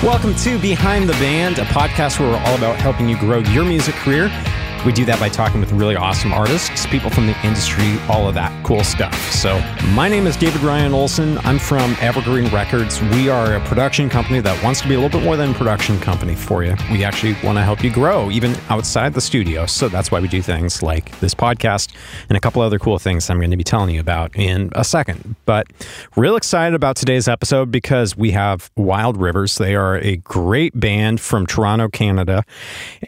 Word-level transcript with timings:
Welcome 0.00 0.36
to 0.36 0.60
Behind 0.60 1.08
the 1.08 1.12
Band, 1.14 1.58
a 1.58 1.64
podcast 1.64 2.20
where 2.20 2.30
we're 2.30 2.38
all 2.38 2.54
about 2.54 2.76
helping 2.76 3.08
you 3.08 3.18
grow 3.18 3.38
your 3.40 3.64
music 3.64 3.96
career. 3.96 4.28
We 4.86 4.92
do 4.92 5.04
that 5.06 5.18
by 5.18 5.28
talking 5.28 5.60
with 5.60 5.72
really 5.72 5.96
awesome 5.96 6.32
artists, 6.32 6.86
people 6.86 7.10
from 7.10 7.26
the 7.26 7.36
industry, 7.44 7.98
all 8.08 8.28
of 8.28 8.34
that 8.36 8.64
cool 8.64 8.84
stuff. 8.84 9.14
So, 9.32 9.60
my 9.92 10.08
name 10.08 10.26
is 10.26 10.36
David 10.36 10.62
Ryan 10.62 10.94
Olson. 10.94 11.36
I'm 11.38 11.58
from 11.58 11.96
Evergreen 12.00 12.48
Records. 12.52 13.02
We 13.02 13.28
are 13.28 13.56
a 13.56 13.60
production 13.66 14.08
company 14.08 14.40
that 14.40 14.62
wants 14.62 14.80
to 14.82 14.88
be 14.88 14.94
a 14.94 15.00
little 15.00 15.18
bit 15.18 15.24
more 15.24 15.36
than 15.36 15.50
a 15.50 15.54
production 15.54 15.98
company 16.00 16.36
for 16.36 16.62
you. 16.64 16.76
We 16.92 17.02
actually 17.04 17.32
want 17.44 17.58
to 17.58 17.62
help 17.62 17.82
you 17.82 17.92
grow 17.92 18.30
even 18.30 18.54
outside 18.68 19.14
the 19.14 19.20
studio. 19.20 19.66
So, 19.66 19.88
that's 19.88 20.12
why 20.12 20.20
we 20.20 20.28
do 20.28 20.40
things 20.40 20.82
like 20.82 21.18
this 21.18 21.34
podcast 21.34 21.92
and 22.28 22.36
a 22.36 22.40
couple 22.40 22.62
other 22.62 22.78
cool 22.78 22.98
things 22.98 23.28
I'm 23.28 23.38
going 23.38 23.50
to 23.50 23.56
be 23.56 23.64
telling 23.64 23.94
you 23.94 24.00
about 24.00 24.36
in 24.36 24.70
a 24.76 24.84
second. 24.84 25.34
But, 25.44 25.66
real 26.16 26.36
excited 26.36 26.74
about 26.74 26.96
today's 26.96 27.26
episode 27.26 27.72
because 27.72 28.16
we 28.16 28.30
have 28.30 28.70
Wild 28.76 29.16
Rivers. 29.16 29.58
They 29.58 29.74
are 29.74 29.98
a 29.98 30.16
great 30.18 30.78
band 30.78 31.20
from 31.20 31.46
Toronto, 31.46 31.88
Canada, 31.88 32.44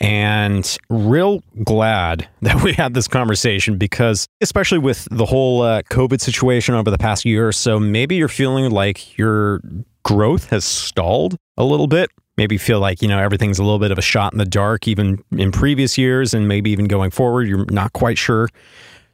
and 0.00 0.76
real 0.88 1.42
glad 1.64 2.28
that 2.42 2.62
we 2.62 2.72
had 2.72 2.94
this 2.94 3.08
conversation 3.08 3.78
because, 3.78 4.26
especially 4.40 4.78
with 4.78 5.06
the 5.10 5.26
whole 5.26 5.62
uh, 5.62 5.82
COVID 5.82 6.20
situation 6.20 6.74
over 6.74 6.90
the 6.90 6.98
past 6.98 7.24
year 7.24 7.48
or 7.48 7.52
so, 7.52 7.78
maybe 7.78 8.16
you're 8.16 8.28
feeling 8.28 8.70
like 8.70 9.16
your 9.18 9.60
growth 10.02 10.50
has 10.50 10.64
stalled 10.64 11.36
a 11.56 11.64
little 11.64 11.86
bit. 11.86 12.10
Maybe 12.36 12.56
feel 12.56 12.80
like, 12.80 13.02
you 13.02 13.08
know, 13.08 13.18
everything's 13.18 13.58
a 13.58 13.62
little 13.62 13.78
bit 13.78 13.90
of 13.90 13.98
a 13.98 14.02
shot 14.02 14.32
in 14.32 14.38
the 14.38 14.46
dark, 14.46 14.88
even 14.88 15.22
in 15.32 15.52
previous 15.52 15.98
years, 15.98 16.32
and 16.32 16.48
maybe 16.48 16.70
even 16.70 16.86
going 16.86 17.10
forward, 17.10 17.46
you're 17.46 17.66
not 17.66 17.92
quite 17.92 18.16
sure 18.16 18.48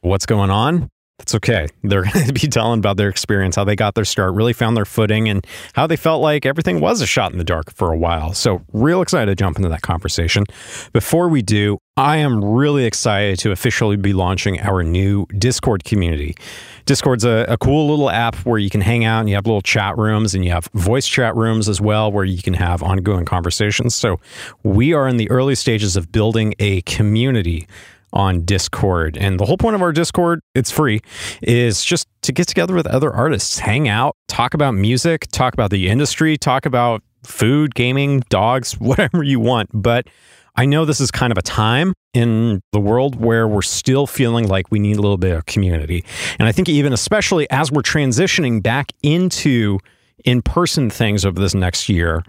what's 0.01 0.25
going 0.25 0.49
on. 0.49 0.89
That's 1.17 1.33
okay. 1.35 1.67
They're 1.83 2.03
going 2.13 2.27
to 2.27 2.33
be 2.33 2.47
telling 2.47 2.79
about 2.79 2.97
their 2.97 3.09
experience, 3.09 3.55
how 3.55 3.63
they 3.63 3.75
got 3.75 3.95
their 3.95 4.05
start, 4.05 4.33
really 4.35 4.53
found 4.53 4.77
their 4.77 4.85
footing, 4.85 5.27
and 5.27 5.45
how 5.73 5.87
they 5.87 5.95
felt 5.95 6.21
like 6.21 6.45
everything 6.45 6.79
was 6.79 7.01
a 7.01 7.07
shot 7.07 7.31
in 7.31 7.37
the 7.37 7.43
dark 7.43 7.73
for 7.73 7.91
a 7.91 7.97
while. 7.97 8.33
So, 8.33 8.61
real 8.71 9.01
excited 9.01 9.25
to 9.31 9.35
jump 9.35 9.57
into 9.57 9.69
that 9.69 9.81
conversation. 9.81 10.43
Before 10.93 11.27
we 11.27 11.41
do, 11.41 11.79
I 11.95 12.17
am 12.17 12.45
really 12.45 12.85
excited 12.85 13.39
to 13.39 13.51
officially 13.51 13.97
be 13.97 14.13
launching 14.13 14.59
our 14.61 14.83
new 14.83 15.25
Discord 15.37 15.83
community. 15.83 16.35
Discord's 16.85 17.25
a, 17.25 17.45
a 17.49 17.57
cool 17.57 17.89
little 17.89 18.11
app 18.11 18.35
where 18.45 18.59
you 18.59 18.69
can 18.69 18.81
hang 18.81 19.03
out 19.03 19.21
and 19.21 19.29
you 19.29 19.35
have 19.35 19.47
little 19.47 19.61
chat 19.61 19.97
rooms 19.97 20.35
and 20.35 20.45
you 20.45 20.51
have 20.51 20.69
voice 20.75 21.07
chat 21.07 21.35
rooms 21.35 21.67
as 21.67 21.81
well 21.81 22.11
where 22.11 22.23
you 22.25 22.41
can 22.41 22.53
have 22.53 22.83
ongoing 22.83 23.25
conversations. 23.25 23.95
So, 23.95 24.19
we 24.61 24.93
are 24.93 25.07
in 25.07 25.17
the 25.17 25.29
early 25.31 25.55
stages 25.55 25.95
of 25.95 26.11
building 26.11 26.53
a 26.59 26.81
community 26.81 27.67
on 28.13 28.45
Discord. 28.45 29.17
And 29.17 29.39
the 29.39 29.45
whole 29.45 29.57
point 29.57 29.75
of 29.75 29.81
our 29.81 29.91
Discord, 29.91 30.41
it's 30.55 30.71
free, 30.71 31.01
is 31.41 31.83
just 31.83 32.07
to 32.23 32.31
get 32.31 32.47
together 32.47 32.73
with 32.73 32.87
other 32.87 33.11
artists, 33.11 33.59
hang 33.59 33.87
out, 33.87 34.15
talk 34.27 34.53
about 34.53 34.73
music, 34.73 35.27
talk 35.31 35.53
about 35.53 35.71
the 35.71 35.87
industry, 35.87 36.37
talk 36.37 36.65
about 36.65 37.03
food, 37.23 37.75
gaming, 37.75 38.21
dogs, 38.29 38.73
whatever 38.79 39.23
you 39.23 39.39
want. 39.39 39.69
But 39.73 40.07
I 40.55 40.65
know 40.65 40.85
this 40.85 40.99
is 40.99 41.11
kind 41.11 41.31
of 41.31 41.37
a 41.37 41.43
time 41.43 41.93
in 42.13 42.61
the 42.71 42.79
world 42.79 43.15
where 43.15 43.47
we're 43.47 43.61
still 43.61 44.07
feeling 44.07 44.47
like 44.47 44.71
we 44.71 44.79
need 44.79 44.97
a 44.97 45.01
little 45.01 45.17
bit 45.17 45.33
of 45.33 45.45
community. 45.45 46.03
And 46.39 46.47
I 46.47 46.51
think 46.51 46.67
even 46.67 46.93
especially 46.93 47.47
as 47.51 47.71
we're 47.71 47.83
transitioning 47.83 48.63
back 48.63 48.91
into 49.03 49.77
in 50.25 50.41
person 50.41 50.89
things 50.89 51.25
over 51.25 51.39
this 51.39 51.53
next 51.53 51.89
year, 51.89 52.23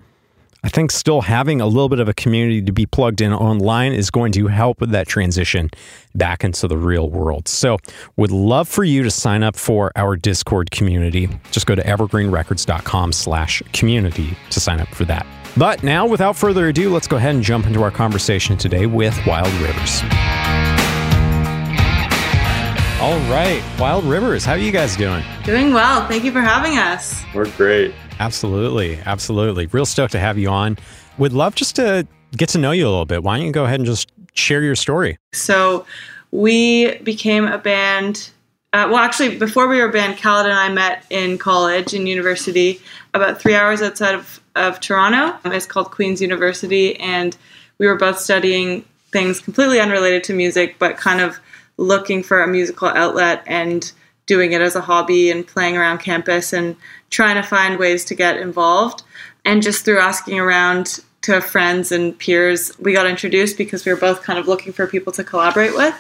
I 0.65 0.69
think 0.69 0.91
still 0.91 1.21
having 1.21 1.61
a 1.61 1.67
little 1.67 1.89
bit 1.89 2.01
of 2.01 2.09
a 2.09 2.15
community 2.15 2.61
to 2.63 2.73
be 2.73 2.85
plugged 2.85 3.21
in 3.21 3.33
online 3.33 3.93
is 3.93 4.11
going 4.11 4.33
to 4.33 4.49
help 4.49 4.81
with 4.81 4.91
that 4.91 5.07
transition 5.07 5.71
back 6.15 6.43
into 6.43 6.67
the 6.67 6.77
real 6.77 7.09
world. 7.09 7.47
So, 7.47 7.79
would 8.17 8.33
love 8.33 8.69
for 8.69 8.83
you 8.83 9.05
to 9.05 9.11
sign 9.11 9.45
up 9.45 9.57
for 9.57 9.93
our 9.95 10.17
Discord 10.17 10.73
community. 10.73 11.29
Just 11.53 11.67
go 11.67 11.75
to 11.75 11.83
evergreenrecords.com/community 11.83 14.37
to 14.51 14.61
sign 14.61 14.81
up 14.81 14.89
for 14.89 15.05
that. 15.05 15.27
But 15.57 15.83
now, 15.83 16.07
without 16.07 16.37
further 16.37 16.69
ado, 16.69 16.93
let's 16.93 17.07
go 17.07 17.17
ahead 17.17 17.35
and 17.35 17.43
jump 17.43 17.67
into 17.67 17.83
our 17.83 17.91
conversation 17.91 18.57
today 18.57 18.87
with 18.87 19.19
Wild 19.27 19.53
Rivers. 19.55 20.03
All 23.00 23.16
right, 23.31 23.62
Wild 23.78 24.03
Rivers, 24.03 24.44
how 24.44 24.54
are 24.54 24.59
you 24.59 24.72
guys 24.72 24.97
doing? 24.97 25.22
Doing 25.44 25.72
well. 25.72 26.04
Thank 26.09 26.25
you 26.25 26.32
for 26.32 26.41
having 26.41 26.78
us. 26.78 27.22
We're 27.32 27.48
great. 27.53 27.94
Absolutely. 28.19 28.98
Absolutely. 29.06 29.66
Real 29.66 29.86
stoked 29.86 30.10
to 30.12 30.19
have 30.19 30.36
you 30.36 30.48
on. 30.48 30.76
Would 31.16 31.32
love 31.32 31.54
just 31.54 31.76
to 31.76 32.09
get 32.36 32.48
to 32.48 32.59
know 32.59 32.72
you 32.72 32.88
a 32.88 32.91
little 32.91 33.04
bit. 33.04 33.22
Why 33.22 33.36
don't 33.36 33.47
you 33.47 33.53
go 33.53 33.64
ahead 33.66 33.78
and 33.78 33.86
just 33.86 34.10
share 34.34 34.62
your 34.62 34.75
story? 34.75 35.16
So, 35.32 35.86
we 36.32 36.97
became 36.98 37.47
a 37.47 37.56
band. 37.56 38.31
Uh, 38.72 38.88
well, 38.91 38.98
actually, 38.98 39.38
before 39.38 39.69
we 39.69 39.78
were 39.78 39.91
a 39.91 39.92
band, 39.92 40.19
Khalid 40.19 40.47
and 40.47 40.54
I 40.54 40.69
met 40.69 41.04
in 41.09 41.38
college, 41.38 41.94
in 41.94 42.09
university, 42.09 42.80
about 43.15 43.41
three 43.41 43.54
hours 43.54 43.80
outside 43.80 44.16
of, 44.16 44.41
of 44.56 44.80
Toronto. 44.80 45.38
It's 45.44 45.66
called 45.66 45.92
Queen's 45.92 46.20
University. 46.20 46.98
And 46.98 47.36
we 47.78 47.86
were 47.86 47.97
both 47.97 48.19
studying 48.19 48.84
things 49.12 49.38
completely 49.38 49.78
unrelated 49.78 50.25
to 50.25 50.32
music, 50.34 50.80
but 50.80 50.97
kind 50.97 51.20
of 51.20 51.38
looking 51.78 52.22
for 52.22 52.43
a 52.43 52.47
musical 52.47 52.89
outlet 52.89 53.43
and 53.47 53.91
doing 54.27 54.53
it 54.53 54.61
as 54.61 54.77
a 54.77 54.81
hobby 54.83 55.31
and 55.31 55.47
playing 55.47 55.77
around 55.77 55.99
campus 55.99 56.53
and 56.53 56.77
trying 57.09 57.37
to 57.37 57.43
find 57.43 57.78
ways 57.78 58.05
to 58.05 58.15
get 58.15 58.37
involved. 58.37 59.03
And 59.44 59.62
just 59.62 59.84
through 59.84 59.99
asking 59.99 60.39
around 60.39 61.00
to 61.22 61.41
friends 61.41 61.91
and 61.91 62.16
peers, 62.19 62.72
we 62.78 62.93
got 62.93 63.06
introduced 63.06 63.56
because 63.56 63.84
we 63.84 63.93
were 63.93 63.99
both 63.99 64.22
kind 64.22 64.39
of 64.39 64.47
looking 64.47 64.72
for 64.72 64.87
people 64.87 65.12
to 65.15 65.25
collaborate 65.25 65.75
with. 65.75 65.94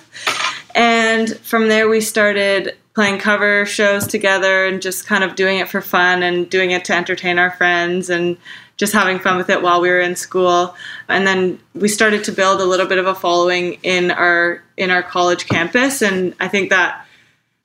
And 0.74 1.36
from 1.38 1.68
there, 1.68 1.88
we 1.88 2.00
started 2.00 2.76
playing 2.94 3.18
cover 3.18 3.64
shows 3.64 4.06
together 4.06 4.66
and 4.66 4.82
just 4.82 5.06
kind 5.06 5.22
of 5.22 5.36
doing 5.36 5.58
it 5.58 5.68
for 5.68 5.80
fun 5.80 6.22
and 6.22 6.50
doing 6.50 6.72
it 6.72 6.84
to 6.86 6.94
entertain 6.94 7.38
our 7.38 7.50
friends 7.52 8.10
and 8.10 8.36
just 8.76 8.92
having 8.92 9.18
fun 9.18 9.36
with 9.36 9.50
it 9.50 9.62
while 9.62 9.80
we 9.80 9.88
were 9.88 10.00
in 10.00 10.16
school. 10.16 10.74
And 11.08 11.26
then 11.26 11.58
we 11.74 11.88
started 11.88 12.24
to 12.24 12.32
build 12.32 12.60
a 12.60 12.64
little 12.64 12.86
bit 12.86 12.98
of 12.98 13.06
a 13.06 13.14
following 13.14 13.78
in 13.82 14.10
our 14.10 14.62
in 14.76 14.90
our 14.90 15.02
college 15.02 15.46
campus 15.46 16.02
and 16.02 16.34
I 16.40 16.48
think 16.48 16.70
that 16.70 17.04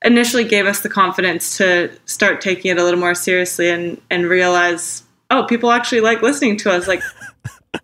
initially 0.03 0.43
gave 0.43 0.65
us 0.65 0.81
the 0.81 0.89
confidence 0.89 1.57
to 1.57 1.89
start 2.05 2.41
taking 2.41 2.71
it 2.71 2.77
a 2.77 2.83
little 2.83 2.99
more 2.99 3.15
seriously 3.15 3.69
and 3.69 4.01
and 4.09 4.25
realize 4.25 5.03
oh 5.31 5.45
people 5.45 5.71
actually 5.71 6.01
like 6.01 6.21
listening 6.21 6.57
to 6.57 6.71
us 6.71 6.87
like 6.87 7.01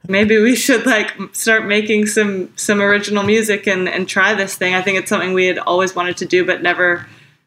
maybe 0.07 0.39
we 0.39 0.55
should 0.55 0.85
like 0.85 1.13
start 1.33 1.65
making 1.65 2.07
some 2.07 2.51
some 2.57 2.81
original 2.81 3.23
music 3.23 3.67
and 3.67 3.87
and 3.87 4.07
try 4.07 4.33
this 4.33 4.55
thing 4.55 4.73
i 4.73 4.81
think 4.81 4.97
it's 4.97 5.09
something 5.09 5.33
we 5.33 5.45
had 5.45 5.57
always 5.59 5.95
wanted 5.95 6.17
to 6.17 6.25
do 6.25 6.45
but 6.45 6.61
never 6.61 7.05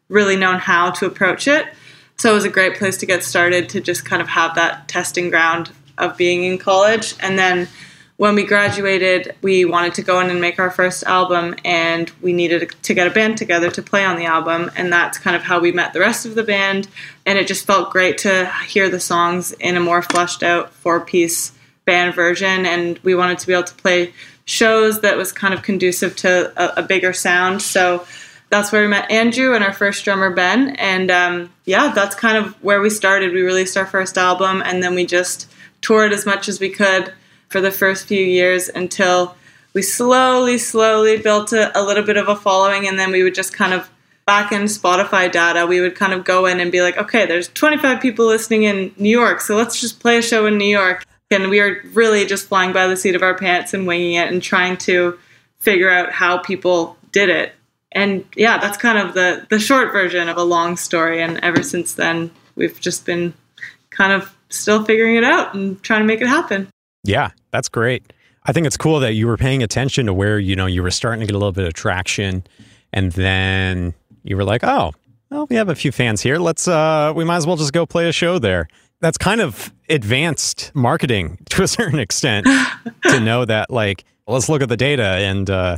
really 0.09 0.35
known 0.35 0.59
how 0.59 0.89
to 0.91 1.05
approach 1.05 1.47
it 1.47 1.67
so 2.17 2.31
it 2.31 2.35
was 2.35 2.45
a 2.45 2.49
great 2.49 2.77
place 2.77 2.97
to 2.97 3.05
get 3.05 3.23
started 3.23 3.69
to 3.69 3.81
just 3.81 4.05
kind 4.05 4.21
of 4.21 4.27
have 4.27 4.55
that 4.55 4.87
testing 4.87 5.29
ground 5.29 5.71
of 5.97 6.17
being 6.17 6.43
in 6.43 6.57
college 6.57 7.15
and 7.19 7.37
then 7.37 7.67
when 8.17 8.35
we 8.35 8.45
graduated, 8.45 9.35
we 9.41 9.65
wanted 9.65 9.95
to 9.95 10.03
go 10.03 10.19
in 10.19 10.29
and 10.29 10.39
make 10.39 10.59
our 10.59 10.69
first 10.69 11.03
album, 11.03 11.55
and 11.65 12.11
we 12.21 12.31
needed 12.31 12.71
to 12.83 12.93
get 12.93 13.07
a 13.07 13.09
band 13.09 13.37
together 13.37 13.71
to 13.71 13.81
play 13.81 14.05
on 14.05 14.17
the 14.17 14.25
album. 14.25 14.69
And 14.75 14.93
that's 14.93 15.17
kind 15.17 15.35
of 15.35 15.41
how 15.41 15.59
we 15.59 15.71
met 15.71 15.93
the 15.93 15.99
rest 15.99 16.25
of 16.25 16.35
the 16.35 16.43
band. 16.43 16.87
And 17.25 17.39
it 17.39 17.47
just 17.47 17.65
felt 17.65 17.91
great 17.91 18.19
to 18.19 18.51
hear 18.67 18.87
the 18.87 18.99
songs 18.99 19.51
in 19.53 19.75
a 19.75 19.79
more 19.79 20.03
fleshed 20.03 20.43
out 20.43 20.71
four 20.73 21.01
piece 21.01 21.53
band 21.85 22.15
version. 22.15 22.65
And 22.65 22.99
we 22.99 23.15
wanted 23.15 23.39
to 23.39 23.47
be 23.47 23.53
able 23.53 23.63
to 23.63 23.75
play 23.75 24.13
shows 24.45 25.01
that 25.01 25.17
was 25.17 25.31
kind 25.31 25.53
of 25.53 25.61
conducive 25.61 26.15
to 26.17 26.51
a, 26.57 26.81
a 26.81 26.83
bigger 26.83 27.13
sound. 27.13 27.61
So 27.61 28.05
that's 28.49 28.71
where 28.71 28.83
we 28.83 28.87
met 28.87 29.09
Andrew 29.09 29.55
and 29.55 29.63
our 29.63 29.73
first 29.73 30.05
drummer, 30.05 30.29
Ben. 30.29 30.75
And 30.75 31.09
um, 31.09 31.51
yeah, 31.65 31.91
that's 31.93 32.15
kind 32.15 32.37
of 32.37 32.53
where 32.63 32.81
we 32.81 32.89
started. 32.89 33.33
We 33.33 33.41
released 33.41 33.77
our 33.77 33.85
first 33.85 34.17
album, 34.17 34.61
and 34.63 34.83
then 34.83 34.93
we 34.93 35.05
just 35.05 35.51
toured 35.81 36.13
as 36.13 36.25
much 36.25 36.47
as 36.47 36.59
we 36.59 36.69
could 36.69 37.11
for 37.49 37.61
the 37.61 37.71
first 37.71 38.05
few 38.05 38.23
years 38.23 38.69
until 38.69 39.35
we 39.73 39.81
slowly, 39.81 40.59
slowly 40.59 41.17
built 41.17 41.51
a, 41.51 41.77
a, 41.77 41.81
little 41.81 42.03
bit 42.03 42.15
of 42.15 42.27
a 42.27 42.35
following, 42.35 42.87
and 42.87 42.99
then 42.99 43.11
we 43.11 43.23
would 43.23 43.33
just 43.33 43.53
kind 43.53 43.73
of 43.73 43.89
back 44.25 44.51
in 44.51 44.63
Spotify 44.63 45.31
data, 45.31 45.65
we 45.65 45.81
would 45.81 45.95
kind 45.95 46.13
of 46.13 46.23
go 46.23 46.45
in 46.45 46.59
and 46.59 46.71
be 46.71 46.81
like, 46.81 46.97
okay, 46.97 47.25
there's 47.25 47.49
25 47.49 48.01
people 48.01 48.25
listening 48.25 48.63
in 48.63 48.93
New 48.97 49.09
York, 49.09 49.41
so 49.41 49.55
let's 49.55 49.81
just 49.81 49.99
play 49.99 50.19
a 50.19 50.21
show 50.21 50.45
in 50.45 50.57
New 50.57 50.65
York. 50.65 51.03
And 51.41 51.49
we 51.49 51.59
are 51.59 51.81
really 51.93 52.25
just 52.25 52.47
flying 52.47 52.73
by 52.73 52.87
the 52.87 52.95
seat 52.95 53.15
of 53.15 53.23
our 53.23 53.35
pants 53.35 53.73
and 53.73 53.85
winging 53.87 54.13
it 54.13 54.31
and 54.31 54.41
trying 54.41 54.77
to 54.77 55.17
figure 55.57 55.89
out 55.89 56.11
how 56.11 56.37
people 56.37 56.97
did 57.11 57.29
it. 57.29 57.53
And 57.91 58.25
yeah, 58.35 58.57
that's 58.57 58.77
kind 58.77 58.97
of 58.97 59.13
the 59.13 59.45
the 59.49 59.59
short 59.59 59.91
version 59.91 60.29
of 60.29 60.37
a 60.37 60.43
long 60.43 60.77
story. 60.77 61.21
And 61.21 61.39
ever 61.43 61.63
since 61.63 61.93
then, 61.93 62.31
we've 62.55 62.79
just 62.79 63.05
been 63.05 63.33
kind 63.89 64.11
of 64.13 64.35
still 64.49 64.83
figuring 64.83 65.15
it 65.15 65.23
out 65.23 65.53
and 65.53 65.81
trying 65.83 66.01
to 66.01 66.07
make 66.07 66.21
it 66.21 66.27
happen. 66.27 66.67
Yeah, 67.03 67.31
that's 67.51 67.69
great. 67.69 68.13
I 68.45 68.51
think 68.51 68.67
it's 68.67 68.77
cool 68.77 68.99
that 68.99 69.13
you 69.13 69.27
were 69.27 69.37
paying 69.37 69.63
attention 69.63 70.05
to 70.07 70.13
where, 70.13 70.37
you 70.39 70.55
know, 70.55 70.65
you 70.65 70.83
were 70.83 70.91
starting 70.91 71.21
to 71.21 71.25
get 71.25 71.35
a 71.35 71.37
little 71.37 71.53
bit 71.53 71.65
of 71.65 71.73
traction 71.73 72.43
and 72.91 73.11
then 73.13 73.93
you 74.23 74.37
were 74.37 74.43
like, 74.43 74.63
"Oh, 74.63 74.93
well, 75.29 75.47
we 75.49 75.55
have 75.55 75.69
a 75.69 75.75
few 75.75 75.91
fans 75.91 76.21
here. 76.21 76.37
Let's 76.37 76.67
uh 76.67 77.13
we 77.15 77.23
might 77.23 77.37
as 77.37 77.47
well 77.47 77.55
just 77.55 77.73
go 77.73 77.85
play 77.85 78.07
a 78.07 78.11
show 78.11 78.39
there." 78.39 78.67
That's 79.03 79.19
kind 79.19 79.41
of 79.41 79.71
advanced 79.89 80.71
marketing 80.73 81.37
to 81.51 81.61
a 81.61 81.67
certain 81.67 81.99
extent 81.99 82.47
to 83.03 83.19
know 83.19 83.45
that 83.45 83.69
like 83.69 84.05
let's 84.25 84.49
look 84.49 84.63
at 84.63 84.69
the 84.69 84.77
data 84.77 85.03
and 85.03 85.49
uh 85.49 85.77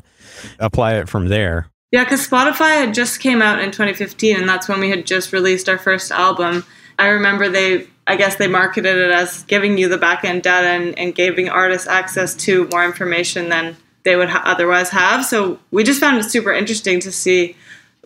apply 0.60 0.95
it 0.95 1.10
from 1.10 1.27
there. 1.27 1.69
Yeah, 1.92 2.06
cuz 2.06 2.27
Spotify 2.27 2.86
had 2.86 2.94
just 2.94 3.19
came 3.19 3.42
out 3.42 3.60
in 3.60 3.72
2015 3.72 4.38
and 4.38 4.48
that's 4.48 4.69
when 4.69 4.80
we 4.80 4.89
had 4.89 5.06
just 5.06 5.33
released 5.33 5.68
our 5.68 5.77
first 5.77 6.12
album 6.12 6.63
I 6.98 7.07
remember 7.07 7.50
they, 7.50 7.88
I 8.07 8.16
guess 8.16 8.36
they 8.36 8.48
marketed 8.48 8.98
it 8.98 9.12
as 9.12 9.44
giving 9.44 9.78
you 9.78 9.89
the 9.89 9.98
back 9.98 10.24
end 10.24 10.44
data 10.44 10.68
and, 10.68 10.98
and 10.98 11.13
giving 11.13 11.50
artists 11.50 11.88
access 11.88 12.36
to 12.36 12.68
more 12.71 12.86
information 12.86 13.50
than 13.50 13.75
they 14.04 14.16
would 14.16 14.30
ha- 14.30 14.44
otherwise 14.45 14.89
have. 14.89 15.25
So 15.25 15.60
we 15.71 15.83
just 15.83 16.00
found 16.00 16.18
it 16.18 16.24
super 16.24 16.54
interesting 16.54 17.00
to 17.01 17.12
see. 17.12 17.56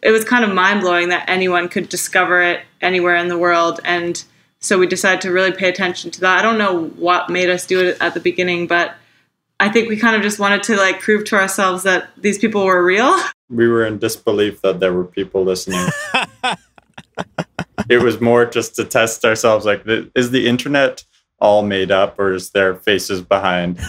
It 0.01 0.11
was 0.11 0.23
kind 0.23 0.43
of 0.43 0.53
mind 0.53 0.81
blowing 0.81 1.09
that 1.09 1.29
anyone 1.29 1.67
could 1.67 1.89
discover 1.89 2.41
it 2.41 2.61
anywhere 2.81 3.15
in 3.15 3.27
the 3.27 3.37
world. 3.37 3.79
And 3.83 4.23
so 4.59 4.77
we 4.77 4.87
decided 4.87 5.21
to 5.21 5.31
really 5.31 5.51
pay 5.51 5.69
attention 5.69 6.11
to 6.11 6.21
that. 6.21 6.39
I 6.39 6.41
don't 6.41 6.57
know 6.57 6.87
what 6.89 7.29
made 7.29 7.49
us 7.49 7.65
do 7.65 7.87
it 7.87 7.97
at 8.01 8.13
the 8.13 8.19
beginning, 8.19 8.67
but 8.67 8.95
I 9.59 9.69
think 9.69 9.89
we 9.89 9.97
kind 9.97 10.15
of 10.15 10.21
just 10.21 10.39
wanted 10.39 10.63
to 10.63 10.75
like 10.75 10.99
prove 10.99 11.25
to 11.25 11.35
ourselves 11.35 11.83
that 11.83 12.09
these 12.17 12.37
people 12.37 12.65
were 12.65 12.83
real. 12.83 13.17
We 13.51 13.67
were 13.67 13.83
in 13.83 13.97
disbelief 13.97 14.61
that 14.61 14.79
there 14.79 14.93
were 14.93 15.05
people 15.05 15.43
listening. 15.43 15.83
it 17.89 17.99
was 17.99 18.21
more 18.21 18.45
just 18.45 18.75
to 18.75 18.85
test 18.85 19.25
ourselves 19.25 19.65
like 19.65 19.83
is 20.15 20.29
the 20.29 20.47
internet 20.47 21.03
all 21.39 21.63
made 21.63 21.89
up 21.89 22.19
or 22.19 22.33
is 22.33 22.51
there 22.51 22.75
faces 22.75 23.21
behind 23.23 23.79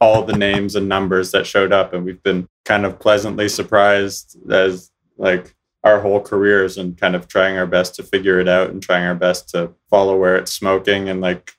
all 0.00 0.22
the 0.22 0.36
names 0.36 0.74
and 0.74 0.88
numbers 0.88 1.32
that 1.32 1.46
showed 1.46 1.70
up 1.70 1.92
and 1.92 2.06
we've 2.06 2.22
been 2.22 2.48
kind 2.64 2.86
of 2.86 2.98
pleasantly 2.98 3.46
surprised 3.46 4.38
as 4.50 4.90
like 5.18 5.54
our 5.84 6.00
whole 6.00 6.20
careers 6.20 6.76
and 6.76 6.98
kind 6.98 7.14
of 7.14 7.28
trying 7.28 7.56
our 7.56 7.66
best 7.66 7.94
to 7.94 8.02
figure 8.02 8.40
it 8.40 8.48
out 8.48 8.70
and 8.70 8.82
trying 8.82 9.04
our 9.04 9.14
best 9.14 9.48
to 9.50 9.72
follow 9.88 10.16
where 10.16 10.36
it's 10.36 10.52
smoking 10.52 11.08
and 11.08 11.20
like 11.20 11.52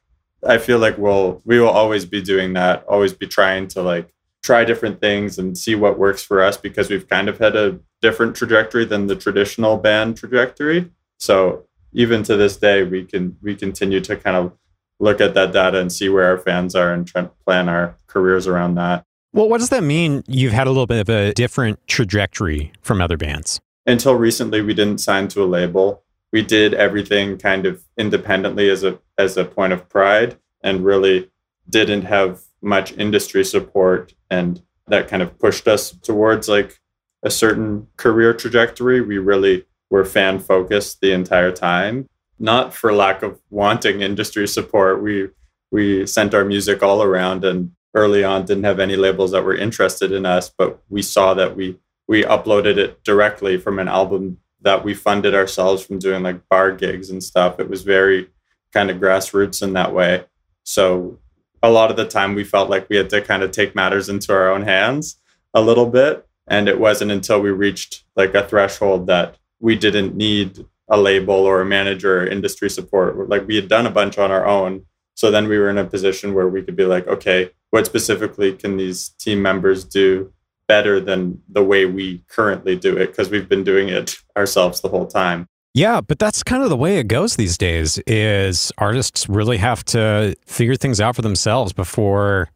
I 0.47 0.57
feel 0.57 0.79
like 0.79 0.97
we'll 0.97 1.41
we 1.45 1.59
will 1.59 1.69
always 1.69 2.05
be 2.05 2.21
doing 2.21 2.53
that, 2.53 2.85
always 2.87 3.13
be 3.13 3.27
trying 3.27 3.67
to 3.69 3.81
like 3.81 4.13
try 4.41 4.63
different 4.63 5.01
things 5.01 5.37
and 5.37 5.57
see 5.57 5.75
what 5.75 5.99
works 5.99 6.23
for 6.23 6.41
us 6.41 6.57
because 6.57 6.89
we've 6.89 7.07
kind 7.09 7.27
of 7.27 7.37
had 7.39 7.55
a 7.55 7.79
different 8.01 8.35
trajectory 8.35 8.85
than 8.85 9.07
the 9.07 9.15
traditional 9.15 9.77
band 9.77 10.17
trajectory. 10.17 10.89
So 11.17 11.65
even 11.91 12.23
to 12.23 12.37
this 12.37 12.55
day, 12.57 12.83
we 12.83 13.03
can 13.03 13.37
we 13.41 13.55
continue 13.55 13.99
to 14.01 14.15
kind 14.15 14.37
of 14.37 14.53
look 14.99 15.21
at 15.21 15.33
that 15.33 15.51
data 15.51 15.79
and 15.79 15.91
see 15.91 16.09
where 16.09 16.27
our 16.27 16.37
fans 16.37 16.75
are 16.75 16.93
and 16.93 17.07
try 17.07 17.21
to 17.21 17.31
plan 17.45 17.67
our 17.67 17.95
careers 18.07 18.47
around 18.47 18.75
that. 18.75 19.03
Well, 19.33 19.47
what 19.47 19.59
does 19.59 19.69
that 19.69 19.83
mean? 19.83 20.23
You've 20.27 20.53
had 20.53 20.67
a 20.67 20.71
little 20.71 20.87
bit 20.87 20.99
of 20.99 21.09
a 21.09 21.33
different 21.33 21.85
trajectory 21.87 22.71
from 22.81 23.01
other 23.01 23.17
bands. 23.17 23.59
Until 23.89 24.15
recently, 24.15 24.61
we 24.61 24.73
didn't 24.73 24.99
sign 24.99 25.27
to 25.29 25.43
a 25.43 25.45
label. 25.45 26.03
We 26.31 26.41
did 26.43 26.73
everything 26.73 27.37
kind 27.37 27.65
of 27.65 27.83
independently 27.97 28.69
as 28.69 28.83
a 28.83 28.99
as 29.17 29.35
a 29.35 29.45
point 29.45 29.73
of 29.73 29.89
pride, 29.89 30.37
and 30.63 30.85
really 30.85 31.29
didn't 31.69 32.03
have 32.03 32.41
much 32.61 32.93
industry 32.97 33.43
support, 33.43 34.13
and 34.29 34.61
that 34.87 35.07
kind 35.07 35.21
of 35.21 35.37
pushed 35.39 35.67
us 35.67 35.91
towards 35.91 36.47
like 36.47 36.79
a 37.23 37.29
certain 37.29 37.87
career 37.97 38.33
trajectory. 38.33 39.01
We 39.01 39.17
really 39.17 39.65
were 39.89 40.05
fan 40.05 40.39
focused 40.39 41.01
the 41.01 41.11
entire 41.11 41.51
time 41.51 42.07
not 42.39 42.73
for 42.73 42.93
lack 42.93 43.21
of 43.21 43.39
wanting 43.49 44.01
industry 44.01 44.47
support. 44.47 45.03
We 45.03 45.29
we 45.71 46.07
sent 46.07 46.33
our 46.33 46.45
music 46.45 46.81
all 46.81 47.03
around 47.03 47.45
and 47.45 47.71
early 47.93 48.23
on 48.23 48.45
didn't 48.45 48.63
have 48.63 48.79
any 48.79 48.95
labels 48.95 49.31
that 49.31 49.43
were 49.43 49.55
interested 49.55 50.11
in 50.11 50.25
us, 50.25 50.49
but 50.57 50.81
we 50.89 51.01
saw 51.01 51.33
that 51.33 51.55
we 51.55 51.77
we 52.09 52.23
uploaded 52.23 52.77
it 52.77 53.03
directly 53.03 53.55
from 53.59 53.77
an 53.77 53.87
album 53.87 54.39
that 54.61 54.83
we 54.83 54.95
funded 54.95 55.35
ourselves 55.35 55.85
from 55.85 55.99
doing 55.99 56.23
like 56.23 56.49
bar 56.49 56.71
gigs 56.71 57.11
and 57.11 57.23
stuff. 57.23 57.59
It 57.59 57.69
was 57.69 57.83
very 57.83 58.29
kind 58.73 58.89
of 58.89 58.97
grassroots 58.97 59.61
in 59.61 59.73
that 59.73 59.93
way. 59.93 60.25
So 60.63 61.19
a 61.61 61.69
lot 61.69 61.91
of 61.91 61.97
the 61.97 62.07
time 62.07 62.33
we 62.33 62.43
felt 62.43 62.67
like 62.67 62.89
we 62.89 62.95
had 62.95 63.11
to 63.11 63.21
kind 63.21 63.43
of 63.43 63.51
take 63.51 63.75
matters 63.75 64.09
into 64.09 64.33
our 64.33 64.49
own 64.49 64.63
hands 64.63 65.17
a 65.53 65.61
little 65.61 65.85
bit. 65.85 66.27
And 66.47 66.67
it 66.67 66.79
wasn't 66.79 67.11
until 67.11 67.41
we 67.41 67.51
reached 67.51 68.03
like 68.15 68.33
a 68.33 68.47
threshold 68.47 69.05
that 69.05 69.37
we 69.59 69.75
didn't 69.75 70.15
need 70.15 70.65
a 70.89 70.97
label 70.97 71.35
or 71.35 71.61
a 71.61 71.65
manager 71.65 72.23
or 72.23 72.25
industry 72.25 72.71
support. 72.71 73.29
Like 73.29 73.45
we 73.45 73.55
had 73.55 73.67
done 73.67 73.85
a 73.85 73.91
bunch 73.91 74.17
on 74.17 74.31
our 74.31 74.47
own. 74.47 74.87
So 75.13 75.29
then 75.29 75.47
we 75.47 75.59
were 75.59 75.69
in 75.69 75.77
a 75.77 75.85
position 75.85 76.33
where 76.33 76.47
we 76.47 76.63
could 76.63 76.75
be 76.75 76.85
like, 76.85 77.07
okay, 77.07 77.51
what 77.69 77.85
specifically 77.85 78.53
can 78.53 78.77
these 78.77 79.09
team 79.09 79.43
members 79.43 79.83
do 79.83 80.33
better 80.69 81.01
than 81.01 81.41
the 81.49 81.63
way 81.63 81.85
we 81.85 82.23
currently 82.29 82.77
do 82.77 82.95
it? 82.95 83.07
Because 83.07 83.29
we've 83.29 83.49
been 83.49 83.65
doing 83.65 83.89
it 83.89 84.15
ourselves 84.37 84.79
the 84.79 84.87
whole 84.87 85.07
time. 85.07 85.47
Yeah, 85.73 85.99
but 85.99 86.19
that's 86.19 86.43
kind 86.43 86.63
of 86.63 86.69
the 86.69 86.77
way 86.77 86.99
it 86.99 87.07
goes 87.07 87.35
these 87.35 87.57
days 87.57 87.97
is 88.07 88.71
artists 88.77 89.27
really 89.27 89.57
have 89.57 89.83
to 89.85 90.35
figure 90.45 90.75
things 90.75 91.01
out 91.01 91.15
for 91.15 91.21
themselves 91.21 91.73
before 91.73 92.49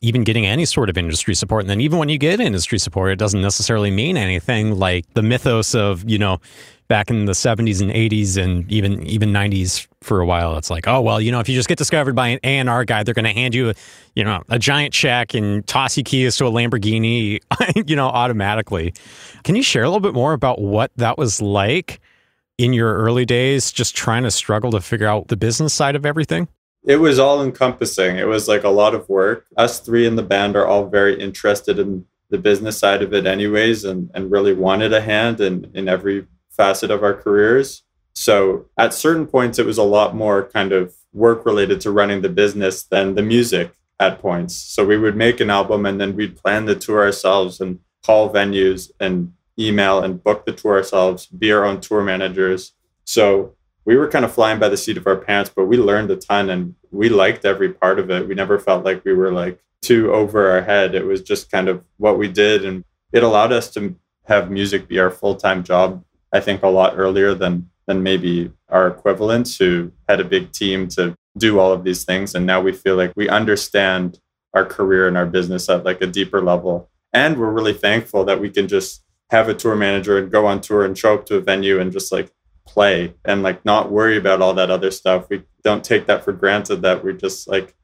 even 0.00 0.24
getting 0.24 0.44
any 0.44 0.64
sort 0.64 0.90
of 0.90 0.98
industry 0.98 1.34
support. 1.34 1.62
And 1.62 1.70
then 1.70 1.80
even 1.80 1.98
when 1.98 2.08
you 2.08 2.18
get 2.18 2.40
industry 2.40 2.78
support, 2.78 3.12
it 3.12 3.16
doesn't 3.16 3.40
necessarily 3.40 3.90
mean 3.90 4.16
anything 4.16 4.78
like 4.78 5.04
the 5.14 5.22
mythos 5.22 5.74
of, 5.74 6.08
you 6.08 6.18
know, 6.18 6.40
back 6.92 7.08
in 7.08 7.24
the 7.24 7.32
70s 7.32 7.80
and 7.80 7.90
80s 7.90 8.36
and 8.36 8.70
even 8.70 9.02
even 9.06 9.30
90s 9.30 9.88
for 10.02 10.20
a 10.20 10.26
while 10.26 10.58
it's 10.58 10.68
like 10.68 10.86
oh 10.86 11.00
well 11.00 11.22
you 11.22 11.32
know 11.32 11.40
if 11.40 11.48
you 11.48 11.54
just 11.54 11.66
get 11.66 11.78
discovered 11.78 12.14
by 12.14 12.28
an 12.28 12.38
A&R 12.44 12.84
guy 12.84 13.02
they're 13.02 13.14
going 13.14 13.24
to 13.24 13.32
hand 13.32 13.54
you 13.54 13.72
you 14.14 14.22
know 14.22 14.42
a 14.50 14.58
giant 14.58 14.92
check 14.92 15.32
and 15.32 15.66
toss 15.66 15.96
you 15.96 16.04
keys 16.04 16.36
to 16.36 16.44
a 16.44 16.50
Lamborghini 16.50 17.38
you 17.88 17.96
know 17.96 18.08
automatically. 18.08 18.92
Can 19.42 19.56
you 19.56 19.62
share 19.62 19.84
a 19.84 19.86
little 19.86 20.00
bit 20.00 20.12
more 20.12 20.34
about 20.34 20.60
what 20.60 20.90
that 20.96 21.16
was 21.16 21.40
like 21.40 21.98
in 22.58 22.74
your 22.74 22.94
early 22.98 23.24
days 23.24 23.72
just 23.72 23.96
trying 23.96 24.24
to 24.24 24.30
struggle 24.30 24.70
to 24.72 24.80
figure 24.82 25.06
out 25.06 25.28
the 25.28 25.36
business 25.38 25.72
side 25.72 25.96
of 25.96 26.04
everything? 26.04 26.46
It 26.84 26.96
was 26.96 27.18
all 27.18 27.42
encompassing. 27.42 28.18
It 28.18 28.26
was 28.26 28.48
like 28.48 28.64
a 28.64 28.68
lot 28.68 28.94
of 28.94 29.08
work. 29.08 29.46
Us 29.56 29.80
three 29.80 30.06
in 30.06 30.16
the 30.16 30.22
band 30.22 30.56
are 30.56 30.66
all 30.66 30.88
very 30.88 31.18
interested 31.18 31.78
in 31.78 32.04
the 32.28 32.36
business 32.36 32.78
side 32.78 33.00
of 33.00 33.14
it 33.14 33.24
anyways 33.24 33.84
and, 33.86 34.10
and 34.12 34.30
really 34.30 34.52
wanted 34.52 34.92
a 34.92 35.00
hand 35.00 35.40
in, 35.40 35.70
in 35.72 35.88
every 35.88 36.26
facet 36.56 36.90
of 36.90 37.02
our 37.02 37.14
careers. 37.14 37.82
So 38.14 38.66
at 38.76 38.94
certain 38.94 39.26
points, 39.26 39.58
it 39.58 39.66
was 39.66 39.78
a 39.78 39.82
lot 39.82 40.14
more 40.14 40.44
kind 40.44 40.72
of 40.72 40.94
work 41.12 41.44
related 41.44 41.80
to 41.82 41.90
running 41.90 42.22
the 42.22 42.28
business 42.28 42.82
than 42.82 43.14
the 43.14 43.22
music 43.22 43.72
at 43.98 44.20
points. 44.20 44.54
So 44.54 44.84
we 44.84 44.98
would 44.98 45.16
make 45.16 45.40
an 45.40 45.50
album 45.50 45.86
and 45.86 46.00
then 46.00 46.16
we'd 46.16 46.36
plan 46.36 46.66
the 46.66 46.74
tour 46.74 47.02
ourselves 47.02 47.60
and 47.60 47.78
call 48.04 48.32
venues 48.32 48.90
and 49.00 49.32
email 49.58 50.02
and 50.02 50.22
book 50.22 50.44
the 50.44 50.52
tour 50.52 50.76
ourselves, 50.76 51.26
be 51.26 51.52
our 51.52 51.64
own 51.64 51.80
tour 51.80 52.02
managers. 52.02 52.72
So 53.04 53.54
we 53.84 53.96
were 53.96 54.08
kind 54.08 54.24
of 54.24 54.32
flying 54.32 54.58
by 54.58 54.68
the 54.68 54.76
seat 54.76 54.96
of 54.96 55.06
our 55.06 55.16
pants, 55.16 55.50
but 55.54 55.66
we 55.66 55.76
learned 55.76 56.10
a 56.10 56.16
ton 56.16 56.50
and 56.50 56.74
we 56.90 57.08
liked 57.08 57.44
every 57.44 57.72
part 57.72 57.98
of 57.98 58.10
it. 58.10 58.28
We 58.28 58.34
never 58.34 58.58
felt 58.58 58.84
like 58.84 59.04
we 59.04 59.14
were 59.14 59.32
like 59.32 59.62
too 59.80 60.12
over 60.12 60.50
our 60.50 60.62
head. 60.62 60.94
It 60.94 61.04
was 61.04 61.22
just 61.22 61.50
kind 61.50 61.68
of 61.68 61.82
what 61.96 62.18
we 62.18 62.28
did. 62.28 62.64
And 62.64 62.84
it 63.12 63.22
allowed 63.22 63.52
us 63.52 63.72
to 63.74 63.96
have 64.24 64.50
music 64.50 64.88
be 64.88 64.98
our 64.98 65.10
full 65.10 65.34
time 65.34 65.64
job 65.64 66.04
I 66.32 66.40
think 66.40 66.62
a 66.62 66.68
lot 66.68 66.94
earlier 66.96 67.34
than 67.34 67.70
than 67.86 68.02
maybe 68.02 68.52
our 68.68 68.86
equivalents 68.86 69.56
who 69.56 69.92
had 70.08 70.20
a 70.20 70.24
big 70.24 70.52
team 70.52 70.88
to 70.88 71.16
do 71.36 71.58
all 71.58 71.72
of 71.72 71.84
these 71.84 72.04
things. 72.04 72.34
And 72.34 72.46
now 72.46 72.60
we 72.60 72.72
feel 72.72 72.96
like 72.96 73.12
we 73.16 73.28
understand 73.28 74.20
our 74.54 74.64
career 74.64 75.08
and 75.08 75.16
our 75.16 75.26
business 75.26 75.68
at 75.68 75.84
like 75.84 76.00
a 76.00 76.06
deeper 76.06 76.40
level. 76.40 76.90
And 77.12 77.38
we're 77.38 77.50
really 77.50 77.72
thankful 77.72 78.24
that 78.24 78.40
we 78.40 78.50
can 78.50 78.68
just 78.68 79.02
have 79.30 79.48
a 79.48 79.54
tour 79.54 79.74
manager 79.74 80.18
and 80.18 80.30
go 80.30 80.46
on 80.46 80.60
tour 80.60 80.84
and 80.84 80.96
show 80.96 81.14
up 81.14 81.26
to 81.26 81.36
a 81.36 81.40
venue 81.40 81.80
and 81.80 81.90
just 81.90 82.12
like 82.12 82.30
play 82.66 83.14
and 83.24 83.42
like 83.42 83.64
not 83.64 83.90
worry 83.90 84.16
about 84.16 84.40
all 84.40 84.54
that 84.54 84.70
other 84.70 84.90
stuff. 84.90 85.28
We 85.28 85.42
don't 85.64 85.82
take 85.82 86.06
that 86.06 86.24
for 86.24 86.32
granted 86.32 86.82
that 86.82 87.02
we're 87.02 87.12
just 87.12 87.48
like 87.48 87.74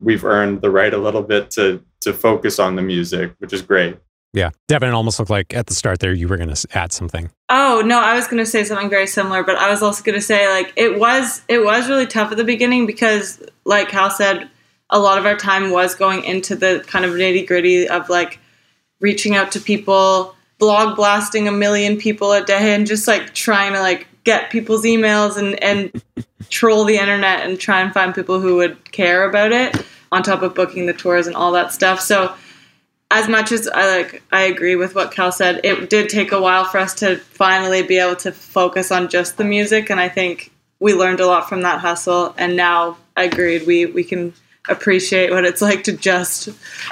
we've 0.00 0.24
earned 0.24 0.60
the 0.60 0.70
right 0.70 0.92
a 0.92 0.98
little 0.98 1.22
bit 1.22 1.50
to 1.52 1.82
to 2.00 2.12
focus 2.12 2.58
on 2.58 2.76
the 2.76 2.82
music, 2.82 3.34
which 3.38 3.52
is 3.52 3.62
great. 3.62 3.98
Yeah. 4.32 4.50
Devan, 4.68 4.88
it 4.88 4.94
almost 4.94 5.18
looked 5.18 5.30
like 5.30 5.54
at 5.54 5.66
the 5.66 5.74
start 5.74 6.00
there 6.00 6.12
you 6.12 6.28
were 6.28 6.36
going 6.36 6.54
to 6.54 6.68
add 6.76 6.92
something. 6.92 7.30
Oh, 7.48 7.82
no, 7.84 8.00
I 8.00 8.14
was 8.14 8.26
going 8.26 8.42
to 8.42 8.46
say 8.46 8.64
something 8.64 8.90
very 8.90 9.06
similar, 9.06 9.42
but 9.42 9.56
I 9.56 9.70
was 9.70 9.82
also 9.82 10.02
going 10.02 10.18
to 10.18 10.24
say 10.24 10.48
like 10.48 10.72
it 10.76 10.98
was 10.98 11.42
it 11.48 11.64
was 11.64 11.88
really 11.88 12.06
tough 12.06 12.30
at 12.30 12.36
the 12.36 12.44
beginning 12.44 12.86
because 12.86 13.42
like 13.64 13.90
Hal 13.90 14.10
said 14.10 14.48
a 14.90 14.98
lot 14.98 15.18
of 15.18 15.26
our 15.26 15.36
time 15.36 15.70
was 15.70 15.94
going 15.94 16.24
into 16.24 16.56
the 16.56 16.84
kind 16.86 17.04
of 17.04 17.12
nitty-gritty 17.12 17.88
of 17.88 18.08
like 18.08 18.38
reaching 19.00 19.34
out 19.34 19.52
to 19.52 19.60
people, 19.60 20.34
blog 20.58 20.96
blasting 20.96 21.48
a 21.48 21.52
million 21.52 21.96
people 21.96 22.32
a 22.32 22.44
day 22.44 22.74
and 22.74 22.86
just 22.86 23.08
like 23.08 23.34
trying 23.34 23.72
to 23.72 23.80
like 23.80 24.06
get 24.24 24.50
people's 24.50 24.84
emails 24.84 25.36
and 25.36 25.62
and 25.62 26.02
troll 26.50 26.84
the 26.84 26.96
internet 26.96 27.48
and 27.48 27.58
try 27.58 27.80
and 27.80 27.92
find 27.94 28.14
people 28.14 28.40
who 28.40 28.56
would 28.56 28.92
care 28.92 29.28
about 29.28 29.52
it 29.52 29.84
on 30.12 30.22
top 30.22 30.42
of 30.42 30.54
booking 30.54 30.86
the 30.86 30.92
tours 30.92 31.26
and 31.26 31.36
all 31.36 31.52
that 31.52 31.72
stuff. 31.72 32.00
So 32.00 32.34
as 33.10 33.28
much 33.28 33.52
as 33.52 33.68
I 33.68 33.96
like 33.96 34.22
I 34.32 34.42
agree 34.42 34.76
with 34.76 34.94
what 34.94 35.12
Cal 35.12 35.32
said, 35.32 35.60
it 35.64 35.88
did 35.90 36.08
take 36.08 36.32
a 36.32 36.40
while 36.40 36.64
for 36.64 36.78
us 36.78 36.94
to 36.96 37.16
finally 37.16 37.82
be 37.82 37.98
able 37.98 38.16
to 38.16 38.32
focus 38.32 38.92
on 38.92 39.08
just 39.08 39.36
the 39.36 39.44
music 39.44 39.90
and 39.90 40.00
I 40.00 40.08
think 40.08 40.52
we 40.80 40.94
learned 40.94 41.20
a 41.20 41.26
lot 41.26 41.48
from 41.48 41.62
that 41.62 41.80
hustle 41.80 42.34
and 42.36 42.56
now 42.56 42.98
I 43.16 43.24
agreed 43.24 43.66
we 43.66 43.86
we 43.86 44.04
can 44.04 44.32
appreciate 44.68 45.30
what 45.30 45.44
it's 45.44 45.62
like 45.68 45.84
to 45.84 45.92
just 45.92 46.50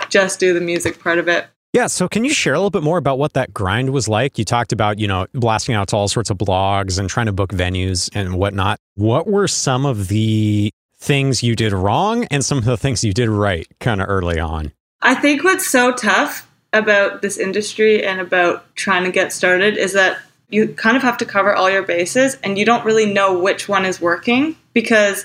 just 0.09 0.41
do 0.41 0.55
the 0.55 0.61
music 0.61 1.01
part 1.01 1.19
of 1.19 1.29
it. 1.29 1.47
Yeah, 1.73 1.89
so 1.89 2.09
can 2.09 2.25
you 2.25 2.33
share 2.33 2.55
a 2.55 2.57
little 2.57 2.71
bit 2.71 2.83
more 2.83 2.97
about 2.97 3.19
what 3.19 3.35
that 3.35 3.53
grind 3.53 3.91
was 3.91 4.09
like? 4.09 4.39
You 4.39 4.47
talked 4.47 4.73
about, 4.73 4.99
you 4.99 5.07
know, 5.07 5.27
blasting 5.35 5.75
out 5.75 5.89
to 5.89 5.97
all 5.97 6.09
sorts 6.09 6.31
of 6.31 6.39
blogs 6.39 6.99
and 6.99 7.07
trying 7.11 7.27
to 7.27 7.35
book 7.35 7.53
venues 7.53 8.09
and 8.15 8.39
whatnot. 8.39 8.79
What 8.95 9.27
were 9.27 9.47
some 9.47 9.85
of 9.85 10.09
the 10.09 10.71
things 10.99 11.43
you 11.43 11.55
did 11.55 11.75
wrong 11.75 12.25
and 12.31 12.43
some 12.43 12.57
of 12.57 12.65
the 12.65 12.79
things 12.79 13.05
you 13.05 13.13
did 13.13 13.29
right 13.29 13.67
kind 13.79 14.01
of 14.01 14.09
early 14.09 14.41
on? 14.41 14.73
I 15.03 15.15
think 15.15 15.45
what's 15.45 15.67
so 15.67 15.93
tough 15.93 16.51
about 16.73 17.23
this 17.23 17.39
industry 17.39 18.05
and 18.05 18.21
about 18.21 18.75
trying 18.75 19.05
to 19.05 19.11
get 19.11 19.33
started 19.33 19.77
is 19.77 19.93
that 19.93 20.19
you 20.49 20.69
kind 20.69 20.97
of 20.97 21.03
have 21.03 21.19
to 21.19 21.25
cover 21.25 21.55
all 21.55 21.71
your 21.71 21.83
bases 21.83 22.37
and 22.43 22.59
you 22.59 22.65
don't 22.65 22.85
really 22.85 23.13
know 23.13 23.39
which 23.39 23.69
one 23.69 23.85
is 23.85 24.01
working 24.01 24.57
because 24.73 25.25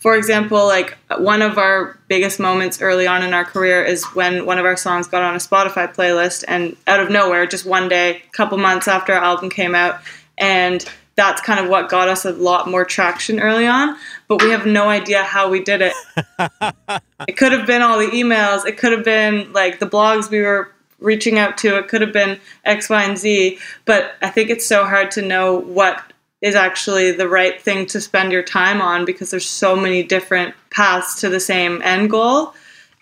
for 0.00 0.16
example, 0.16 0.66
like 0.66 0.96
one 1.18 1.42
of 1.42 1.58
our 1.58 1.98
biggest 2.08 2.40
moments 2.40 2.80
early 2.80 3.06
on 3.06 3.22
in 3.22 3.34
our 3.34 3.44
career 3.44 3.84
is 3.84 4.02
when 4.14 4.46
one 4.46 4.58
of 4.58 4.64
our 4.64 4.76
songs 4.76 5.06
got 5.06 5.22
on 5.22 5.34
a 5.34 5.38
Spotify 5.38 5.94
playlist 5.94 6.42
and 6.48 6.74
out 6.86 7.00
of 7.00 7.10
nowhere, 7.10 7.46
just 7.46 7.66
one 7.66 7.86
day, 7.86 8.16
a 8.16 8.30
couple 8.30 8.56
months 8.56 8.88
after 8.88 9.12
our 9.12 9.22
album 9.22 9.50
came 9.50 9.74
out, 9.74 10.00
and 10.38 10.86
that's 11.16 11.42
kind 11.42 11.60
of 11.60 11.68
what 11.68 11.90
got 11.90 12.08
us 12.08 12.24
a 12.24 12.32
lot 12.32 12.66
more 12.66 12.82
traction 12.86 13.40
early 13.40 13.66
on. 13.66 13.94
But 14.30 14.44
we 14.44 14.50
have 14.50 14.64
no 14.64 14.88
idea 14.88 15.24
how 15.24 15.50
we 15.50 15.60
did 15.60 15.82
it. 15.82 15.92
it 17.26 17.36
could 17.36 17.50
have 17.50 17.66
been 17.66 17.82
all 17.82 17.98
the 17.98 18.06
emails, 18.06 18.64
it 18.64 18.78
could 18.78 18.92
have 18.92 19.04
been 19.04 19.52
like 19.52 19.80
the 19.80 19.88
blogs 19.88 20.30
we 20.30 20.40
were 20.40 20.70
reaching 21.00 21.36
out 21.36 21.58
to, 21.58 21.76
it 21.78 21.88
could 21.88 22.00
have 22.00 22.12
been 22.12 22.38
X, 22.64 22.88
Y, 22.88 23.02
and 23.02 23.18
Z. 23.18 23.58
But 23.86 24.12
I 24.22 24.30
think 24.30 24.48
it's 24.48 24.64
so 24.64 24.84
hard 24.84 25.10
to 25.12 25.22
know 25.22 25.58
what 25.58 26.12
is 26.42 26.54
actually 26.54 27.10
the 27.10 27.28
right 27.28 27.60
thing 27.60 27.86
to 27.86 28.00
spend 28.00 28.30
your 28.30 28.44
time 28.44 28.80
on 28.80 29.04
because 29.04 29.32
there's 29.32 29.48
so 29.48 29.74
many 29.74 30.04
different 30.04 30.54
paths 30.70 31.20
to 31.22 31.28
the 31.28 31.40
same 31.40 31.82
end 31.82 32.08
goal. 32.10 32.54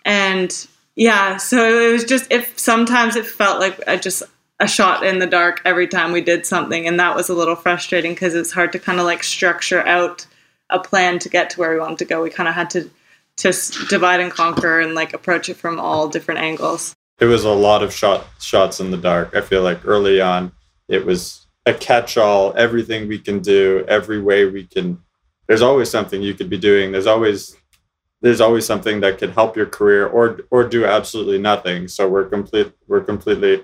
And 0.05 0.51
yeah, 0.95 1.37
so 1.37 1.89
it 1.89 1.91
was 1.91 2.05
just 2.05 2.25
if 2.31 2.57
sometimes 2.57 3.15
it 3.15 3.27
felt 3.27 3.59
like 3.59 3.79
a, 3.85 3.99
just 3.99 4.23
a 4.59 4.67
shot 4.67 5.05
in 5.05 5.19
the 5.19 5.27
dark 5.27 5.61
every 5.63 5.87
time 5.87 6.11
we 6.11 6.21
did 6.21 6.47
something 6.47 6.87
and 6.87 6.99
that 6.99 7.15
was 7.15 7.29
a 7.29 7.35
little 7.35 7.55
frustrating 7.55 8.15
because 8.15 8.33
it's 8.33 8.51
hard 8.51 8.71
to 8.71 8.79
kind 8.79 8.99
of 8.99 9.05
like 9.05 9.23
structure 9.23 9.85
out 9.85 10.25
a 10.69 10.79
plan 10.79 11.19
to 11.19 11.29
get 11.29 11.49
to 11.51 11.59
where 11.59 11.73
we 11.73 11.79
wanted 11.79 11.97
to 11.99 12.05
go. 12.05 12.21
We 12.21 12.29
kind 12.29 12.49
of 12.49 12.55
had 12.55 12.69
to 12.71 12.89
to 13.37 13.53
divide 13.87 14.19
and 14.19 14.31
conquer 14.31 14.81
and 14.81 14.95
like 14.95 15.13
approach 15.13 15.47
it 15.47 15.55
from 15.55 15.79
all 15.79 16.09
different 16.09 16.41
angles. 16.41 16.93
It 17.19 17.25
was 17.25 17.45
a 17.45 17.51
lot 17.51 17.83
of 17.83 17.93
shot 17.93 18.27
shots 18.39 18.79
in 18.79 18.91
the 18.91 18.97
dark. 18.97 19.35
I 19.35 19.41
feel 19.41 19.61
like 19.61 19.85
early 19.85 20.19
on 20.19 20.51
it 20.89 21.05
was 21.05 21.45
a 21.65 21.73
catch-all 21.73 22.53
everything 22.57 23.07
we 23.07 23.19
can 23.19 23.39
do 23.39 23.85
every 23.87 24.19
way 24.19 24.45
we 24.45 24.65
can 24.65 24.99
there's 25.47 25.61
always 25.61 25.89
something 25.89 26.21
you 26.21 26.33
could 26.33 26.49
be 26.49 26.57
doing 26.57 26.91
there's 26.91 27.07
always 27.07 27.55
there's 28.21 28.41
always 28.41 28.65
something 28.65 28.99
that 28.99 29.17
could 29.17 29.29
help 29.31 29.55
your 29.55 29.65
career 29.65 30.07
or 30.07 30.39
or 30.51 30.67
do 30.67 30.85
absolutely 30.85 31.37
nothing 31.37 31.87
so 31.87 32.09
we're 32.09 32.25
complete 32.25 32.71
we're 32.87 33.03
completely 33.03 33.63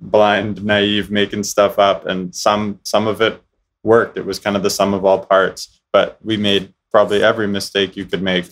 blind 0.00 0.62
naive 0.64 1.10
making 1.10 1.42
stuff 1.42 1.78
up 1.78 2.04
and 2.06 2.34
some 2.34 2.80
some 2.82 3.06
of 3.06 3.20
it 3.20 3.40
worked 3.82 4.18
it 4.18 4.26
was 4.26 4.38
kind 4.38 4.56
of 4.56 4.62
the 4.62 4.70
sum 4.70 4.92
of 4.92 5.04
all 5.04 5.24
parts 5.24 5.80
but 5.96 6.18
we 6.22 6.36
made 6.36 6.74
probably 6.90 7.22
every 7.22 7.46
mistake 7.46 7.96
you 7.96 8.04
could 8.04 8.20
make 8.20 8.44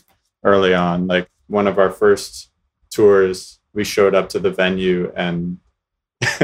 early 0.44 0.72
on 0.72 1.06
like 1.06 1.28
one 1.46 1.66
of 1.66 1.78
our 1.78 1.90
first 1.90 2.50
tours 2.88 3.60
we 3.74 3.84
showed 3.84 4.14
up 4.14 4.30
to 4.30 4.38
the 4.38 4.50
venue 4.50 5.12
and 5.14 5.58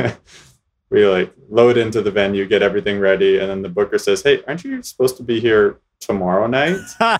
we 0.90 1.06
like 1.06 1.32
load 1.48 1.78
into 1.78 2.02
the 2.02 2.10
venue, 2.10 2.46
get 2.46 2.60
everything 2.60 3.00
ready, 3.00 3.38
and 3.38 3.48
then 3.48 3.62
the 3.62 3.68
booker 3.70 3.96
says, 3.96 4.22
"Hey, 4.22 4.42
aren't 4.46 4.62
you 4.62 4.82
supposed 4.82 5.16
to 5.16 5.22
be 5.22 5.40
here 5.40 5.78
tomorrow 6.00 6.46
night?" 6.46 6.80
I 7.00 7.18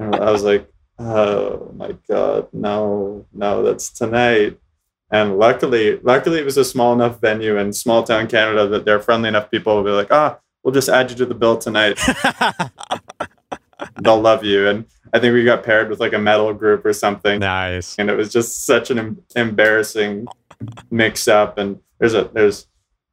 was 0.00 0.44
like, 0.44 0.66
"Oh 0.98 1.74
my 1.76 1.94
god, 2.08 2.48
no, 2.54 3.26
no, 3.34 3.62
that's 3.62 3.90
tonight." 3.90 4.58
And 5.10 5.36
luckily, 5.38 5.98
luckily, 5.98 6.38
it 6.38 6.46
was 6.46 6.56
a 6.56 6.64
small 6.64 6.94
enough 6.94 7.20
venue 7.20 7.58
in 7.58 7.74
small 7.74 8.02
town 8.02 8.28
Canada 8.28 8.66
that 8.68 8.86
they're 8.86 9.06
friendly 9.06 9.28
enough 9.28 9.50
people 9.50 9.76
will 9.76 9.84
be 9.84 9.90
like, 9.90 10.10
"Ah, 10.10 10.38
we'll 10.62 10.74
just 10.74 10.88
add 10.88 11.10
you 11.10 11.16
to 11.16 11.26
the 11.26 11.34
bill 11.34 11.58
tonight." 11.58 12.00
They'll 14.00 14.20
love 14.20 14.44
you, 14.44 14.68
and 14.68 14.84
I 15.12 15.18
think 15.18 15.34
we 15.34 15.44
got 15.44 15.64
paired 15.64 15.90
with 15.90 16.00
like 16.00 16.12
a 16.12 16.18
metal 16.18 16.54
group 16.54 16.86
or 16.86 16.92
something. 16.92 17.40
Nice. 17.40 17.96
And 17.98 18.08
it 18.08 18.16
was 18.16 18.32
just 18.32 18.64
such 18.64 18.90
an 18.90 18.98
em- 18.98 19.22
embarrassing 19.34 20.26
mix 20.90 21.28
up 21.28 21.58
and 21.58 21.80
there's 21.98 22.14
a 22.14 22.30
there's 22.32 22.66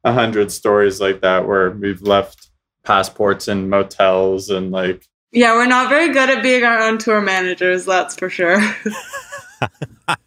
a 0.04 0.12
hundred 0.12 0.50
stories 0.50 1.00
like 1.00 1.20
that 1.20 1.46
where 1.46 1.70
we've 1.70 2.02
left 2.02 2.50
passports 2.84 3.48
in 3.48 3.68
motels 3.68 4.50
and 4.50 4.70
like 4.70 5.06
yeah 5.32 5.52
we're 5.52 5.66
not 5.66 5.88
very 5.88 6.12
good 6.12 6.30
at 6.30 6.42
being 6.42 6.64
our 6.64 6.80
own 6.80 6.98
tour 6.98 7.20
managers 7.20 7.84
that's 7.84 8.16
for 8.16 8.30
sure 8.30 8.58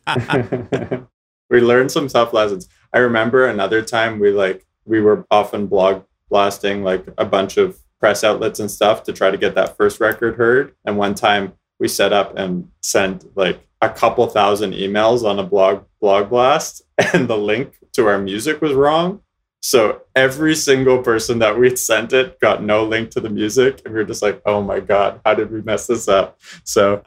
we 1.50 1.60
learned 1.60 1.92
some 1.92 2.08
tough 2.08 2.34
lessons 2.34 2.68
i 2.94 3.00
remember 3.00 3.48
another 3.48 3.82
time 3.82 4.20
we 4.20 4.32
like 4.32 4.66
we 4.86 5.02
were 5.02 5.26
often 5.32 5.66
blog 5.68 6.04
blasting 6.34 6.84
like 6.84 7.06
a 7.20 7.26
bunch 7.26 7.58
of 7.58 7.78
press 8.00 8.24
outlets 8.24 8.60
and 8.60 8.72
stuff 8.72 9.04
to 9.04 9.14
try 9.14 9.30
to 9.30 9.38
get 9.38 9.54
that 9.54 9.78
first 9.78 10.00
record 10.00 10.36
heard. 10.36 10.74
And 10.84 10.98
one 10.98 11.14
time 11.14 11.54
we 11.80 11.88
set 11.88 12.12
up 12.12 12.36
and 12.36 12.72
sent 12.82 13.38
like 13.38 13.60
a 13.82 13.90
couple 13.90 14.26
thousand 14.26 14.74
emails 14.74 15.24
on 15.24 15.38
a 15.38 15.44
blog 15.44 15.84
blog 16.02 16.32
blast 16.32 16.82
and 17.14 17.28
the 17.28 17.38
link 17.38 17.76
to 17.94 18.08
our 18.08 18.18
music 18.18 18.62
was 18.62 18.74
wrong. 18.74 19.22
So 19.62 20.02
every 20.16 20.56
single 20.56 21.04
person 21.04 21.38
that 21.38 21.58
we 21.58 21.76
sent 21.76 22.14
it 22.14 22.40
got 22.40 22.64
no 22.64 22.84
link 22.84 23.12
to 23.12 23.20
the 23.20 23.30
music 23.30 23.84
and 23.86 23.94
we 23.94 24.00
were 24.00 24.08
just 24.08 24.24
like 24.24 24.42
oh 24.48 24.62
my 24.64 24.80
god 24.80 25.22
how 25.24 25.36
did 25.36 25.52
we 25.52 25.62
mess 25.62 25.86
this 25.86 26.08
up? 26.08 26.40
So 26.64 27.04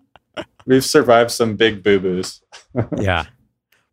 we've 0.66 0.85
survived 0.85 1.33
some 1.33 1.56
big 1.56 1.83
boo-boos. 1.83 2.42
Yeah 2.97 3.26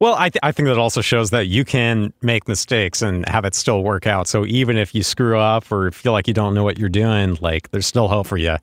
well 0.04 0.16
I, 0.16 0.28
th- 0.30 0.42
I 0.44 0.52
think 0.52 0.68
that 0.68 0.78
also 0.78 1.00
shows 1.00 1.30
that 1.30 1.48
you 1.48 1.64
can 1.64 2.12
make 2.22 2.46
mistakes 2.50 3.02
and 3.02 3.28
have 3.30 3.46
it 3.46 3.56
still 3.56 3.84
work 3.84 4.06
out. 4.06 4.28
So 4.28 4.46
even 4.46 4.76
if 4.76 4.94
you 4.94 5.02
screw 5.02 5.40
up 5.40 5.72
or 5.72 5.92
feel 5.92 6.12
like 6.12 6.28
you 6.28 6.34
don't 6.34 6.54
know 6.54 6.64
what 6.64 6.78
you're 6.78 6.90
doing 6.90 7.38
like 7.40 7.72
there's 7.72 7.88
still 7.88 8.10
hope 8.10 8.28
for 8.28 8.36
you 8.36 8.58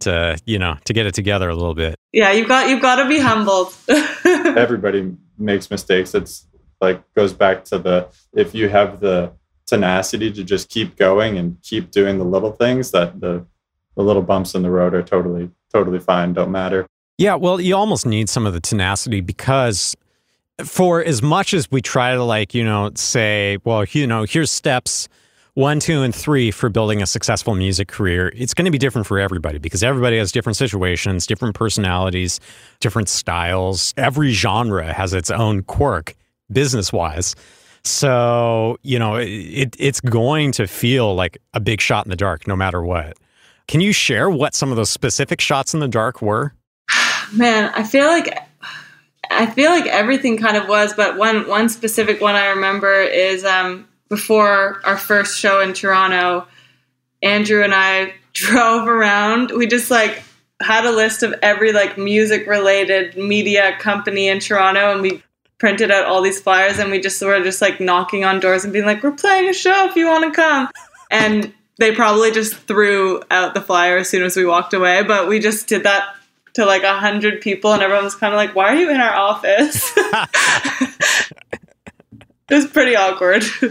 to 0.00 0.36
you 0.44 0.58
know 0.58 0.76
to 0.84 0.92
get 0.92 1.06
it 1.06 1.14
together 1.14 1.48
a 1.48 1.54
little 1.54 1.76
bit. 1.76 1.94
Yeah 2.12 2.32
you've 2.32 2.48
got 2.48 2.68
you've 2.68 2.82
got 2.82 2.96
to 2.96 3.08
be 3.08 3.20
humbled. 3.20 3.72
Everybody 4.24 5.16
makes 5.38 5.70
mistakes. 5.70 6.12
It's 6.12 6.44
like 6.80 7.00
goes 7.14 7.32
back 7.32 7.64
to 7.66 7.78
the 7.78 8.08
if 8.32 8.52
you 8.52 8.68
have 8.68 8.98
the 8.98 9.32
tenacity 9.66 10.32
to 10.32 10.42
just 10.42 10.68
keep 10.68 10.96
going 10.96 11.38
and 11.38 11.56
keep 11.62 11.92
doing 11.92 12.18
the 12.18 12.24
little 12.24 12.50
things 12.50 12.90
that 12.90 13.20
the 13.20 13.46
the 13.94 14.02
little 14.02 14.22
bumps 14.22 14.56
in 14.56 14.62
the 14.62 14.70
road 14.70 14.92
are 14.92 15.04
totally 15.04 15.52
totally 15.72 16.00
fine. 16.00 16.32
Don't 16.32 16.50
matter. 16.50 16.84
Yeah 17.16 17.36
well 17.36 17.60
you 17.60 17.76
almost 17.76 18.06
need 18.06 18.28
some 18.28 18.44
of 18.44 18.54
the 18.54 18.60
tenacity 18.60 19.20
because 19.20 19.94
for 20.62 21.02
as 21.02 21.22
much 21.22 21.52
as 21.54 21.70
we 21.70 21.80
try 21.80 22.14
to 22.14 22.22
like 22.22 22.54
you 22.54 22.64
know 22.64 22.90
say 22.94 23.58
well 23.64 23.84
you 23.90 24.06
know 24.06 24.24
here's 24.24 24.50
steps 24.50 25.08
one, 25.54 25.78
two, 25.78 26.02
and 26.02 26.12
three 26.12 26.50
for 26.50 26.68
building 26.68 27.00
a 27.00 27.06
successful 27.06 27.54
music 27.54 27.86
career, 27.86 28.32
it's 28.34 28.54
going 28.54 28.64
to 28.64 28.72
be 28.72 28.78
different 28.78 29.06
for 29.06 29.20
everybody 29.20 29.58
because 29.58 29.84
everybody 29.84 30.18
has 30.18 30.32
different 30.32 30.56
situations, 30.56 31.28
different 31.28 31.54
personalities, 31.54 32.40
different 32.80 33.08
styles. 33.08 33.94
Every 33.96 34.32
genre 34.32 34.92
has 34.92 35.14
its 35.14 35.30
own 35.30 35.62
quirk 35.62 36.16
business 36.50 36.92
wise. 36.92 37.36
So, 37.84 38.78
you 38.82 38.98
know, 38.98 39.14
it, 39.14 39.76
it's 39.78 40.00
going 40.00 40.50
to 40.52 40.66
feel 40.66 41.14
like 41.14 41.38
a 41.52 41.60
big 41.60 41.80
shot 41.80 42.04
in 42.04 42.10
the 42.10 42.16
dark 42.16 42.48
no 42.48 42.56
matter 42.56 42.82
what. 42.82 43.16
Can 43.68 43.80
you 43.80 43.92
share 43.92 44.28
what 44.28 44.56
some 44.56 44.70
of 44.70 44.76
those 44.76 44.90
specific 44.90 45.40
shots 45.40 45.72
in 45.72 45.78
the 45.78 45.88
dark 45.88 46.20
were? 46.20 46.52
Man, 47.32 47.70
I 47.76 47.84
feel 47.84 48.06
like 48.06 48.36
I 49.30 49.46
feel 49.46 49.70
like 49.70 49.86
everything 49.86 50.36
kind 50.38 50.56
of 50.56 50.68
was, 50.68 50.94
but 50.94 51.16
one 51.16 51.48
one 51.48 51.68
specific 51.68 52.20
one 52.20 52.34
I 52.34 52.48
remember 52.48 52.92
is 53.00 53.44
um, 53.44 53.88
before 54.08 54.80
our 54.84 54.96
first 54.96 55.38
show 55.38 55.60
in 55.60 55.72
Toronto, 55.72 56.46
Andrew 57.22 57.62
and 57.62 57.74
I 57.74 58.14
drove 58.32 58.88
around. 58.88 59.52
We 59.52 59.66
just 59.66 59.90
like 59.90 60.22
had 60.62 60.84
a 60.84 60.92
list 60.92 61.22
of 61.22 61.34
every 61.42 61.72
like 61.72 61.98
music 61.98 62.46
related 62.46 63.16
media 63.16 63.76
company 63.78 64.28
in 64.28 64.40
Toronto 64.40 64.92
and 64.92 65.02
we 65.02 65.22
printed 65.58 65.90
out 65.90 66.06
all 66.06 66.22
these 66.22 66.40
flyers 66.40 66.78
and 66.78 66.90
we 66.90 67.00
just 67.00 67.20
were 67.22 67.42
just 67.42 67.60
like 67.60 67.80
knocking 67.80 68.24
on 68.24 68.40
doors 68.40 68.64
and 68.64 68.72
being 68.72 68.86
like, 68.86 69.02
We're 69.02 69.12
playing 69.12 69.48
a 69.48 69.52
show 69.52 69.86
if 69.88 69.96
you 69.96 70.06
want 70.06 70.24
to 70.24 70.30
come. 70.30 70.68
And 71.10 71.52
they 71.78 71.92
probably 71.92 72.30
just 72.30 72.54
threw 72.54 73.22
out 73.30 73.54
the 73.54 73.60
flyer 73.60 73.98
as 73.98 74.08
soon 74.08 74.22
as 74.22 74.36
we 74.36 74.44
walked 74.44 74.74
away, 74.74 75.02
but 75.02 75.28
we 75.28 75.38
just 75.38 75.66
did 75.66 75.82
that 75.84 76.14
to 76.54 76.64
like 76.64 76.82
a 76.82 76.98
hundred 76.98 77.40
people 77.40 77.72
and 77.72 77.82
everyone 77.82 78.04
was 78.04 78.14
kind 78.14 78.32
of 78.32 78.38
like, 78.38 78.54
Why 78.54 78.66
are 78.66 78.76
you 78.76 78.90
in 78.90 79.00
our 79.00 79.14
office? 79.14 79.92
it 82.48 82.54
was 82.54 82.66
pretty 82.66 82.96
awkward. 82.96 83.44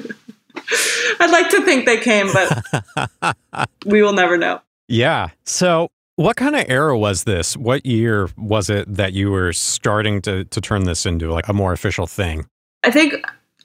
I'd 1.20 1.32
like 1.32 1.50
to 1.50 1.62
think 1.64 1.86
they 1.86 1.98
came, 1.98 2.32
but 2.32 3.38
we 3.86 4.02
will 4.02 4.14
never 4.14 4.38
know. 4.38 4.62
Yeah. 4.88 5.30
So, 5.46 5.90
what 6.16 6.36
kind 6.36 6.56
of 6.56 6.66
era 6.68 6.98
was 6.98 7.24
this? 7.24 7.58
What 7.58 7.86
year 7.86 8.30
was 8.38 8.70
it 8.70 8.94
that 8.94 9.14
you 9.14 9.32
were 9.32 9.54
starting 9.54 10.22
to 10.24 10.44
to 10.46 10.62
turn 10.62 10.84
this 10.84 11.06
into 11.06 11.32
like 11.32 11.48
a 11.48 11.54
more 11.54 11.74
official 11.74 12.08
thing? 12.08 12.46
I 12.84 12.92
think 12.92 13.14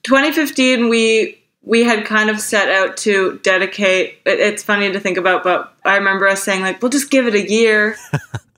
2015 0.05 0.89
we 0.89 1.43
we 1.63 1.85
had 1.85 2.05
kind 2.07 2.31
of 2.31 2.41
set 2.41 2.69
out 2.69 2.97
to 2.99 3.39
dedicate 3.43 4.19
it's 4.25 4.63
funny 4.63 4.91
to 4.91 5.01
think 5.01 5.19
about 5.19 5.43
but 5.43 5.75
I 5.85 5.97
remember 5.97 6.27
us 6.29 6.43
saying 6.43 6.63
like 6.63 6.81
we'll 6.81 6.91
just 6.91 7.11
give 7.11 7.27
it 7.27 7.35
a 7.35 7.51
year. 7.51 7.97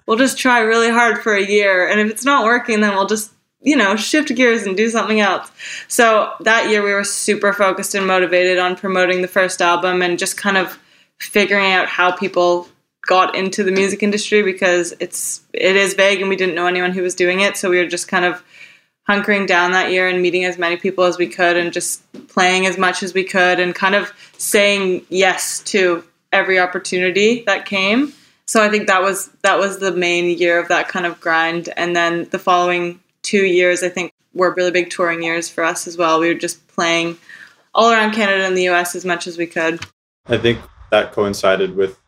We'll 0.07 0.19
just 0.19 0.38
try 0.38 0.61
really 0.61 0.90
hard 0.90 1.23
for 1.23 1.35
a 1.35 1.45
year 1.45 1.88
and 1.88 2.00
if 2.00 2.11
it's 2.11 2.25
not 2.25 2.45
working 2.45 2.80
then 2.80 2.95
we'll 2.95 3.07
just 3.07 3.33
you 3.62 3.76
know, 3.76 3.97
shift 3.97 4.35
gears 4.35 4.62
and 4.62 4.76
do 4.76 4.88
something 4.88 5.21
else. 5.21 5.50
So 5.88 6.33
that 6.40 6.71
year 6.71 6.83
we 6.83 6.92
were 6.92 7.04
super 7.04 7.52
focused 7.52 7.95
and 7.95 8.07
motivated 8.07 8.59
on 8.59 8.76
promoting 8.76 9.23
the 9.23 9.28
first 9.28 9.61
album 9.61 10.02
and 10.02 10.19
just 10.19 10.37
kind 10.37 10.57
of 10.57 10.78
figuring 11.19 11.73
out 11.73 11.87
how 11.87 12.12
people 12.12 12.69
got 13.07 13.35
into 13.35 13.62
the 13.62 13.73
music 13.73 14.02
industry 14.02 14.42
because 14.42 14.95
it's 15.00 15.42
it 15.52 15.76
is 15.76 15.95
vague 15.95 16.21
and 16.21 16.28
we 16.28 16.37
didn't 16.37 16.54
know 16.54 16.66
anyone 16.66 16.92
who 16.92 17.02
was 17.02 17.14
doing 17.14 17.40
it. 17.40 17.57
So 17.57 17.71
we 17.71 17.78
were 17.78 17.87
just 17.87 18.09
kind 18.09 18.25
of 18.25 18.42
hunkering 19.09 19.47
down 19.47 19.73
that 19.73 19.90
year 19.90 20.09
and 20.09 20.23
meeting 20.23 20.45
as 20.45 20.57
many 20.57 20.76
people 20.76 21.04
as 21.04 21.19
we 21.19 21.26
could 21.26 21.57
and 21.57 21.73
just 21.73 22.02
playing 22.28 22.66
as 22.66 22.78
much 22.78 23.02
as 23.02 23.12
we 23.12 23.25
could 23.25 23.59
and 23.59 23.75
kind 23.75 23.95
of 23.95 24.12
saying 24.38 25.04
yes 25.09 25.61
to 25.64 26.04
every 26.33 26.59
opportunity 26.59 27.42
that 27.45 27.66
came. 27.66 28.12
So 28.50 28.61
I 28.61 28.69
think 28.69 28.88
that 28.88 29.00
was 29.00 29.30
that 29.45 29.61
was 29.61 29.78
the 29.78 29.92
main 29.92 30.37
year 30.37 30.59
of 30.59 30.66
that 30.66 30.88
kind 30.88 31.07
of 31.07 31.21
grind 31.21 31.69
and 31.76 31.95
then 31.95 32.25
the 32.33 32.38
following 32.40 32.99
2 33.23 33.45
years 33.45 33.85
I 33.85 33.88
think 33.88 34.12
were 34.35 34.52
really 34.57 34.73
big 34.73 34.90
touring 34.90 35.23
years 35.23 35.49
for 35.49 35.62
us 35.62 35.87
as 35.87 35.97
well. 35.97 36.19
We 36.19 36.26
were 36.26 36.40
just 36.40 36.66
playing 36.66 37.16
all 37.75 37.92
around 37.92 38.12
Canada 38.12 38.45
and 38.45 38.57
the 38.57 38.69
US 38.71 38.97
as 38.97 39.04
much 39.04 39.28
as 39.28 39.38
we 39.38 39.47
could. 39.47 39.78
I 40.26 40.37
think 40.37 40.59
that 40.90 41.12
coincided 41.12 41.76
with 41.76 42.00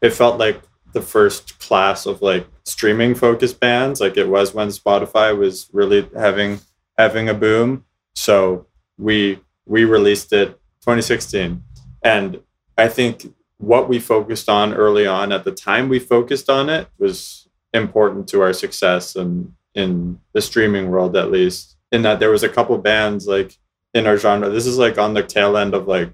it 0.00 0.10
felt 0.10 0.38
like 0.38 0.62
the 0.92 1.02
first 1.02 1.58
class 1.58 2.06
of 2.06 2.22
like 2.22 2.46
streaming 2.62 3.16
focused 3.16 3.58
bands 3.58 4.00
like 4.00 4.16
it 4.16 4.28
was 4.28 4.54
when 4.54 4.68
Spotify 4.68 5.36
was 5.36 5.68
really 5.72 6.08
having 6.16 6.60
having 6.96 7.28
a 7.28 7.34
boom 7.34 7.84
so 8.14 8.68
we 8.98 9.40
we 9.66 9.84
released 9.84 10.32
it 10.32 10.50
2016 10.82 11.64
and 12.04 12.40
I 12.76 12.86
think 12.86 13.34
what 13.58 13.88
we 13.88 13.98
focused 13.98 14.48
on 14.48 14.72
early 14.72 15.06
on 15.06 15.32
at 15.32 15.44
the 15.44 15.52
time 15.52 15.88
we 15.88 15.98
focused 15.98 16.48
on 16.48 16.68
it 16.68 16.88
was 16.98 17.48
important 17.74 18.26
to 18.28 18.40
our 18.40 18.52
success 18.52 19.14
and 19.14 19.52
in 19.74 20.18
the 20.32 20.40
streaming 20.40 20.90
world 20.90 21.16
at 21.16 21.30
least 21.30 21.76
in 21.92 22.02
that 22.02 22.18
there 22.18 22.30
was 22.30 22.42
a 22.42 22.48
couple 22.48 22.76
bands 22.78 23.26
like 23.26 23.56
in 23.94 24.06
our 24.06 24.16
genre. 24.16 24.48
This 24.48 24.66
is 24.66 24.78
like 24.78 24.98
on 24.98 25.14
the 25.14 25.22
tail 25.22 25.56
end 25.56 25.74
of 25.74 25.86
like 25.86 26.12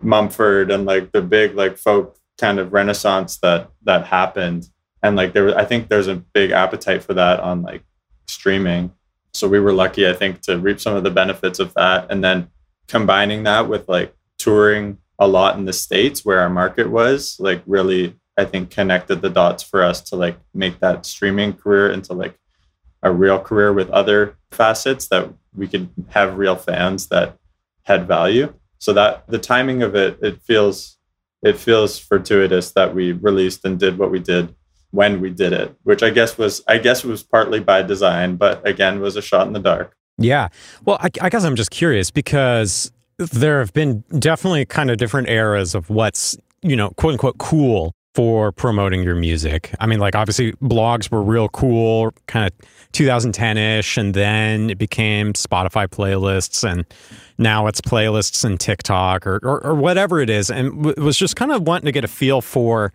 Mumford 0.00 0.70
and 0.70 0.84
like 0.84 1.12
the 1.12 1.22
big 1.22 1.54
like 1.54 1.76
folk 1.76 2.16
kind 2.38 2.58
of 2.58 2.72
renaissance 2.72 3.38
that 3.38 3.70
that 3.82 4.06
happened. 4.06 4.68
And 5.02 5.16
like 5.16 5.32
there 5.32 5.44
was 5.44 5.54
i 5.54 5.64
think 5.64 5.88
there's 5.88 6.08
a 6.08 6.16
big 6.16 6.50
appetite 6.50 7.02
for 7.02 7.14
that 7.14 7.40
on 7.40 7.62
like 7.62 7.82
streaming. 8.26 8.92
So 9.32 9.48
we 9.48 9.60
were 9.60 9.72
lucky 9.72 10.08
i 10.08 10.12
think 10.12 10.40
to 10.42 10.58
reap 10.58 10.80
some 10.80 10.94
of 10.94 11.04
the 11.04 11.10
benefits 11.10 11.58
of 11.58 11.74
that. 11.74 12.10
And 12.10 12.22
then 12.22 12.48
combining 12.86 13.42
that 13.44 13.68
with 13.68 13.88
like 13.88 14.14
touring 14.38 14.98
a 15.18 15.28
lot 15.28 15.56
in 15.56 15.64
the 15.64 15.72
states 15.72 16.24
where 16.24 16.40
our 16.40 16.50
market 16.50 16.90
was 16.90 17.36
like 17.40 17.62
really 17.66 18.14
i 18.36 18.44
think 18.44 18.70
connected 18.70 19.20
the 19.20 19.30
dots 19.30 19.62
for 19.62 19.82
us 19.82 20.00
to 20.00 20.16
like 20.16 20.38
make 20.54 20.80
that 20.80 21.04
streaming 21.04 21.52
career 21.52 21.90
into 21.90 22.12
like 22.12 22.38
a 23.02 23.12
real 23.12 23.38
career 23.38 23.72
with 23.72 23.90
other 23.90 24.36
facets 24.50 25.08
that 25.08 25.32
we 25.54 25.68
could 25.68 25.88
have 26.10 26.38
real 26.38 26.56
fans 26.56 27.08
that 27.08 27.36
had 27.84 28.06
value 28.06 28.52
so 28.78 28.92
that 28.92 29.26
the 29.28 29.38
timing 29.38 29.82
of 29.82 29.94
it 29.94 30.18
it 30.22 30.40
feels 30.42 30.98
it 31.42 31.58
feels 31.58 31.98
fortuitous 31.98 32.72
that 32.72 32.94
we 32.94 33.12
released 33.12 33.64
and 33.64 33.78
did 33.78 33.98
what 33.98 34.10
we 34.10 34.18
did 34.18 34.54
when 34.90 35.20
we 35.20 35.30
did 35.30 35.52
it, 35.52 35.74
which 35.82 36.02
I 36.02 36.10
guess 36.10 36.38
was 36.38 36.62
I 36.66 36.78
guess 36.78 37.04
was 37.04 37.22
partly 37.22 37.60
by 37.60 37.82
design, 37.82 38.36
but 38.36 38.66
again 38.66 39.00
was 39.00 39.16
a 39.16 39.22
shot 39.22 39.46
in 39.46 39.52
the 39.52 39.60
dark. 39.60 39.94
Yeah. 40.16 40.48
Well, 40.84 40.98
I, 41.00 41.10
I 41.20 41.28
guess 41.28 41.44
I'm 41.44 41.56
just 41.56 41.70
curious 41.70 42.10
because 42.10 42.90
there 43.18 43.58
have 43.58 43.72
been 43.72 44.04
definitely 44.18 44.64
kind 44.64 44.90
of 44.90 44.96
different 44.96 45.28
eras 45.28 45.74
of 45.74 45.90
what's 45.90 46.36
you 46.62 46.76
know 46.76 46.90
quote 46.90 47.12
unquote 47.12 47.38
cool 47.38 47.92
for 48.14 48.50
promoting 48.50 49.02
your 49.02 49.14
music. 49.14 49.72
I 49.78 49.86
mean, 49.86 50.00
like 50.00 50.16
obviously 50.16 50.52
blogs 50.54 51.10
were 51.10 51.22
real 51.22 51.48
cool, 51.50 52.12
kind 52.26 52.46
of 52.46 52.68
2010ish, 52.92 53.96
and 53.96 54.14
then 54.14 54.70
it 54.70 54.78
became 54.78 55.34
Spotify 55.34 55.86
playlists, 55.86 56.68
and 56.68 56.84
now 57.38 57.66
it's 57.66 57.80
playlists 57.80 58.44
and 58.44 58.58
TikTok 58.58 59.26
or 59.26 59.38
or, 59.42 59.64
or 59.64 59.74
whatever 59.74 60.20
it 60.20 60.30
is, 60.30 60.50
and 60.50 60.82
w- 60.82 61.04
was 61.04 61.16
just 61.16 61.36
kind 61.36 61.52
of 61.52 61.62
wanting 61.66 61.86
to 61.86 61.92
get 61.92 62.04
a 62.04 62.08
feel 62.08 62.40
for 62.40 62.92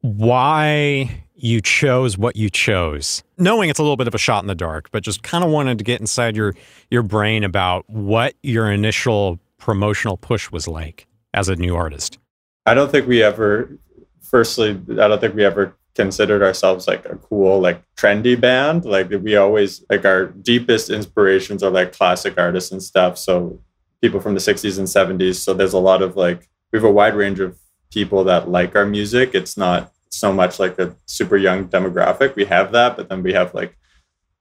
why 0.00 1.23
you 1.34 1.60
chose 1.60 2.16
what 2.16 2.36
you 2.36 2.48
chose. 2.48 3.22
Knowing 3.38 3.70
it's 3.70 3.78
a 3.78 3.82
little 3.82 3.96
bit 3.96 4.06
of 4.06 4.14
a 4.14 4.18
shot 4.18 4.42
in 4.42 4.46
the 4.46 4.54
dark 4.54 4.90
but 4.90 5.02
just 5.02 5.22
kind 5.22 5.44
of 5.44 5.50
wanted 5.50 5.78
to 5.78 5.84
get 5.84 6.00
inside 6.00 6.36
your 6.36 6.54
your 6.90 7.02
brain 7.02 7.44
about 7.44 7.88
what 7.88 8.34
your 8.42 8.70
initial 8.70 9.38
promotional 9.58 10.16
push 10.16 10.50
was 10.50 10.68
like 10.68 11.06
as 11.32 11.48
a 11.48 11.56
new 11.56 11.74
artist. 11.74 12.18
I 12.66 12.74
don't 12.74 12.90
think 12.90 13.06
we 13.06 13.22
ever 13.22 13.78
firstly 14.22 14.70
i 14.70 15.06
don't 15.06 15.20
think 15.20 15.34
we 15.34 15.44
ever 15.44 15.76
considered 15.94 16.42
ourselves 16.42 16.88
like 16.88 17.04
a 17.06 17.16
cool 17.16 17.60
like 17.60 17.82
trendy 17.96 18.40
band. 18.40 18.84
Like 18.84 19.10
we 19.10 19.36
always 19.36 19.84
like 19.88 20.04
our 20.04 20.26
deepest 20.26 20.90
inspirations 20.90 21.62
are 21.62 21.70
like 21.70 21.92
classic 21.92 22.34
artists 22.38 22.72
and 22.72 22.82
stuff. 22.82 23.16
So 23.18 23.60
people 24.00 24.20
from 24.20 24.34
the 24.34 24.40
60s 24.40 24.78
and 24.78 24.88
70s 24.88 25.36
so 25.36 25.54
there's 25.54 25.72
a 25.72 25.78
lot 25.78 26.02
of 26.02 26.16
like 26.16 26.48
we 26.72 26.78
have 26.78 26.84
a 26.84 26.90
wide 26.90 27.14
range 27.14 27.40
of 27.40 27.56
people 27.92 28.24
that 28.24 28.48
like 28.48 28.74
our 28.74 28.86
music. 28.86 29.34
It's 29.34 29.56
not 29.56 29.92
so 30.14 30.32
much 30.32 30.58
like 30.58 30.78
a 30.78 30.96
super 31.06 31.36
young 31.36 31.68
demographic 31.68 32.34
we 32.34 32.44
have 32.44 32.72
that 32.72 32.96
but 32.96 33.08
then 33.08 33.22
we 33.22 33.32
have 33.32 33.54
like 33.54 33.76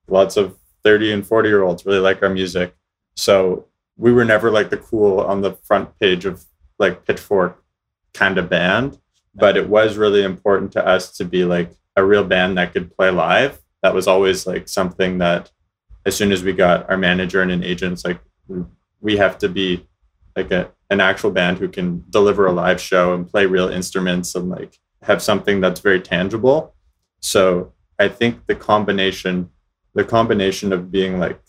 lots 0.07 0.37
of 0.37 0.57
30 0.83 1.13
and 1.13 1.27
40 1.27 1.49
year 1.49 1.63
olds 1.63 1.85
really 1.85 1.99
like 1.99 2.21
our 2.21 2.29
music 2.29 2.75
so 3.15 3.67
we 3.97 4.11
were 4.11 4.25
never 4.25 4.51
like 4.51 4.69
the 4.69 4.77
cool 4.77 5.19
on 5.19 5.41
the 5.41 5.53
front 5.63 5.97
page 5.99 6.25
of 6.25 6.43
like 6.79 7.05
pitchfork 7.05 7.63
kind 8.13 8.37
of 8.37 8.49
band 8.49 8.99
but 9.35 9.57
it 9.57 9.67
was 9.67 9.97
really 9.97 10.23
important 10.23 10.71
to 10.73 10.85
us 10.85 11.11
to 11.17 11.25
be 11.25 11.43
like 11.43 11.71
a 11.95 12.03
real 12.03 12.23
band 12.23 12.57
that 12.57 12.73
could 12.73 12.95
play 12.95 13.09
live. 13.09 13.61
That 13.81 13.93
was 13.93 14.07
always 14.07 14.45
like 14.47 14.67
something 14.67 15.17
that 15.19 15.51
as 16.05 16.15
soon 16.15 16.31
as 16.31 16.43
we 16.43 16.53
got 16.53 16.89
our 16.89 16.97
manager 16.97 17.41
and 17.41 17.51
an 17.51 17.63
agent, 17.63 17.93
it's 17.93 18.05
like 18.05 18.19
we 19.01 19.17
have 19.17 19.37
to 19.39 19.49
be 19.49 19.87
like 20.35 20.51
a, 20.51 20.71
an 20.89 20.99
actual 20.99 21.31
band 21.31 21.57
who 21.57 21.67
can 21.67 22.03
deliver 22.09 22.45
a 22.45 22.51
live 22.51 22.79
show 22.79 23.13
and 23.13 23.29
play 23.29 23.45
real 23.45 23.69
instruments 23.69 24.35
and 24.35 24.49
like 24.49 24.77
have 25.03 25.21
something 25.21 25.61
that's 25.61 25.79
very 25.79 25.99
tangible. 25.99 26.73
So 27.19 27.73
I 27.99 28.07
think 28.07 28.45
the 28.47 28.55
combination, 28.55 29.49
the 29.93 30.03
combination 30.03 30.73
of 30.73 30.91
being 30.91 31.19
like 31.19 31.39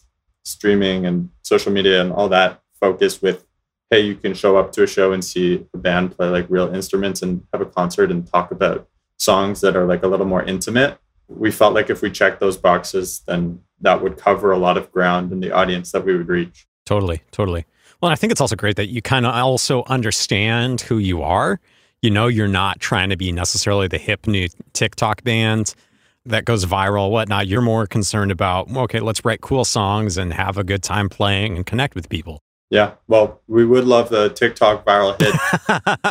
streaming 0.44 1.06
and 1.06 1.30
social 1.42 1.72
media 1.72 2.00
and 2.00 2.12
all 2.12 2.28
that 2.28 2.60
focus 2.80 3.22
with 3.22 3.46
hey, 3.90 4.00
you 4.00 4.16
can 4.16 4.34
show 4.34 4.56
up 4.56 4.72
to 4.72 4.82
a 4.82 4.86
show 4.86 5.12
and 5.12 5.24
see 5.24 5.64
a 5.72 5.78
band 5.78 6.16
play 6.16 6.28
like 6.28 6.46
real 6.48 6.74
instruments 6.74 7.22
and 7.22 7.46
have 7.52 7.62
a 7.62 7.66
concert 7.66 8.10
and 8.10 8.26
talk 8.26 8.50
about 8.50 8.88
songs 9.18 9.60
that 9.60 9.76
are 9.76 9.86
like 9.86 10.02
a 10.02 10.08
little 10.08 10.26
more 10.26 10.42
intimate. 10.42 10.98
We 11.28 11.52
felt 11.52 11.74
like 11.74 11.90
if 11.90 12.02
we 12.02 12.10
checked 12.10 12.40
those 12.40 12.56
boxes, 12.56 13.22
then 13.26 13.60
that 13.82 14.02
would 14.02 14.16
cover 14.16 14.50
a 14.50 14.58
lot 14.58 14.76
of 14.76 14.90
ground 14.90 15.30
in 15.30 15.38
the 15.38 15.52
audience 15.52 15.92
that 15.92 16.04
we 16.04 16.16
would 16.16 16.28
reach. 16.28 16.66
Totally, 16.84 17.22
totally. 17.30 17.66
Well, 18.00 18.10
I 18.10 18.16
think 18.16 18.32
it's 18.32 18.40
also 18.40 18.56
great 18.56 18.76
that 18.76 18.88
you 18.88 19.00
kind 19.00 19.26
of 19.26 19.34
also 19.34 19.84
understand 19.86 20.80
who 20.80 20.98
you 20.98 21.22
are. 21.22 21.60
You 22.04 22.10
know, 22.10 22.26
you're 22.26 22.48
not 22.48 22.80
trying 22.80 23.08
to 23.08 23.16
be 23.16 23.32
necessarily 23.32 23.88
the 23.88 23.96
hip 23.96 24.26
new 24.26 24.48
TikTok 24.74 25.24
band 25.24 25.74
that 26.26 26.44
goes 26.44 26.66
viral, 26.66 27.10
whatnot. 27.10 27.46
You're 27.46 27.62
more 27.62 27.86
concerned 27.86 28.30
about, 28.30 28.70
okay, 28.76 29.00
let's 29.00 29.24
write 29.24 29.40
cool 29.40 29.64
songs 29.64 30.18
and 30.18 30.30
have 30.34 30.58
a 30.58 30.64
good 30.64 30.82
time 30.82 31.08
playing 31.08 31.56
and 31.56 31.64
connect 31.64 31.94
with 31.94 32.10
people. 32.10 32.42
Yeah, 32.68 32.92
well, 33.08 33.40
we 33.48 33.64
would 33.64 33.84
love 33.86 34.10
the 34.10 34.28
TikTok 34.28 34.84
viral 34.84 35.18
hit. 35.18 35.34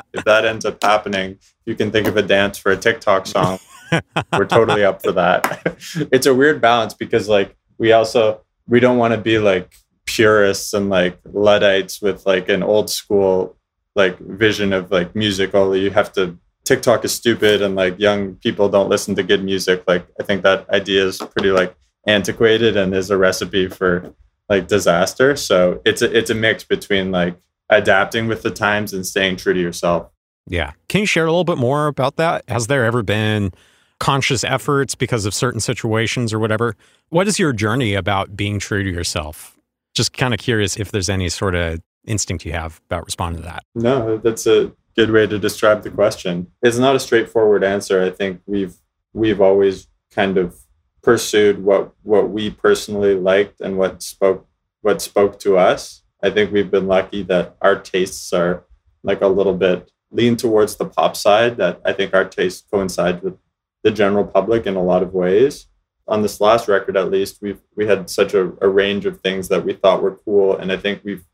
if 0.13 0.25
that 0.25 0.45
ends 0.45 0.65
up 0.65 0.81
happening, 0.81 1.37
you 1.67 1.75
can 1.75 1.91
think 1.91 2.07
of 2.07 2.17
a 2.17 2.23
dance 2.23 2.57
for 2.57 2.71
a 2.71 2.77
TikTok 2.77 3.27
song. 3.27 3.59
We're 4.33 4.45
totally 4.45 4.83
up 4.83 5.03
for 5.03 5.11
that. 5.11 5.77
it's 6.11 6.25
a 6.25 6.33
weird 6.33 6.59
balance 6.59 6.95
because 6.95 7.29
like 7.29 7.55
we 7.77 7.91
also 7.91 8.41
we 8.67 8.79
don't 8.79 8.97
want 8.97 9.13
to 9.13 9.19
be 9.19 9.37
like 9.37 9.75
purists 10.05 10.73
and 10.73 10.89
like 10.89 11.19
luddites 11.31 12.01
with 12.01 12.25
like 12.25 12.49
an 12.49 12.63
old 12.63 12.89
school 12.89 13.55
like 13.95 14.17
vision 14.19 14.73
of 14.73 14.91
like 14.91 15.15
music 15.15 15.53
only 15.53 15.81
you 15.81 15.91
have 15.91 16.11
to 16.13 16.37
TikTok 16.65 17.03
is 17.03 17.13
stupid 17.13 17.61
and 17.61 17.75
like 17.75 17.99
young 17.99 18.35
people 18.35 18.69
don't 18.69 18.89
listen 18.89 19.15
to 19.15 19.23
good 19.23 19.43
music. 19.43 19.83
Like 19.87 20.07
I 20.19 20.23
think 20.23 20.43
that 20.43 20.69
idea 20.69 21.05
is 21.05 21.17
pretty 21.17 21.51
like 21.51 21.75
antiquated 22.07 22.77
and 22.77 22.93
is 22.93 23.09
a 23.09 23.17
recipe 23.17 23.67
for 23.67 24.13
like 24.49 24.67
disaster. 24.67 25.35
So 25.35 25.81
it's 25.85 26.01
a 26.01 26.15
it's 26.17 26.29
a 26.29 26.35
mix 26.35 26.63
between 26.63 27.11
like 27.11 27.37
adapting 27.69 28.27
with 28.27 28.43
the 28.43 28.51
times 28.51 28.93
and 28.93 29.05
staying 29.05 29.37
true 29.37 29.53
to 29.53 29.59
yourself. 29.59 30.09
Yeah. 30.47 30.71
Can 30.89 31.01
you 31.01 31.05
share 31.05 31.25
a 31.25 31.31
little 31.31 31.43
bit 31.43 31.57
more 31.57 31.87
about 31.87 32.17
that? 32.17 32.43
Has 32.49 32.67
there 32.67 32.85
ever 32.85 33.03
been 33.03 33.51
conscious 33.99 34.43
efforts 34.43 34.95
because 34.95 35.25
of 35.25 35.33
certain 35.33 35.59
situations 35.59 36.33
or 36.33 36.39
whatever? 36.39 36.75
What 37.09 37.27
is 37.27 37.39
your 37.39 37.53
journey 37.53 37.93
about 37.93 38.35
being 38.35 38.59
true 38.59 38.83
to 38.83 38.89
yourself? 38.89 39.57
Just 39.93 40.13
kind 40.13 40.33
of 40.33 40.39
curious 40.39 40.77
if 40.77 40.91
there's 40.91 41.09
any 41.09 41.29
sort 41.29 41.55
of 41.55 41.79
instinct 42.05 42.45
you 42.45 42.51
have 42.53 42.81
about 42.87 43.05
responding 43.05 43.41
to 43.41 43.47
that. 43.47 43.63
No, 43.75 44.17
that's 44.17 44.45
a 44.47 44.71
good 44.95 45.11
way 45.11 45.27
to 45.27 45.39
describe 45.39 45.83
the 45.83 45.89
question. 45.89 46.47
It's 46.61 46.77
not 46.77 46.95
a 46.95 46.99
straightforward 46.99 47.63
answer. 47.63 48.03
I 48.03 48.09
think 48.09 48.41
we've 48.45 48.75
we've 49.13 49.41
always 49.41 49.87
kind 50.11 50.37
of 50.37 50.55
pursued 51.01 51.63
what 51.63 51.93
what 52.03 52.29
we 52.29 52.49
personally 52.49 53.15
liked 53.15 53.61
and 53.61 53.77
what 53.77 54.01
spoke 54.01 54.47
what 54.81 55.01
spoke 55.01 55.39
to 55.39 55.57
us. 55.57 56.03
I 56.21 56.29
think 56.29 56.51
we've 56.51 56.71
been 56.71 56.87
lucky 56.87 57.23
that 57.23 57.55
our 57.61 57.77
tastes 57.77 58.31
are 58.33 58.63
like 59.03 59.21
a 59.21 59.27
little 59.27 59.55
bit 59.55 59.91
lean 60.11 60.37
towards 60.37 60.75
the 60.75 60.85
pop 60.85 61.15
side 61.15 61.57
that 61.57 61.81
I 61.83 61.91
think 61.93 62.13
our 62.13 62.25
tastes 62.25 62.65
coincide 62.71 63.23
with 63.23 63.37
the 63.83 63.91
general 63.91 64.25
public 64.25 64.65
in 64.65 64.75
a 64.75 64.83
lot 64.83 65.03
of 65.03 65.13
ways. 65.13 65.67
On 66.07 66.21
this 66.21 66.39
last 66.39 66.67
record 66.67 66.95
at 66.95 67.09
least, 67.09 67.39
we've 67.41 67.61
we 67.75 67.87
had 67.87 68.09
such 68.09 68.33
a, 68.33 68.53
a 68.61 68.69
range 68.69 69.05
of 69.05 69.21
things 69.21 69.47
that 69.49 69.65
we 69.65 69.73
thought 69.73 70.03
were 70.03 70.19
cool. 70.23 70.55
And 70.55 70.71
I 70.71 70.77
think 70.77 71.01
we've 71.03 71.25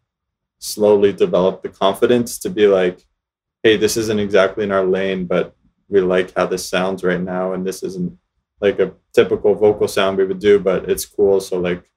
slowly 0.60 1.14
develop 1.14 1.62
the 1.62 1.70
confidence 1.70 2.38
to 2.40 2.50
be 2.50 2.68
like, 2.68 3.06
hey, 3.64 3.78
this 3.78 3.98
isn't 3.98 4.20
exactly 4.20 4.64
in 4.64 4.72
our 4.72 4.86
lane, 4.86 5.26
but 5.26 5.56
we 5.88 6.02
like 6.02 6.34
how 6.36 6.46
this 6.46 6.68
sounds 6.68 7.04
right 7.04 7.22
now 7.22 7.54
and 7.54 7.66
this 7.66 7.82
isn't 7.82 8.18
like 8.62 8.80
a 8.80 8.94
typical 9.14 9.56
vocal 9.56 9.88
sound 9.88 10.18
we 10.18 10.26
would 10.26 10.40
do, 10.40 10.60
but 10.60 10.90
it's 10.90 11.06
cool. 11.06 11.40
So 11.40 11.60
like 11.60 11.90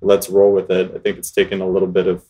let's 0.00 0.28
roll 0.28 0.52
with 0.52 0.70
it. 0.70 0.92
I 0.94 0.98
think 0.98 1.18
it's 1.18 1.30
taken 1.30 1.60
a 1.60 1.68
little 1.68 1.88
bit 1.88 2.06
of 2.06 2.24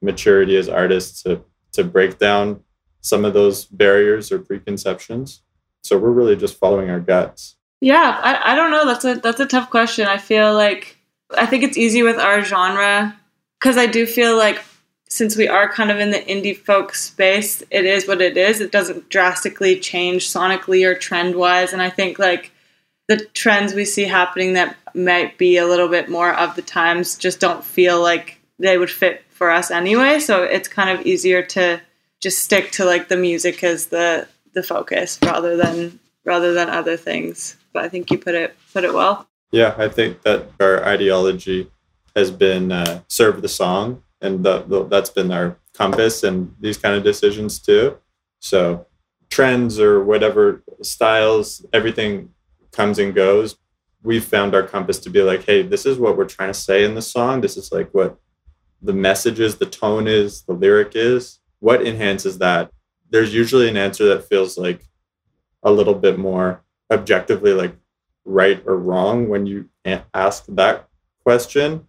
maturity 0.00 0.56
as 0.56 0.68
artists 0.68 1.22
to 1.22 1.42
to 1.72 1.84
break 1.84 2.18
down 2.18 2.62
some 3.00 3.24
of 3.24 3.34
those 3.34 3.64
barriers 3.66 4.32
or 4.32 4.38
preconceptions. 4.38 5.42
So 5.82 5.98
we're 5.98 6.10
really 6.10 6.36
just 6.36 6.58
following 6.58 6.90
our 6.90 7.00
guts. 7.00 7.56
Yeah, 7.80 8.18
I, 8.22 8.52
I 8.52 8.54
don't 8.56 8.70
know. 8.70 8.84
That's 8.86 9.04
a 9.04 9.14
that's 9.16 9.40
a 9.40 9.46
tough 9.46 9.70
question. 9.70 10.06
I 10.06 10.18
feel 10.18 10.54
like 10.54 10.96
I 11.36 11.46
think 11.46 11.62
it's 11.62 11.76
easy 11.76 12.02
with 12.02 12.18
our 12.18 12.42
genre 12.42 13.16
because 13.58 13.76
I 13.76 13.86
do 13.86 14.06
feel 14.06 14.36
like 14.36 14.62
since 15.08 15.36
we 15.36 15.48
are 15.48 15.72
kind 15.72 15.90
of 15.90 15.98
in 15.98 16.10
the 16.10 16.18
indie 16.18 16.56
folk 16.56 16.94
space, 16.94 17.62
it 17.70 17.84
is 17.84 18.06
what 18.06 18.20
it 18.20 18.36
is. 18.36 18.60
It 18.60 18.70
doesn't 18.70 19.08
drastically 19.08 19.80
change 19.80 20.28
sonically 20.28 20.86
or 20.86 20.94
trend 20.94 21.34
wise. 21.34 21.72
And 21.72 21.80
I 21.80 21.90
think 21.90 22.18
like 22.18 22.52
the 23.08 23.24
trends 23.32 23.72
we 23.72 23.86
see 23.86 24.04
happening 24.04 24.52
that 24.52 24.76
might 24.94 25.38
be 25.38 25.56
a 25.56 25.66
little 25.66 25.88
bit 25.88 26.10
more 26.10 26.34
of 26.34 26.54
the 26.56 26.62
times 26.62 27.16
just 27.16 27.40
don't 27.40 27.64
feel 27.64 28.02
like 28.02 28.38
they 28.58 28.76
would 28.76 28.90
fit 28.90 29.24
for 29.30 29.50
us 29.50 29.70
anyway. 29.70 30.20
So 30.20 30.42
it's 30.42 30.68
kind 30.68 30.90
of 30.90 31.06
easier 31.06 31.42
to 31.42 31.80
just 32.20 32.40
stick 32.40 32.70
to 32.72 32.84
like 32.84 33.08
the 33.08 33.16
music 33.16 33.64
as 33.64 33.86
the 33.86 34.28
the 34.54 34.62
focus 34.62 35.18
rather 35.22 35.56
than 35.56 35.98
rather 36.24 36.52
than 36.52 36.68
other 36.68 36.96
things. 36.96 37.56
But 37.72 37.84
I 37.84 37.88
think 37.88 38.10
you 38.10 38.18
put 38.18 38.34
it 38.34 38.54
put 38.72 38.84
it 38.84 38.92
well. 38.92 39.26
Yeah, 39.52 39.74
I 39.78 39.88
think 39.88 40.22
that 40.22 40.50
our 40.60 40.84
ideology 40.84 41.70
has 42.14 42.30
been 42.30 42.72
uh, 42.72 43.00
serve 43.08 43.40
the 43.40 43.48
song 43.48 44.02
and 44.20 44.44
the, 44.44 44.62
the, 44.62 44.84
that's 44.84 45.10
been 45.10 45.30
our 45.30 45.58
compass 45.74 46.22
and 46.24 46.54
these 46.60 46.76
kind 46.76 46.94
of 46.94 47.04
decisions 47.04 47.58
too. 47.60 47.96
So 48.40 48.86
trends 49.30 49.78
or 49.78 50.02
whatever 50.02 50.62
styles, 50.82 51.64
everything 51.72 52.30
comes 52.72 52.98
and 52.98 53.14
goes. 53.14 53.56
We've 54.02 54.24
found 54.24 54.54
our 54.54 54.62
compass 54.62 54.98
to 55.00 55.10
be 55.10 55.22
like, 55.22 55.44
hey, 55.44 55.62
this 55.62 55.86
is 55.86 55.98
what 55.98 56.16
we're 56.16 56.24
trying 56.24 56.50
to 56.50 56.58
say 56.58 56.84
in 56.84 56.94
the 56.94 57.02
song. 57.02 57.40
This 57.40 57.56
is 57.56 57.72
like 57.72 57.92
what 57.92 58.18
the 58.80 58.92
message 58.92 59.40
is, 59.40 59.56
the 59.56 59.66
tone 59.66 60.06
is, 60.06 60.42
the 60.42 60.52
lyric 60.52 60.92
is. 60.94 61.40
What 61.60 61.86
enhances 61.86 62.38
that? 62.38 62.70
There's 63.10 63.34
usually 63.34 63.68
an 63.68 63.76
answer 63.76 64.06
that 64.08 64.28
feels 64.28 64.56
like 64.56 64.84
a 65.62 65.72
little 65.72 65.94
bit 65.94 66.18
more 66.18 66.62
objectively 66.90 67.52
like 67.52 67.74
right 68.24 68.62
or 68.66 68.76
wrong 68.76 69.28
when 69.28 69.46
you 69.46 69.68
ask 70.14 70.44
that 70.48 70.88
question 71.22 71.86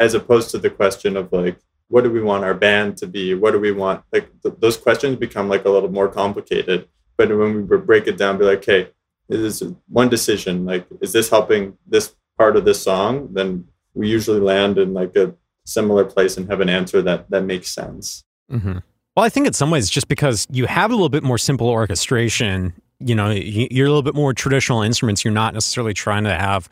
as 0.00 0.14
opposed 0.14 0.50
to 0.50 0.58
the 0.58 0.70
question 0.70 1.16
of 1.16 1.32
like 1.32 1.58
what 1.92 2.04
do 2.04 2.10
we 2.10 2.22
want 2.22 2.42
our 2.42 2.54
band 2.54 2.96
to 2.96 3.06
be? 3.06 3.34
What 3.34 3.50
do 3.50 3.60
we 3.60 3.70
want? 3.70 4.02
Like 4.12 4.30
th- 4.42 4.54
those 4.60 4.78
questions 4.78 5.16
become 5.16 5.50
like 5.50 5.66
a 5.66 5.68
little 5.68 5.90
more 5.90 6.08
complicated. 6.08 6.88
But 7.18 7.28
when 7.28 7.68
we 7.68 7.76
break 7.76 8.06
it 8.06 8.16
down 8.16 8.38
be 8.38 8.44
like 8.44 8.58
okay 8.58 8.88
is 9.28 9.62
one 9.88 10.08
decision. 10.08 10.64
Like 10.64 10.86
is 11.02 11.12
this 11.12 11.28
helping 11.28 11.76
this 11.86 12.14
part 12.38 12.56
of 12.56 12.64
this 12.64 12.82
song? 12.82 13.28
Then 13.32 13.66
we 13.92 14.08
usually 14.08 14.40
land 14.40 14.78
in 14.78 14.94
like 14.94 15.14
a 15.16 15.34
similar 15.66 16.04
place 16.04 16.38
and 16.38 16.48
have 16.48 16.60
an 16.60 16.70
answer 16.70 17.02
that 17.02 17.28
that 17.30 17.44
makes 17.44 17.68
sense. 17.68 18.24
Mm-hmm. 18.50 18.78
well 19.16 19.24
i 19.24 19.30
think 19.30 19.46
in 19.46 19.54
some 19.54 19.70
ways 19.70 19.88
just 19.88 20.08
because 20.08 20.46
you 20.50 20.66
have 20.66 20.90
a 20.90 20.94
little 20.94 21.08
bit 21.08 21.22
more 21.22 21.38
simple 21.38 21.68
orchestration 21.70 22.74
you 22.98 23.14
know 23.14 23.30
you're 23.30 23.86
a 23.86 23.88
little 23.88 24.02
bit 24.02 24.14
more 24.14 24.34
traditional 24.34 24.82
instruments 24.82 25.24
you're 25.24 25.32
not 25.32 25.54
necessarily 25.54 25.94
trying 25.94 26.24
to 26.24 26.34
have 26.34 26.68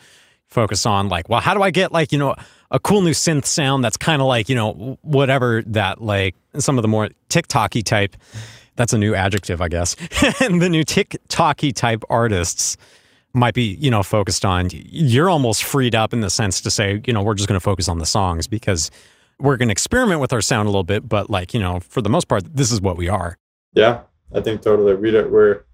focus 0.49 0.85
on 0.85 1.09
like 1.09 1.27
well 1.31 1.41
how 1.41 1.55
do 1.55 1.63
i 1.63 1.71
get 1.71 1.91
like 1.91 2.13
you 2.13 2.19
know 2.19 2.35
a 2.71 2.79
cool 2.79 3.03
new 3.03 3.11
synth 3.11 3.47
sound 3.47 3.83
that's 3.85 3.97
kind 3.97 4.23
of 4.23 4.29
like 4.29 4.49
you 4.49 4.55
know 4.55 4.99
whatever 5.03 5.63
that 5.67 6.01
like 6.01 6.35
some 6.59 6.79
of 6.79 6.83
the 6.83 6.89
more 6.89 7.11
TikToky 7.29 7.85
type. 7.85 8.17
That's 8.77 8.93
a 8.93 8.99
new 8.99 9.15
adjective, 9.15 9.61
I 9.61 9.69
guess. 9.69 9.95
and 10.41 10.63
the 10.63 10.69
new 10.69 10.85
TikToky 10.85 11.75
type 11.75 12.03
artists 12.09 12.77
might 13.33 13.55
be 13.55 13.75
you 13.75 13.91
know 13.91 14.03
focused 14.03 14.45
on. 14.45 14.69
You're 14.73 15.29
almost 15.29 15.65
freed 15.65 15.95
up 15.95 16.13
in 16.13 16.21
the 16.21 16.31
sense 16.31 16.61
to 16.63 16.71
say 16.71 17.03
you 17.07 17.13
know 17.13 17.23
we're 17.23 17.35
just 17.35 17.49
going 17.49 17.59
to 17.59 17.65
focus 17.65 17.89
on 17.89 17.99
the 17.99 18.07
songs 18.07 18.47
because 18.47 18.91
we're 19.39 19.57
going 19.57 19.69
to 19.69 19.73
experiment 19.73 20.21
with 20.21 20.33
our 20.33 20.41
sound 20.41 20.67
a 20.67 20.71
little 20.71 20.85
bit, 20.85 21.09
but 21.09 21.31
like 21.31 21.55
you 21.55 21.61
know 21.61 21.81
for 21.81 22.03
the 22.03 22.11
most 22.11 22.29
part 22.29 22.45
this 22.57 22.71
is 22.71 22.81
what 22.81 22.97
we 22.97 23.09
are. 23.09 23.37
Yeah, 23.73 24.03
I 24.35 24.41
think 24.41 24.63
totally. 24.63 24.95
We 24.95 25.13
we're 25.23 25.65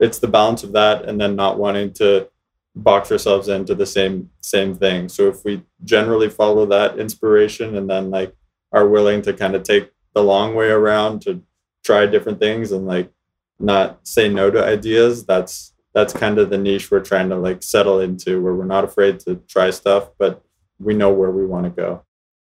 it's 0.00 0.18
the 0.18 0.28
balance 0.28 0.64
of 0.64 0.72
that 0.72 1.04
and 1.04 1.20
then 1.20 1.36
not 1.36 1.58
wanting 1.58 1.92
to 1.94 2.28
box 2.74 3.12
ourselves 3.12 3.48
into 3.48 3.74
the 3.74 3.86
same 3.86 4.30
same 4.40 4.74
thing. 4.74 5.08
So 5.08 5.28
if 5.28 5.44
we 5.44 5.62
generally 5.84 6.30
follow 6.30 6.66
that 6.66 6.98
inspiration 6.98 7.76
and 7.76 7.88
then 7.88 8.10
like 8.10 8.34
are 8.72 8.88
willing 8.88 9.22
to 9.22 9.32
kind 9.32 9.54
of 9.54 9.62
take 9.62 9.90
the 10.14 10.22
long 10.22 10.54
way 10.54 10.68
around 10.68 11.22
to 11.22 11.42
try 11.84 12.06
different 12.06 12.38
things 12.38 12.72
and 12.72 12.86
like 12.86 13.10
not 13.58 14.06
say 14.06 14.28
no 14.28 14.50
to 14.50 14.64
ideas, 14.64 15.26
that's 15.26 15.72
that's 15.94 16.12
kind 16.12 16.38
of 16.38 16.48
the 16.48 16.58
niche 16.58 16.90
we're 16.90 17.00
trying 17.00 17.28
to 17.28 17.36
like 17.36 17.62
settle 17.62 18.00
into 18.00 18.40
where 18.40 18.54
we're 18.54 18.64
not 18.64 18.84
afraid 18.84 19.20
to 19.20 19.36
try 19.48 19.70
stuff, 19.70 20.08
but 20.18 20.42
we 20.78 20.94
know 20.94 21.12
where 21.12 21.30
we 21.30 21.44
want 21.44 21.64
to 21.64 21.70
go. 21.70 22.02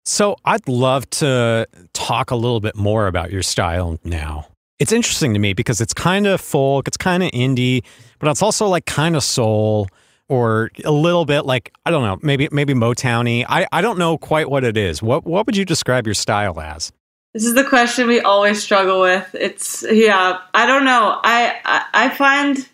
So 0.04 0.36
I'd 0.44 0.68
love 0.68 1.08
to 1.10 1.66
talk 1.92 2.30
a 2.30 2.36
little 2.36 2.60
bit 2.60 2.76
more 2.76 3.06
about 3.06 3.30
your 3.30 3.42
style 3.42 3.98
now. 4.04 4.46
It's 4.78 4.92
interesting 4.92 5.32
to 5.34 5.38
me 5.38 5.52
because 5.52 5.80
it's 5.80 5.94
kind 5.94 6.26
of 6.26 6.40
folk, 6.40 6.88
it's 6.88 6.96
kind 6.96 7.22
of 7.22 7.30
indie, 7.30 7.84
but 8.18 8.28
it's 8.28 8.42
also 8.42 8.66
like 8.66 8.84
kind 8.86 9.14
of 9.14 9.22
soul 9.22 9.88
or 10.32 10.70
a 10.82 10.90
little 10.90 11.26
bit 11.26 11.44
like 11.44 11.74
I 11.84 11.90
don't 11.90 12.04
know, 12.04 12.18
maybe 12.22 12.48
maybe 12.50 12.72
Motowny. 12.72 13.44
I, 13.46 13.66
I 13.70 13.82
don't 13.82 13.98
know 13.98 14.16
quite 14.16 14.48
what 14.48 14.64
it 14.64 14.78
is. 14.78 15.02
What 15.02 15.26
what 15.26 15.44
would 15.44 15.58
you 15.58 15.66
describe 15.66 16.06
your 16.06 16.14
style 16.14 16.58
as? 16.58 16.90
This 17.34 17.44
is 17.44 17.54
the 17.54 17.64
question 17.64 18.08
we 18.08 18.20
always 18.22 18.62
struggle 18.62 19.02
with. 19.02 19.34
It's 19.34 19.84
yeah, 19.90 20.38
I 20.54 20.64
don't 20.64 20.86
know. 20.86 21.20
I, 21.22 21.60
I 21.66 22.06
I, 22.06 22.08
find 22.08 22.66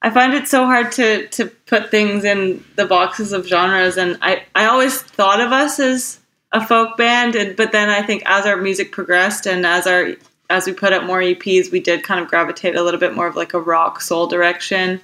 I 0.00 0.08
find 0.08 0.32
it 0.32 0.48
so 0.48 0.64
hard 0.64 0.90
to 0.92 1.28
to 1.28 1.46
put 1.66 1.90
things 1.90 2.24
in 2.24 2.64
the 2.76 2.86
boxes 2.86 3.34
of 3.34 3.46
genres 3.46 3.98
and 3.98 4.16
I 4.22 4.44
I 4.54 4.64
always 4.64 5.02
thought 5.02 5.40
of 5.40 5.52
us 5.52 5.78
as 5.78 6.18
a 6.52 6.66
folk 6.66 6.96
band 6.96 7.36
and 7.36 7.54
but 7.56 7.72
then 7.72 7.90
I 7.90 8.00
think 8.00 8.22
as 8.24 8.46
our 8.46 8.56
music 8.56 8.90
progressed 8.90 9.46
and 9.46 9.66
as 9.66 9.86
our 9.86 10.14
as 10.48 10.66
we 10.66 10.72
put 10.72 10.94
out 10.94 11.04
more 11.04 11.20
EPs, 11.20 11.70
we 11.70 11.80
did 11.80 12.04
kind 12.04 12.20
of 12.20 12.28
gravitate 12.28 12.74
a 12.74 12.82
little 12.82 13.00
bit 13.00 13.14
more 13.14 13.26
of 13.26 13.36
like 13.36 13.52
a 13.52 13.60
rock 13.60 14.00
soul 14.00 14.26
direction. 14.26 15.02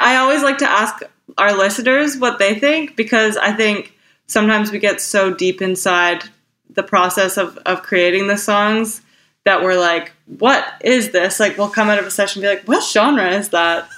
I 0.00 0.16
always 0.16 0.42
like 0.42 0.58
to 0.58 0.68
ask 0.68 1.02
our 1.38 1.56
listeners 1.56 2.16
what 2.16 2.38
they 2.38 2.58
think 2.58 2.96
because 2.96 3.36
I 3.36 3.52
think 3.52 3.94
sometimes 4.26 4.72
we 4.72 4.78
get 4.78 5.00
so 5.00 5.32
deep 5.32 5.60
inside 5.60 6.24
the 6.70 6.82
process 6.82 7.36
of, 7.36 7.58
of 7.58 7.82
creating 7.82 8.26
the 8.26 8.36
songs 8.36 9.02
that 9.44 9.62
we're 9.62 9.78
like, 9.78 10.12
what 10.26 10.64
is 10.82 11.10
this? 11.10 11.38
Like, 11.38 11.58
we'll 11.58 11.68
come 11.68 11.88
out 11.88 11.98
of 11.98 12.06
a 12.06 12.10
session 12.10 12.42
and 12.42 12.50
be 12.50 12.56
like, 12.56 12.68
what 12.68 12.84
genre 12.84 13.30
is 13.30 13.50
that? 13.50 13.88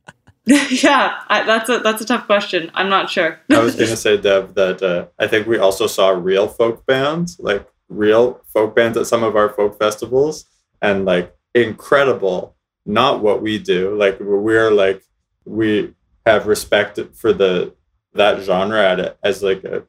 yeah, 0.70 1.20
I, 1.28 1.44
that's 1.44 1.68
a 1.68 1.78
that's 1.80 2.00
a 2.00 2.06
tough 2.06 2.24
question. 2.24 2.70
I'm 2.72 2.88
not 2.88 3.10
sure. 3.10 3.38
I 3.50 3.58
was 3.58 3.74
gonna 3.74 3.96
say, 3.96 4.16
Deb, 4.16 4.54
that 4.54 4.82
uh, 4.82 5.06
I 5.18 5.26
think 5.26 5.46
we 5.46 5.58
also 5.58 5.86
saw 5.86 6.08
real 6.08 6.48
folk 6.48 6.86
bands, 6.86 7.38
like 7.38 7.68
real 7.90 8.40
folk 8.46 8.74
bands 8.74 8.96
at 8.96 9.06
some 9.06 9.22
of 9.22 9.36
our 9.36 9.50
folk 9.50 9.78
festivals, 9.78 10.46
and 10.80 11.04
like 11.04 11.36
incredible. 11.54 12.56
Not 12.86 13.20
what 13.20 13.42
we 13.42 13.58
do. 13.58 13.94
Like 13.94 14.18
we're 14.20 14.70
like 14.70 15.02
we 15.48 15.94
have 16.26 16.46
respect 16.46 17.00
for 17.14 17.32
the 17.32 17.74
that 18.14 18.40
genre 18.42 19.16
as 19.22 19.42
like 19.42 19.64
a 19.64 19.84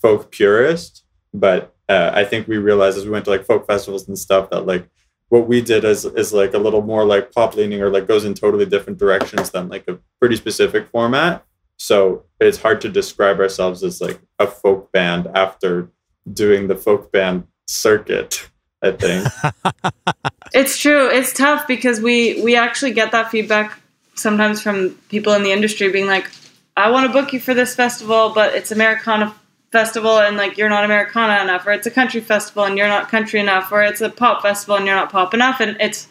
folk 0.00 0.30
purist, 0.30 1.04
but 1.32 1.74
uh, 1.88 2.10
I 2.14 2.24
think 2.24 2.48
we 2.48 2.56
realized 2.56 2.96
as 2.96 3.04
we 3.04 3.10
went 3.10 3.24
to 3.26 3.30
like 3.30 3.44
folk 3.44 3.66
festivals 3.66 4.08
and 4.08 4.18
stuff 4.18 4.50
that 4.50 4.66
like 4.66 4.88
what 5.28 5.48
we 5.48 5.60
did 5.60 5.84
is 5.84 6.04
is 6.04 6.32
like 6.32 6.54
a 6.54 6.58
little 6.58 6.82
more 6.82 7.04
like 7.04 7.32
pop 7.32 7.54
leaning 7.54 7.82
or 7.82 7.90
like 7.90 8.06
goes 8.06 8.24
in 8.24 8.34
totally 8.34 8.66
different 8.66 8.98
directions 8.98 9.50
than 9.50 9.68
like 9.68 9.84
a 9.88 9.98
pretty 10.20 10.36
specific 10.36 10.88
format. 10.88 11.44
So 11.76 12.24
it's 12.40 12.58
hard 12.58 12.80
to 12.82 12.88
describe 12.88 13.40
ourselves 13.40 13.82
as 13.82 14.00
like 14.00 14.20
a 14.38 14.46
folk 14.46 14.92
band 14.92 15.28
after 15.34 15.90
doing 16.32 16.68
the 16.68 16.76
folk 16.76 17.10
band 17.12 17.44
circuit. 17.66 18.48
I 18.82 18.92
think 18.92 19.26
it's 20.54 20.78
true. 20.78 21.08
It's 21.08 21.32
tough 21.32 21.66
because 21.66 22.00
we 22.00 22.42
we 22.42 22.56
actually 22.56 22.92
get 22.92 23.12
that 23.12 23.30
feedback 23.30 23.80
sometimes 24.14 24.60
from 24.60 24.90
people 25.08 25.32
in 25.34 25.42
the 25.42 25.52
industry 25.52 25.90
being 25.90 26.06
like, 26.06 26.30
I 26.76 26.90
want 26.90 27.06
to 27.06 27.12
book 27.12 27.32
you 27.32 27.40
for 27.40 27.54
this 27.54 27.74
festival, 27.74 28.32
but 28.34 28.54
it's 28.54 28.72
Americana 28.72 29.34
festival 29.70 30.20
and 30.20 30.36
like 30.36 30.56
you're 30.56 30.68
not 30.68 30.84
Americana 30.84 31.42
enough, 31.42 31.66
or 31.66 31.72
it's 31.72 31.86
a 31.86 31.90
country 31.90 32.20
festival 32.20 32.64
and 32.64 32.78
you're 32.78 32.88
not 32.88 33.08
country 33.08 33.40
enough, 33.40 33.72
or 33.72 33.82
it's 33.82 34.00
a 34.00 34.08
pop 34.08 34.40
festival 34.40 34.76
and 34.76 34.86
you're 34.86 34.94
not 34.94 35.10
pop 35.10 35.34
enough. 35.34 35.60
And 35.60 35.76
it's 35.80 36.06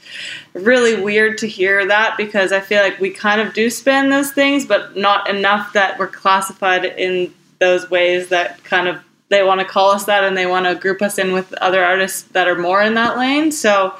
really 0.53 1.01
weird 1.01 1.37
to 1.39 1.47
hear 1.47 1.85
that 1.87 2.17
because 2.17 2.51
I 2.51 2.59
feel 2.59 2.81
like 2.81 2.99
we 2.99 3.09
kind 3.09 3.39
of 3.39 3.53
do 3.53 3.69
span 3.69 4.09
those 4.09 4.31
things, 4.31 4.65
but 4.65 4.97
not 4.97 5.29
enough 5.29 5.71
that 5.73 5.97
we're 5.97 6.07
classified 6.07 6.83
in 6.83 7.33
those 7.59 7.89
ways 7.89 8.27
that 8.29 8.61
kind 8.65 8.89
of 8.89 9.01
they 9.29 9.43
want 9.43 9.61
to 9.61 9.65
call 9.65 9.91
us 9.91 10.03
that 10.05 10.25
and 10.25 10.37
they 10.37 10.45
want 10.45 10.65
to 10.65 10.75
group 10.75 11.01
us 11.01 11.17
in 11.17 11.31
with 11.31 11.53
other 11.53 11.83
artists 11.83 12.23
that 12.33 12.47
are 12.49 12.59
more 12.59 12.81
in 12.81 12.95
that 12.95 13.17
lane. 13.17 13.51
So 13.51 13.95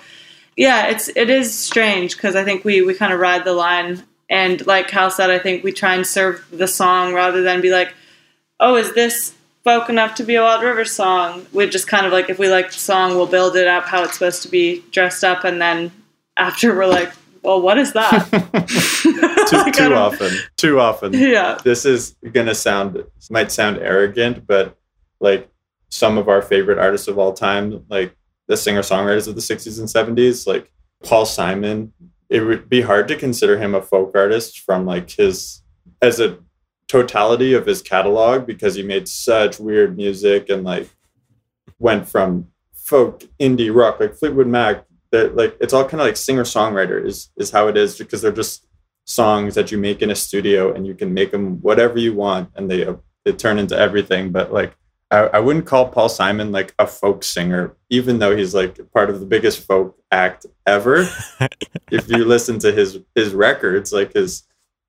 yeah, 0.56 0.88
it's 0.88 1.10
it 1.10 1.30
is 1.30 1.54
strange 1.54 2.16
because 2.16 2.36
I 2.36 2.44
think 2.44 2.64
we 2.64 2.82
we 2.82 2.94
kind 2.94 3.14
of 3.14 3.20
ride 3.20 3.46
the 3.46 3.54
line, 3.54 4.04
and 4.30 4.66
like 4.68 4.88
Cal 4.88 5.10
said, 5.10 5.30
I 5.30 5.40
think 5.40 5.64
we 5.64 5.72
try 5.72 5.96
and 5.96 6.06
serve 6.06 6.46
the 6.52 6.68
song 6.68 7.14
rather 7.14 7.42
than 7.42 7.62
be 7.62 7.72
like, 7.72 7.94
oh, 8.60 8.76
is 8.76 8.94
this 8.94 9.34
folk 9.64 9.90
enough 9.90 10.16
to 10.16 10.24
be 10.24 10.36
a 10.36 10.42
Wild 10.42 10.64
River 10.64 10.86
song? 10.86 11.46
We 11.54 11.68
just 11.68 11.88
kind 11.88 12.06
of 12.06 12.12
like 12.12 12.30
if 12.30 12.38
we 12.38 12.50
like 12.50 12.68
the 12.68 12.80
song, 12.80 13.16
we'll 13.16 13.28
build 13.28 13.56
it 13.56 13.68
up 13.68 13.86
how 13.86 14.04
it's 14.04 14.14
supposed 14.14 14.44
to 14.44 14.50
be 14.50 14.84
dressed 14.92 15.24
up, 15.24 15.44
and 15.44 15.62
then 15.62 15.92
after 16.38 16.76
we're 16.76 16.88
like, 16.88 17.12
well, 17.42 17.62
what 17.62 17.78
is 17.78 17.94
that? 17.94 18.30
too, 19.50 19.58
like, 19.58 19.74
too 19.74 19.94
often, 19.94 20.32
too 20.58 20.80
often. 20.80 21.14
Yeah, 21.14 21.58
this 21.64 21.86
is 21.86 22.16
gonna 22.32 22.56
sound 22.56 23.04
might 23.30 23.52
sound 23.52 23.78
arrogant, 23.78 24.46
but 24.46 24.78
like 25.20 25.50
some 25.90 26.18
of 26.18 26.28
our 26.28 26.42
favorite 26.42 26.78
artists 26.78 27.08
of 27.08 27.18
all 27.18 27.34
time, 27.34 27.86
like 27.90 28.16
the 28.48 28.58
singer 28.58 28.82
songwriters 28.82 29.28
of 29.28 29.36
the 29.36 29.42
60s 29.42 29.80
and 29.80 30.18
70s, 30.18 30.46
like 30.48 30.72
Paul 31.04 31.26
Simon. 31.26 31.94
It 32.30 32.42
would 32.42 32.70
be 32.70 32.82
hard 32.82 33.08
to 33.10 33.16
consider 33.16 33.58
him 33.60 33.76
a 33.76 33.82
folk 33.82 34.12
artist 34.16 34.60
from 34.60 34.86
like 34.86 35.12
his 35.12 35.62
as 36.02 36.20
a 36.20 36.40
totality 36.88 37.54
of 37.54 37.66
his 37.66 37.82
catalog 37.82 38.46
because 38.46 38.76
he 38.76 38.84
made 38.84 39.08
such 39.08 39.60
weird 39.60 39.96
music 39.96 40.50
and 40.50 40.64
like 40.64 40.90
went 41.80 42.08
from 42.08 42.48
folk 42.74 43.24
indie 43.40 43.74
rock 43.74 44.00
like 44.00 44.16
Fleetwood 44.16 44.48
Mac 44.48 44.86
that 45.12 45.36
like 45.36 45.56
it's 45.62 45.74
all 45.74 45.84
kind 45.84 46.02
of 46.02 46.08
like 46.08 46.18
singer 46.18 46.44
songwriter 46.44 47.04
is 47.04 47.30
is 47.38 47.52
how 47.52 47.68
it 47.68 47.78
is 47.78 47.98
because 47.98 48.22
they're 48.22 48.32
just 48.32 48.68
songs 49.06 49.56
that 49.56 49.72
you 49.72 49.78
make 49.78 50.02
in 50.02 50.10
a 50.10 50.16
studio 50.16 50.74
and 50.74 50.86
you 50.86 50.94
can 50.94 51.14
make 51.14 51.32
them 51.32 51.62
whatever 51.62 51.98
you 51.98 52.14
want 52.14 52.50
and 52.56 52.70
they 52.70 52.86
they 53.26 53.32
turn 53.32 53.58
into 53.58 53.78
everything 53.78 54.32
but 54.32 54.52
like 54.52 54.76
I, 55.14 55.38
I 55.38 55.40
wouldn't 55.40 55.68
call 55.68 55.90
Paul 55.90 56.10
Simon 56.10 56.52
like 56.52 56.74
a 56.80 56.88
folk 56.88 57.24
singer 57.24 57.76
even 57.92 58.18
though 58.18 58.36
he's 58.36 58.56
like 58.56 58.80
part 58.92 59.12
of 59.12 59.20
the 59.20 59.28
biggest 59.28 59.66
folk 59.66 59.96
act 60.12 60.46
ever. 60.66 61.08
If 61.92 62.10
you 62.10 62.26
listen 62.26 62.58
to 62.60 62.72
his 62.72 63.00
his 63.14 63.36
records 63.36 63.94
like 63.94 64.14
his 64.14 64.44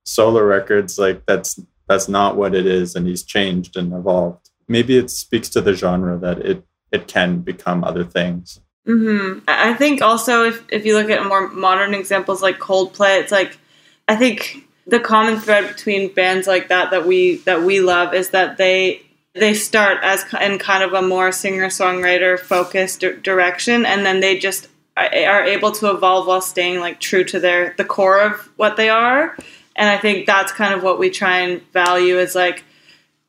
solo 0.07 0.41
records 0.41 0.99
like 0.99 1.27
that's 1.27 1.61
that's 1.87 2.09
not 2.09 2.37
what 2.37 2.55
it 2.55 2.65
is 2.65 2.97
and 2.97 3.07
he's 3.07 3.23
changed 3.23 3.77
and 3.77 3.93
evolved. 3.93 4.49
Maybe 4.67 4.97
it 4.97 5.11
speaks 5.11 5.51
to 5.51 5.61
the 5.61 5.75
genre 5.75 6.17
that 6.19 6.39
it 6.39 6.65
it 6.91 7.07
can 7.07 7.41
become 7.41 7.85
other 7.85 8.05
things. 8.05 8.61
Hmm 8.87 9.41
I 9.47 9.75
think 9.75 10.01
also 10.01 10.45
if, 10.45 10.65
if 10.71 10.87
you 10.87 10.95
look 10.97 11.11
at 11.11 11.27
more 11.27 11.49
modern 11.49 11.93
examples 11.93 12.41
like 12.41 12.59
Coldplay, 12.59 13.21
it's 13.21 13.33
like 13.33 13.59
I 14.09 14.17
think 14.17 14.67
the 14.87 15.01
common 15.01 15.39
thread 15.39 15.69
between 15.69 16.15
bands 16.15 16.47
like 16.47 16.69
that 16.69 16.91
that 16.93 17.07
we 17.07 17.37
that 17.45 17.63
we 17.63 17.81
love 17.81 18.15
is 18.15 18.31
that 18.31 18.57
they 18.57 19.03
they 19.35 19.55
start 19.55 19.99
as 20.03 20.25
in 20.41 20.59
kind 20.59 20.83
of 20.83 20.93
a 20.93 21.03
more 21.03 21.33
singer 21.33 21.67
songwriter 21.67 22.39
focused 22.39 23.01
di- 23.01 23.17
direction, 23.17 23.85
and 23.85 24.07
then 24.07 24.21
they 24.21 24.39
just 24.39 24.69
uh, 24.97 25.09
are 25.27 25.45
able 25.45 25.73
to 25.73 25.91
evolve 25.91 26.27
while 26.27 26.41
staying 26.41 26.81
like 26.81 27.01
true 27.01 27.25
to 27.25 27.41
their 27.41 27.75
the 27.77 27.85
core 27.85 28.21
of 28.21 28.49
what 28.57 28.77
they 28.77 28.89
are. 28.89 29.37
And 29.77 29.89
I 29.89 29.99
think 29.99 30.27
that's 30.27 30.53
kind 30.53 30.73
of 30.73 30.83
what 30.83 30.99
we 30.99 31.11
try 31.11 31.41
and 31.41 31.61
value 31.73 32.19
is 32.19 32.35
like 32.35 32.65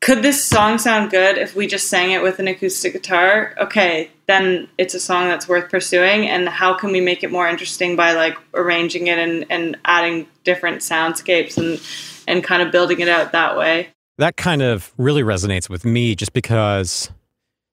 could 0.05 0.21
this 0.21 0.43
song 0.43 0.77
sound 0.77 1.09
good 1.09 1.39
if 1.39 1.55
we 1.55 1.65
just 1.65 1.89
sang 1.89 2.11
it 2.11 2.21
with 2.21 2.37
an 2.37 2.47
acoustic 2.47 2.93
guitar? 2.93 3.55
Okay, 3.57 4.11
then 4.27 4.67
it's 4.77 4.93
a 4.93 4.99
song 4.99 5.29
that's 5.29 5.47
worth 5.47 5.71
pursuing. 5.71 6.27
And 6.27 6.47
how 6.47 6.75
can 6.75 6.91
we 6.91 7.01
make 7.01 7.23
it 7.23 7.31
more 7.31 7.47
interesting 7.47 7.95
by 7.95 8.13
like 8.13 8.37
arranging 8.53 9.07
it 9.07 9.17
and, 9.17 9.47
and 9.49 9.77
adding 9.83 10.27
different 10.43 10.81
soundscapes 10.81 11.57
and 11.57 11.81
and 12.27 12.43
kind 12.43 12.61
of 12.61 12.71
building 12.71 12.99
it 12.99 13.09
out 13.09 13.31
that 13.31 13.57
way? 13.57 13.94
That 14.17 14.37
kind 14.37 14.61
of 14.61 14.93
really 14.97 15.23
resonates 15.23 15.69
with 15.69 15.83
me 15.83 16.15
just 16.15 16.33
because 16.33 17.11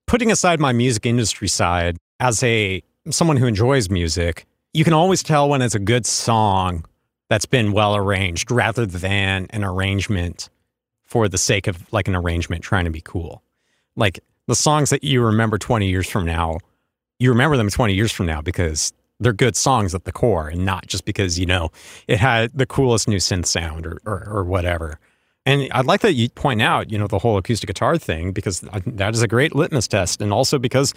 putting 0.07 0.31
aside 0.31 0.59
my 0.61 0.73
music 0.73 1.07
industry 1.07 1.49
side, 1.49 1.97
as 2.19 2.43
a 2.43 2.83
someone 3.11 3.37
who 3.37 3.47
enjoys 3.47 3.91
music, 3.91 4.47
you 4.73 4.85
can 4.85 4.93
always 4.93 5.23
tell 5.23 5.49
when 5.49 5.63
it's 5.63 5.75
a 5.75 5.81
good 5.81 6.07
song 6.07 6.85
that's 7.29 7.47
been 7.47 7.73
well 7.73 7.97
arranged 7.97 8.51
rather 8.51 8.87
than 8.87 9.47
an 9.51 9.65
arrangement 9.65 10.51
for 11.05 11.29
the 11.29 11.39
sake 11.39 11.67
of 11.67 11.93
like 11.93 12.09
an 12.09 12.17
arrangement 12.17 12.63
trying 12.63 12.85
to 12.85 12.91
be 12.91 13.01
cool. 13.01 13.43
Like 13.97 14.21
the 14.49 14.55
songs 14.55 14.91
that 14.91 15.05
you 15.05 15.23
remember 15.23 15.59
20 15.59 15.89
years 15.89 16.09
from 16.09 16.25
now, 16.25 16.59
you 17.19 17.31
remember 17.31 17.57
them 17.57 17.71
20 17.71 17.95
years 17.95 18.13
from 18.13 18.27
now 18.27 18.41
because 18.41 18.93
they're 19.21 19.33
good 19.33 19.57
songs 19.57 19.95
at 19.95 20.05
the 20.05 20.13
core 20.13 20.49
and 20.49 20.65
not 20.65 20.87
just 20.87 21.05
because, 21.05 21.39
you 21.39 21.47
know, 21.47 21.71
it 22.09 22.19
had 22.19 22.51
the 22.53 22.67
coolest 22.67 23.09
new 23.09 23.19
synth 23.19 23.47
sound 23.47 23.87
or, 23.87 24.01
or, 24.05 24.25
or 24.27 24.45
whatever. 24.45 24.99
And 25.45 25.69
I'd 25.73 25.87
like 25.87 26.03
that 26.03 26.15
you 26.15 26.29
point 26.31 26.63
out, 26.63 26.91
you 26.91 26.99
know, 26.99 27.07
the 27.07 27.19
whole 27.19 27.37
acoustic 27.37 27.67
guitar 27.67 27.99
thing 27.99 28.33
because 28.33 28.61
that 28.61 29.15
is 29.15 29.23
a 29.23 29.29
great 29.29 29.55
litmus 29.55 29.89
test. 29.89 30.21
And 30.21 30.33
also 30.33 30.59
because, 30.59 30.95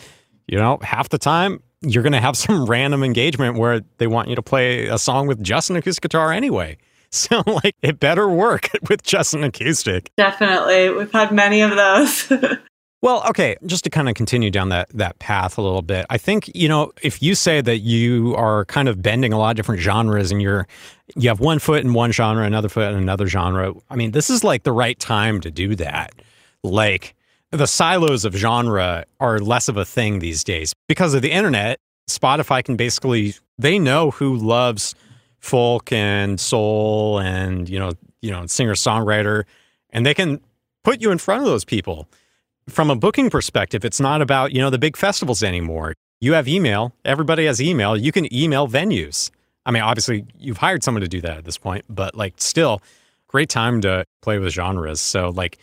you 0.47 0.57
know, 0.57 0.77
half 0.81 1.09
the 1.09 1.17
time 1.17 1.61
you're 1.81 2.03
going 2.03 2.13
to 2.13 2.21
have 2.21 2.37
some 2.45 2.65
random 2.65 3.03
engagement 3.03 3.57
where 3.57 3.81
they 3.97 4.07
want 4.07 4.29
you 4.29 4.35
to 4.35 4.41
play 4.41 4.87
a 4.87 4.97
song 4.97 5.27
with 5.27 5.43
just 5.43 5.69
an 5.69 5.75
acoustic 5.75 6.03
guitar 6.03 6.31
anyway. 6.31 6.77
So 7.11 7.43
like 7.45 7.75
it 7.81 8.01
better 8.01 8.27
work 8.27 8.69
with 8.89 9.01
just 9.03 9.33
an 9.35 9.43
acoustic. 9.45 10.11
Definitely. 10.17 10.89
We've 10.89 11.11
had 11.11 11.31
many 11.31 11.61
of 11.61 11.71
those. 11.71 12.29
Well, 13.05 13.23
okay, 13.29 13.55
just 13.67 13.83
to 13.83 13.91
kind 13.91 14.09
of 14.09 14.15
continue 14.15 14.49
down 14.49 14.69
that 14.69 14.89
that 14.89 15.19
path 15.19 15.59
a 15.59 15.61
little 15.61 15.83
bit. 15.83 16.07
I 16.09 16.17
think, 16.17 16.49
you 16.55 16.67
know, 16.67 16.91
if 17.03 17.21
you 17.21 17.35
say 17.35 17.61
that 17.61 17.77
you 17.77 18.33
are 18.35 18.65
kind 18.65 18.89
of 18.89 19.03
bending 19.03 19.31
a 19.31 19.37
lot 19.37 19.51
of 19.51 19.57
different 19.57 19.79
genres 19.79 20.31
and 20.31 20.41
you're 20.41 20.67
you 21.15 21.29
have 21.29 21.39
one 21.39 21.59
foot 21.59 21.83
in 21.83 21.93
one 21.93 22.11
genre, 22.11 22.43
another 22.43 22.67
foot 22.67 22.91
in 22.91 22.97
another 22.97 23.27
genre, 23.27 23.75
I 23.91 23.95
mean, 23.95 24.09
this 24.09 24.31
is 24.31 24.43
like 24.43 24.63
the 24.63 24.71
right 24.71 24.97
time 24.97 25.39
to 25.41 25.51
do 25.51 25.75
that. 25.75 26.13
Like 26.63 27.13
the 27.51 27.67
silos 27.67 28.25
of 28.25 28.35
genre 28.35 29.05
are 29.19 29.37
less 29.37 29.67
of 29.67 29.77
a 29.77 29.85
thing 29.85 30.17
these 30.17 30.43
days 30.43 30.73
because 30.87 31.13
of 31.13 31.21
the 31.21 31.31
internet. 31.31 31.79
Spotify 32.09 32.63
can 32.63 32.75
basically 32.75 33.35
they 33.59 33.77
know 33.77 34.09
who 34.09 34.35
loves 34.35 34.95
folk 35.37 35.91
and 35.91 36.39
soul 36.39 37.19
and 37.19 37.69
you 37.69 37.77
know 37.77 37.91
you 38.23 38.31
know 38.31 38.47
singer 38.47 38.73
songwriter 38.73 39.43
and 39.91 40.07
they 40.07 40.15
can 40.15 40.41
put 40.83 41.03
you 41.03 41.11
in 41.11 41.19
front 41.19 41.41
of 41.43 41.45
those 41.45 41.63
people 41.63 42.07
from 42.67 42.89
a 42.89 42.95
booking 42.95 43.29
perspective 43.29 43.85
it's 43.85 43.99
not 43.99 44.21
about 44.21 44.53
you 44.53 44.59
know 44.59 44.69
the 44.69 44.79
big 44.79 44.97
festivals 44.97 45.43
anymore 45.43 45.93
you 46.21 46.33
have 46.33 46.47
email 46.47 46.93
everybody 47.03 47.45
has 47.45 47.61
email 47.61 47.95
you 47.95 48.11
can 48.11 48.31
email 48.33 48.67
venues 48.67 49.31
i 49.65 49.71
mean 49.71 49.83
obviously 49.83 50.25
you've 50.39 50.57
hired 50.57 50.83
someone 50.83 51.01
to 51.01 51.07
do 51.07 51.21
that 51.21 51.37
at 51.37 51.45
this 51.45 51.57
point 51.57 51.85
but 51.89 52.15
like 52.15 52.33
still 52.37 52.81
great 53.27 53.49
time 53.49 53.81
to 53.81 54.05
play 54.21 54.39
with 54.39 54.51
genres 54.53 54.99
so 54.99 55.29
like 55.29 55.57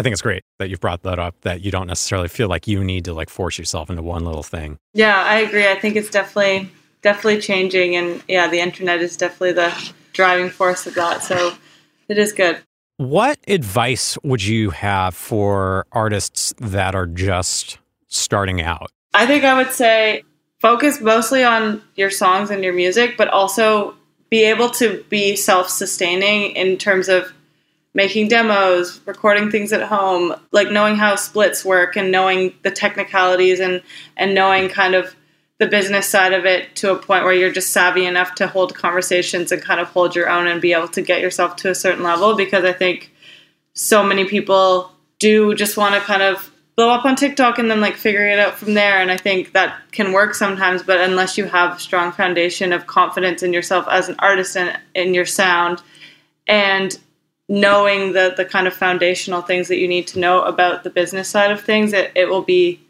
I 0.00 0.02
think 0.02 0.14
it's 0.14 0.22
great 0.22 0.44
that 0.58 0.70
you've 0.70 0.80
brought 0.80 1.02
that 1.02 1.18
up 1.18 1.38
that 1.42 1.60
you 1.60 1.70
don't 1.70 1.86
necessarily 1.86 2.28
feel 2.28 2.48
like 2.48 2.66
you 2.66 2.82
need 2.82 3.04
to 3.04 3.12
like 3.12 3.28
force 3.28 3.58
yourself 3.58 3.90
into 3.90 4.00
one 4.00 4.24
little 4.24 4.42
thing. 4.42 4.78
Yeah, 4.94 5.22
I 5.22 5.40
agree. 5.40 5.68
I 5.68 5.74
think 5.74 5.94
it's 5.94 6.08
definitely 6.08 6.70
definitely 7.02 7.38
changing, 7.40 7.96
and 7.96 8.22
yeah, 8.26 8.48
the 8.48 8.60
internet 8.60 9.00
is 9.00 9.18
definitely 9.18 9.52
the 9.52 9.92
driving 10.14 10.48
force 10.48 10.86
of 10.86 10.94
that. 10.94 11.22
So 11.22 11.52
it 12.08 12.16
is 12.16 12.32
good. 12.32 12.62
What 13.00 13.38
advice 13.48 14.18
would 14.22 14.44
you 14.44 14.68
have 14.68 15.14
for 15.14 15.86
artists 15.90 16.52
that 16.58 16.94
are 16.94 17.06
just 17.06 17.78
starting 18.08 18.60
out? 18.60 18.92
I 19.14 19.24
think 19.24 19.42
I 19.42 19.54
would 19.54 19.72
say 19.72 20.22
focus 20.58 21.00
mostly 21.00 21.42
on 21.42 21.82
your 21.94 22.10
songs 22.10 22.50
and 22.50 22.62
your 22.62 22.74
music, 22.74 23.16
but 23.16 23.28
also 23.28 23.94
be 24.28 24.44
able 24.44 24.68
to 24.72 25.02
be 25.08 25.34
self 25.34 25.70
sustaining 25.70 26.54
in 26.54 26.76
terms 26.76 27.08
of 27.08 27.32
making 27.94 28.28
demos, 28.28 29.00
recording 29.06 29.50
things 29.50 29.72
at 29.72 29.80
home, 29.80 30.34
like 30.52 30.70
knowing 30.70 30.96
how 30.96 31.16
splits 31.16 31.64
work 31.64 31.96
and 31.96 32.12
knowing 32.12 32.52
the 32.64 32.70
technicalities 32.70 33.60
and, 33.60 33.80
and 34.18 34.34
knowing 34.34 34.68
kind 34.68 34.94
of 34.94 35.16
the 35.60 35.66
business 35.66 36.08
side 36.08 36.32
of 36.32 36.46
it 36.46 36.74
to 36.74 36.90
a 36.90 36.96
point 36.96 37.22
where 37.22 37.34
you're 37.34 37.52
just 37.52 37.70
savvy 37.70 38.06
enough 38.06 38.34
to 38.34 38.46
hold 38.46 38.74
conversations 38.74 39.52
and 39.52 39.62
kind 39.62 39.78
of 39.78 39.88
hold 39.88 40.16
your 40.16 40.28
own 40.28 40.46
and 40.46 40.60
be 40.60 40.72
able 40.72 40.88
to 40.88 41.02
get 41.02 41.20
yourself 41.20 41.54
to 41.56 41.70
a 41.70 41.74
certain 41.74 42.02
level? 42.02 42.34
Because 42.34 42.64
I 42.64 42.72
think 42.72 43.12
so 43.74 44.02
many 44.02 44.24
people 44.24 44.90
do 45.18 45.54
just 45.54 45.76
want 45.76 45.94
to 45.94 46.00
kind 46.00 46.22
of 46.22 46.50
blow 46.76 46.88
up 46.88 47.04
on 47.04 47.14
TikTok 47.14 47.58
and 47.58 47.70
then 47.70 47.82
like 47.82 47.96
figure 47.96 48.26
it 48.26 48.38
out 48.38 48.54
from 48.54 48.72
there 48.72 49.02
and 49.02 49.10
I 49.10 49.18
think 49.18 49.52
that 49.52 49.76
can 49.92 50.12
work 50.12 50.34
sometimes 50.34 50.82
but 50.82 50.98
unless 50.98 51.36
you 51.36 51.44
have 51.44 51.76
a 51.76 51.78
strong 51.78 52.10
foundation 52.10 52.72
of 52.72 52.86
confidence 52.86 53.42
in 53.42 53.52
yourself 53.52 53.86
as 53.90 54.08
an 54.08 54.16
artist 54.18 54.56
and 54.56 54.78
in 54.94 55.12
your 55.12 55.26
sound 55.26 55.82
and 56.46 56.98
knowing 57.50 58.14
the 58.14 58.32
the 58.34 58.46
kind 58.46 58.66
of 58.66 58.72
foundational 58.72 59.42
things 59.42 59.68
that 59.68 59.76
you 59.76 59.88
need 59.88 60.06
to 60.06 60.18
know 60.18 60.40
about 60.42 60.82
the 60.82 60.90
business 60.90 61.28
side 61.28 61.50
of 61.50 61.60
things 61.60 61.92
it, 61.92 62.12
it 62.14 62.30
will 62.30 62.42
be 62.42 62.80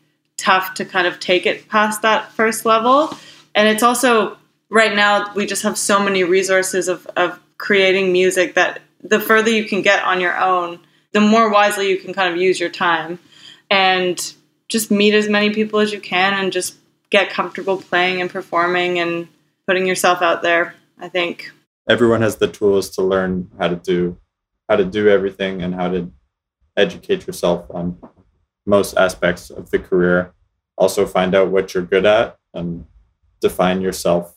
tough 0.40 0.74
to 0.74 0.85
kind 0.85 1.07
of 1.07 1.20
take 1.20 1.46
it 1.46 1.68
past 1.68 2.03
that 2.03 2.33
first 2.33 2.64
level. 2.64 3.14
And 3.55 3.68
it's 3.68 3.83
also 3.83 4.38
right 4.70 4.94
now 4.94 5.33
we 5.35 5.46
just 5.46 5.62
have 5.62 5.76
so 5.76 6.03
many 6.03 6.24
resources 6.24 6.88
of, 6.88 7.07
of 7.16 7.38
creating 7.59 8.12
music 8.12 8.55
that 8.55 8.81
the 9.03 9.20
further 9.20 9.50
you 9.50 9.64
can 9.64 9.83
get 9.83 10.03
on 10.03 10.20
your 10.20 10.38
own, 10.38 10.81
the 11.12 11.20
more 11.20 11.50
wisely 11.50 11.88
you 11.88 11.98
can 11.98 12.14
kind 12.14 12.33
of 12.33 12.40
use 12.40 12.59
your 12.61 12.70
time 12.70 13.18
and 13.70 14.35
just 14.68 14.90
meet 14.90 15.14
as 15.14 15.29
many 15.29 15.50
people 15.50 15.81
as 15.81 15.92
you 15.92 16.00
can 16.00 16.35
and 16.35 16.53
just 16.53 16.76
get 17.11 17.31
comfortable 17.31 17.76
playing 17.76 18.20
and 18.20 18.31
performing 18.31 18.98
and 18.98 19.29
putting 19.66 19.87
yourself 19.87 20.22
out 20.22 20.42
there. 20.42 20.74
I 20.98 21.09
think 21.09 21.50
everyone 21.88 22.22
has 22.22 22.37
the 22.37 22.48
tools 22.48 22.90
to 22.90 23.03
learn 23.03 23.50
how 23.59 23.68
to 23.68 23.76
do 23.76 24.16
how 24.68 24.76
to 24.76 24.85
do 24.85 25.09
everything 25.09 25.62
and 25.62 25.74
how 25.74 25.88
to 25.88 26.12
educate 26.76 27.26
yourself 27.26 27.66
on 27.70 27.98
most 28.70 28.96
aspects 28.96 29.50
of 29.50 29.70
the 29.70 29.78
career. 29.78 30.33
Also, 30.78 31.04
find 31.04 31.35
out 31.35 31.50
what 31.50 31.74
you're 31.74 31.92
good 31.94 32.06
at 32.06 32.38
and 32.54 32.87
define 33.40 33.80
yourself 33.80 34.37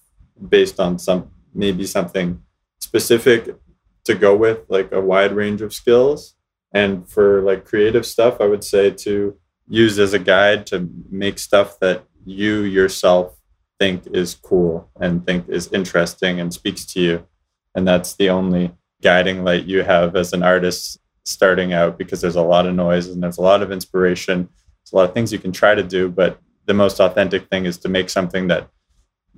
based 0.56 0.80
on 0.80 0.98
some 0.98 1.30
maybe 1.54 1.86
something 1.86 2.42
specific 2.80 3.56
to 4.04 4.14
go 4.16 4.36
with, 4.36 4.60
like 4.68 4.92
a 4.92 5.00
wide 5.00 5.34
range 5.34 5.62
of 5.62 5.74
skills. 5.74 6.36
And 6.74 7.08
for 7.08 7.42
like 7.42 7.64
creative 7.72 8.06
stuff, 8.06 8.42
I 8.42 8.48
would 8.48 8.64
say 8.64 8.90
to 9.06 9.38
use 9.68 10.00
as 10.00 10.14
a 10.14 10.20
guide 10.20 10.66
to 10.68 10.90
make 11.10 11.38
stuff 11.40 11.80
that 11.80 12.04
you 12.26 12.62
yourself 12.62 13.38
think 13.80 14.08
is 14.08 14.34
cool 14.36 14.90
and 15.00 15.26
think 15.26 15.48
is 15.48 15.72
interesting 15.72 16.40
and 16.40 16.54
speaks 16.54 16.86
to 16.94 17.00
you. 17.00 17.28
And 17.76 17.88
that's 17.88 18.16
the 18.16 18.30
only 18.30 18.74
guiding 19.02 19.44
light 19.44 19.66
you 19.66 19.84
have 19.84 20.16
as 20.16 20.34
an 20.34 20.44
artist 20.44 21.00
starting 21.26 21.74
out 21.74 21.98
because 21.98 22.22
there's 22.22 22.36
a 22.36 22.42
lot 22.42 22.66
of 22.66 22.76
noise 22.76 23.08
and 23.08 23.24
there's 23.24 23.38
a 23.38 23.42
lot 23.42 23.62
of 23.62 23.72
inspiration 23.72 24.50
there's 24.84 24.94
a 24.94 24.96
lot 24.98 25.08
of 25.08 25.14
things 25.14 25.32
you 25.32 25.40
can 25.40 25.54
try 25.54 25.74
to 25.76 25.84
do, 25.84 26.10
but 26.10 26.40
the 26.66 26.74
most 26.74 27.00
authentic 27.00 27.48
thing 27.48 27.66
is 27.66 27.78
to 27.80 27.90
make 27.90 28.10
something 28.10 28.48
that 28.48 28.70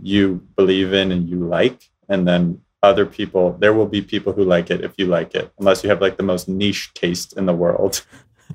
you 0.01 0.41
believe 0.55 0.91
in 0.93 1.11
and 1.11 1.29
you 1.29 1.37
like, 1.37 1.89
and 2.09 2.27
then 2.27 2.61
other 2.81 3.05
people, 3.05 3.55
there 3.59 3.73
will 3.73 3.85
be 3.85 4.01
people 4.01 4.33
who 4.33 4.43
like 4.43 4.71
it 4.71 4.83
if 4.83 4.93
you 4.97 5.05
like 5.05 5.35
it, 5.35 5.51
unless 5.59 5.83
you 5.83 5.89
have 5.89 6.01
like 6.01 6.17
the 6.17 6.23
most 6.23 6.49
niche 6.49 6.93
taste 6.95 7.37
in 7.37 7.45
the 7.45 7.53
world. 7.53 8.05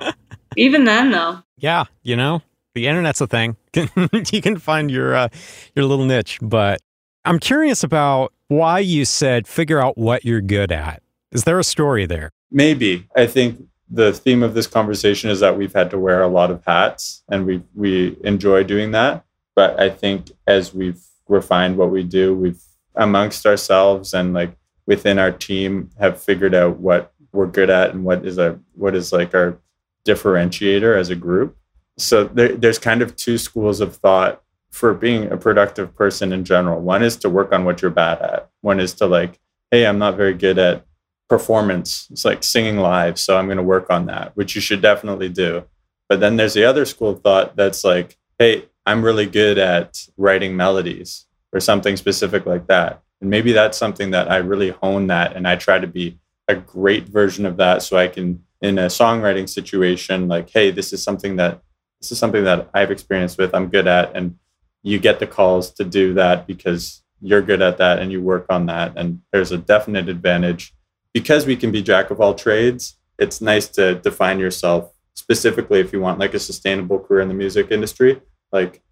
Even 0.57 0.85
then, 0.85 1.13
though. 1.13 1.43
Yeah, 1.59 1.85
you 2.03 2.17
know, 2.17 2.43
the 2.75 2.89
internet's 2.89 3.21
a 3.21 3.27
thing. 3.29 3.57
you 3.75 4.43
can 4.43 4.59
find 4.59 4.91
your 4.91 5.15
uh, 5.15 5.29
your 5.77 5.85
little 5.85 6.05
niche, 6.07 6.39
but 6.43 6.81
I'm 7.25 7.39
curious 7.39 7.85
about 7.85 8.33
why 8.49 8.81
you 8.81 9.05
said 9.05 9.47
figure 9.47 9.81
out 9.81 9.97
what 9.97 10.25
you're 10.25 10.41
good 10.41 10.73
at. 10.73 11.03
Is 11.31 11.45
there 11.45 11.59
a 11.61 11.65
story 11.65 12.07
there? 12.07 12.33
Maybe. 12.51 13.09
I 13.17 13.27
think 13.27 13.63
the 13.91 14.13
theme 14.13 14.43
of 14.43 14.55
this 14.55 14.67
conversation 14.67 15.31
is 15.31 15.41
that 15.41 15.57
we've 15.57 15.73
had 15.73 15.91
to 15.91 15.99
wear 15.99 16.23
a 16.23 16.29
lot 16.29 16.51
of 16.51 16.63
hats 16.67 17.23
and 17.29 17.45
we 17.45 17.63
we 17.75 18.17
enjoy 18.25 18.63
doing 18.65 18.93
that. 18.93 19.25
But 19.57 19.81
I 19.81 19.91
think 19.91 20.31
as 20.47 20.73
we've 20.73 21.03
refined 21.29 21.77
what 21.77 21.91
we 21.91 22.03
do, 22.03 22.35
we've 22.35 22.61
amongst 22.95 23.47
ourselves 23.47 24.15
and 24.15 24.35
like 24.35 24.57
within 24.87 25.19
our 25.19 25.33
team 25.33 25.91
have 25.99 26.21
figured 26.21 26.55
out 26.55 26.79
what 26.79 27.13
we're 27.33 27.47
good 27.47 27.71
at 27.71 27.91
and 27.91 28.05
what 28.05 28.25
is 28.25 28.39
a 28.39 28.59
what 28.75 28.95
is 28.95 29.13
like 29.13 29.35
our 29.35 29.59
differentiator 30.05 30.99
as 30.99 31.11
a 31.11 31.17
group. 31.17 31.57
So 31.99 32.25
there, 32.25 32.57
there's 32.57 32.79
kind 32.79 33.03
of 33.03 33.17
two 33.17 33.39
schools 33.39 33.81
of 33.81 33.97
thought 33.97 34.43
for 34.71 34.95
being 34.95 35.31
a 35.31 35.37
productive 35.37 35.95
person 35.95 36.33
in 36.33 36.45
general. 36.45 36.81
One 36.81 37.03
is 37.03 37.17
to 37.19 37.29
work 37.29 37.53
on 37.53 37.65
what 37.65 37.83
you're 37.83 37.91
bad 37.91 38.23
at. 38.23 38.51
One 38.61 38.81
is 38.81 38.95
to 38.95 39.07
like, 39.07 39.39
hey, 39.71 39.87
I'm 39.87 39.99
not 39.99 40.17
very 40.17 40.35
good 40.35 40.59
at 40.59 40.87
performance. 41.31 42.09
It's 42.11 42.27
like 42.27 42.45
singing 42.45 42.77
live, 42.77 43.19
so 43.19 43.39
I'm 43.39 43.47
going 43.47 43.57
to 43.57 43.63
work 43.63 43.89
on 43.89 44.07
that, 44.07 44.37
which 44.37 44.55
you 44.55 44.61
should 44.61 44.83
definitely 44.83 45.31
do. 45.31 45.65
But 46.11 46.21
then 46.21 46.37
there's 46.37 46.55
the 46.55 46.65
other 46.65 46.85
school 46.85 47.11
of 47.11 47.23
thought 47.23 47.57
that's 47.57 47.85
like, 47.85 48.19
hey, 48.39 48.67
I'm 48.85 49.03
really 49.03 49.27
good 49.27 49.57
at 49.57 50.07
writing 50.19 50.57
melodies 50.57 51.27
or 51.53 51.61
something 51.61 51.97
specific 51.97 52.45
like 52.45 52.67
that. 52.67 53.03
And 53.21 53.31
maybe 53.31 53.53
that's 53.53 53.79
something 53.79 54.11
that 54.11 54.31
I 54.31 54.39
really 54.39 54.71
hone 54.71 55.07
that 55.07 55.37
and 55.37 55.47
I 55.47 55.57
try 55.57 55.79
to 55.79 55.87
be 55.87 56.19
a 56.49 56.55
great 56.57 57.09
version 57.09 57.47
of 57.47 57.57
that 57.59 57.83
so 57.83 57.97
I 57.97 58.09
can 58.09 58.45
in 58.61 58.79
a 58.79 58.87
songwriting 58.87 59.49
situation 59.49 60.29
like 60.29 60.51
hey 60.51 60.71
this 60.71 60.93
is 60.93 61.03
something 61.03 61.37
that 61.37 61.63
this 62.01 62.13
is 62.13 62.19
something 62.19 62.45
that 62.45 62.69
I've 62.75 62.91
experienced 62.91 63.39
with 63.39 63.55
I'm 63.55 63.69
good 63.69 63.87
at 63.87 64.15
and 64.17 64.37
you 64.83 64.99
get 64.99 65.21
the 65.21 65.27
calls 65.27 65.71
to 65.75 65.85
do 65.85 66.15
that 66.15 66.47
because 66.47 67.03
you're 67.23 67.43
good 67.43 67.63
at 67.63 67.79
that 67.79 68.01
and 68.01 68.11
you 68.11 68.21
work 68.21 68.47
on 68.51 68.67
that 68.67 68.95
and 68.97 69.21
there's 69.33 69.53
a 69.53 69.59
definite 69.59 70.09
advantage 70.09 70.75
because 71.13 71.47
we 71.47 71.57
can 71.57 71.71
be 71.71 71.83
jack 71.83 72.11
of 72.11 72.21
all 72.21 72.35
trades 72.35 72.97
it's 73.19 73.41
nice 73.41 73.69
to 73.69 73.97
define 73.97 74.39
yourself 74.39 74.93
specifically 75.15 75.81
if 75.81 75.93
you 75.93 76.01
want 76.01 76.19
like 76.19 76.35
a 76.35 76.39
sustainable 76.39 76.99
career 76.99 77.21
in 77.21 77.29
the 77.29 77.35
music 77.35 77.71
industry 77.71 78.21
like 78.53 78.83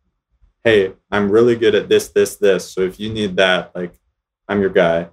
hey 0.65 0.93
i'm 1.11 1.31
really 1.31 1.57
good 1.57 1.75
at 1.75 1.89
this 1.89 2.09
this 2.09 2.37
this 2.37 2.71
so 2.71 2.81
if 2.81 2.99
you 2.99 3.13
need 3.13 3.37
that 3.37 3.71
like 3.75 3.95
i'm 4.49 4.61
your 4.61 4.71
guy 4.71 5.09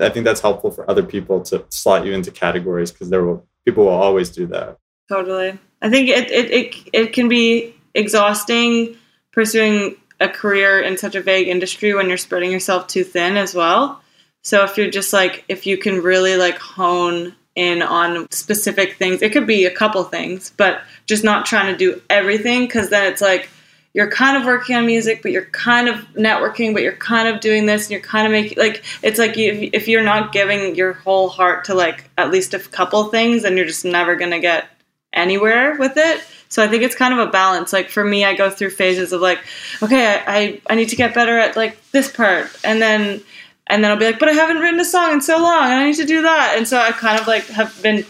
i 0.00 0.08
think 0.08 0.24
that's 0.24 0.40
helpful 0.40 0.70
for 0.70 0.88
other 0.90 1.02
people 1.02 1.40
to 1.40 1.64
slot 1.68 2.06
you 2.06 2.12
into 2.12 2.30
categories 2.30 2.90
because 2.90 3.10
there 3.10 3.24
will 3.24 3.46
people 3.64 3.84
will 3.84 3.92
always 3.92 4.30
do 4.30 4.46
that 4.46 4.78
Totally. 5.08 5.58
I 5.82 5.90
think 5.90 6.08
it, 6.08 6.30
it, 6.30 6.50
it, 6.50 6.74
it 6.92 7.12
can 7.12 7.28
be 7.28 7.74
exhausting 7.94 8.96
pursuing 9.32 9.96
a 10.20 10.28
career 10.28 10.80
in 10.80 10.96
such 10.96 11.14
a 11.14 11.20
vague 11.20 11.48
industry 11.48 11.94
when 11.94 12.08
you're 12.08 12.16
spreading 12.16 12.50
yourself 12.50 12.86
too 12.86 13.04
thin 13.04 13.36
as 13.36 13.54
well. 13.54 14.00
So 14.46 14.62
if 14.62 14.78
you're 14.78 14.88
just 14.88 15.12
like, 15.12 15.44
if 15.48 15.66
you 15.66 15.76
can 15.76 16.00
really 16.00 16.36
like 16.36 16.56
hone 16.56 17.34
in 17.56 17.82
on 17.82 18.30
specific 18.30 18.94
things, 18.94 19.20
it 19.20 19.32
could 19.32 19.44
be 19.44 19.64
a 19.64 19.72
couple 19.72 20.04
things, 20.04 20.52
but 20.56 20.82
just 21.06 21.24
not 21.24 21.46
trying 21.46 21.72
to 21.72 21.76
do 21.76 22.00
everything 22.08 22.66
because 22.66 22.90
then 22.90 23.10
it's 23.12 23.20
like 23.20 23.48
you're 23.92 24.08
kind 24.08 24.36
of 24.36 24.44
working 24.44 24.76
on 24.76 24.86
music, 24.86 25.20
but 25.20 25.32
you're 25.32 25.46
kind 25.46 25.88
of 25.88 25.96
networking, 26.12 26.74
but 26.74 26.84
you're 26.84 26.92
kind 26.92 27.26
of 27.26 27.40
doing 27.40 27.66
this 27.66 27.86
and 27.86 27.90
you're 27.90 28.00
kind 28.00 28.24
of 28.24 28.30
making 28.30 28.56
like 28.56 28.84
it's 29.02 29.18
like 29.18 29.36
you, 29.36 29.68
if 29.72 29.88
you're 29.88 30.04
not 30.04 30.30
giving 30.30 30.76
your 30.76 30.92
whole 30.92 31.28
heart 31.28 31.64
to 31.64 31.74
like 31.74 32.08
at 32.16 32.30
least 32.30 32.54
a 32.54 32.60
couple 32.60 33.02
things, 33.06 33.42
then 33.42 33.56
you're 33.56 33.66
just 33.66 33.84
never 33.84 34.14
gonna 34.14 34.38
get 34.38 34.68
anywhere 35.12 35.74
with 35.76 35.96
it. 35.96 36.22
So 36.50 36.62
I 36.62 36.68
think 36.68 36.84
it's 36.84 36.94
kind 36.94 37.12
of 37.12 37.18
a 37.18 37.32
balance. 37.32 37.72
Like 37.72 37.90
for 37.90 38.04
me, 38.04 38.24
I 38.24 38.34
go 38.34 38.48
through 38.48 38.70
phases 38.70 39.12
of 39.12 39.20
like, 39.20 39.40
okay, 39.82 40.22
I, 40.24 40.60
I 40.70 40.76
need 40.76 40.90
to 40.90 40.96
get 40.96 41.14
better 41.14 41.36
at 41.36 41.56
like 41.56 41.90
this 41.90 42.08
part, 42.08 42.48
and 42.62 42.80
then 42.80 43.22
and 43.68 43.82
then 43.82 43.90
I'll 43.90 43.96
be 43.96 44.06
like, 44.06 44.18
but 44.18 44.28
I 44.28 44.32
haven't 44.32 44.58
written 44.58 44.80
a 44.80 44.84
song 44.84 45.12
in 45.12 45.20
so 45.20 45.38
long, 45.38 45.64
and 45.64 45.74
I 45.74 45.86
need 45.86 45.96
to 45.96 46.04
do 46.04 46.22
that. 46.22 46.54
And 46.56 46.66
so 46.66 46.78
I 46.78 46.92
kind 46.92 47.20
of 47.20 47.26
like 47.26 47.46
have 47.48 47.80
been 47.82 48.04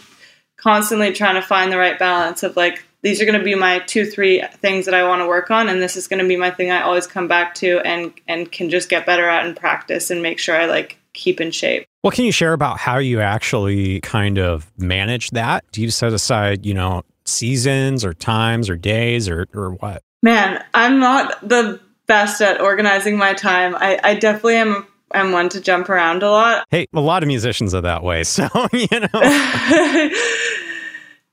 constantly 0.57 1.13
trying 1.13 1.35
to 1.35 1.41
find 1.41 1.71
the 1.71 1.77
right 1.77 1.97
balance 1.97 2.43
of 2.43 2.55
like 2.55 2.83
these 3.03 3.21
are 3.21 3.25
going 3.25 3.37
to 3.37 3.43
be 3.43 3.55
my 3.55 3.79
two 3.79 4.05
three 4.05 4.43
things 4.53 4.85
that 4.85 4.93
I 4.93 5.07
want 5.07 5.21
to 5.21 5.27
work 5.27 5.51
on, 5.51 5.69
and 5.69 5.81
this 5.81 5.95
is 5.95 6.07
going 6.07 6.21
to 6.21 6.27
be 6.27 6.35
my 6.35 6.51
thing 6.51 6.71
I 6.71 6.81
always 6.81 7.07
come 7.07 7.27
back 7.27 7.55
to 7.55 7.79
and 7.79 8.13
and 8.27 8.51
can 8.51 8.69
just 8.69 8.89
get 8.89 9.05
better 9.05 9.27
at 9.27 9.45
and 9.45 9.55
practice 9.55 10.09
and 10.09 10.21
make 10.21 10.39
sure 10.39 10.55
I 10.55 10.65
like 10.65 10.97
keep 11.13 11.41
in 11.41 11.51
shape. 11.51 11.85
What 12.01 12.13
can 12.13 12.25
you 12.25 12.31
share 12.31 12.53
about 12.53 12.77
how 12.77 12.99
you 12.99 13.19
actually 13.19 13.99
kind 14.01 14.37
of 14.37 14.71
manage 14.77 15.31
that? 15.31 15.65
Do 15.71 15.81
you 15.81 15.89
set 15.89 16.13
aside, 16.13 16.65
you 16.65 16.73
know, 16.73 17.03
seasons 17.25 18.05
or 18.05 18.13
times 18.13 18.69
or 18.69 18.75
days 18.75 19.27
or, 19.27 19.47
or 19.53 19.71
what? 19.71 20.03
Man, 20.23 20.63
I'm 20.73 20.99
not 20.99 21.47
the 21.47 21.79
best 22.05 22.41
at 22.41 22.61
organizing 22.61 23.17
my 23.17 23.33
time. 23.33 23.75
I, 23.75 23.99
I 24.03 24.15
definitely 24.15 24.55
am 24.55 24.87
am 25.13 25.31
one 25.31 25.49
to 25.49 25.61
jump 25.61 25.89
around 25.89 26.23
a 26.23 26.29
lot. 26.29 26.65
Hey, 26.69 26.87
a 26.93 27.01
lot 27.01 27.23
of 27.23 27.27
musicians 27.27 27.73
are 27.73 27.81
that 27.81 28.03
way. 28.03 28.23
So, 28.27 28.47
you 28.73 28.87
know. 28.91 29.07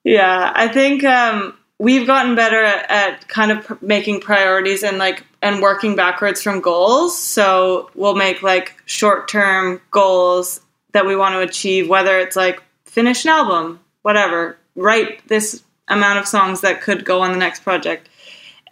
yeah, 0.04 0.52
I 0.54 0.68
think 0.72 1.04
um, 1.04 1.54
we've 1.78 2.06
gotten 2.06 2.34
better 2.34 2.62
at, 2.62 2.90
at 2.90 3.28
kind 3.28 3.52
of 3.52 3.64
pr- 3.64 3.74
making 3.82 4.20
priorities 4.20 4.82
and 4.82 4.98
like 4.98 5.24
and 5.42 5.60
working 5.60 5.96
backwards 5.96 6.42
from 6.42 6.60
goals. 6.60 7.18
So 7.18 7.90
we'll 7.94 8.14
make 8.14 8.42
like 8.42 8.80
short 8.86 9.28
term 9.28 9.80
goals 9.90 10.60
that 10.92 11.06
we 11.06 11.16
want 11.16 11.34
to 11.34 11.40
achieve, 11.40 11.88
whether 11.88 12.18
it's 12.18 12.36
like 12.36 12.62
finish 12.86 13.24
an 13.24 13.30
album, 13.30 13.80
whatever, 14.02 14.56
write 14.76 15.26
this 15.28 15.62
amount 15.88 16.18
of 16.18 16.26
songs 16.26 16.62
that 16.62 16.80
could 16.80 17.04
go 17.04 17.20
on 17.20 17.32
the 17.32 17.38
next 17.38 17.60
project. 17.60 18.08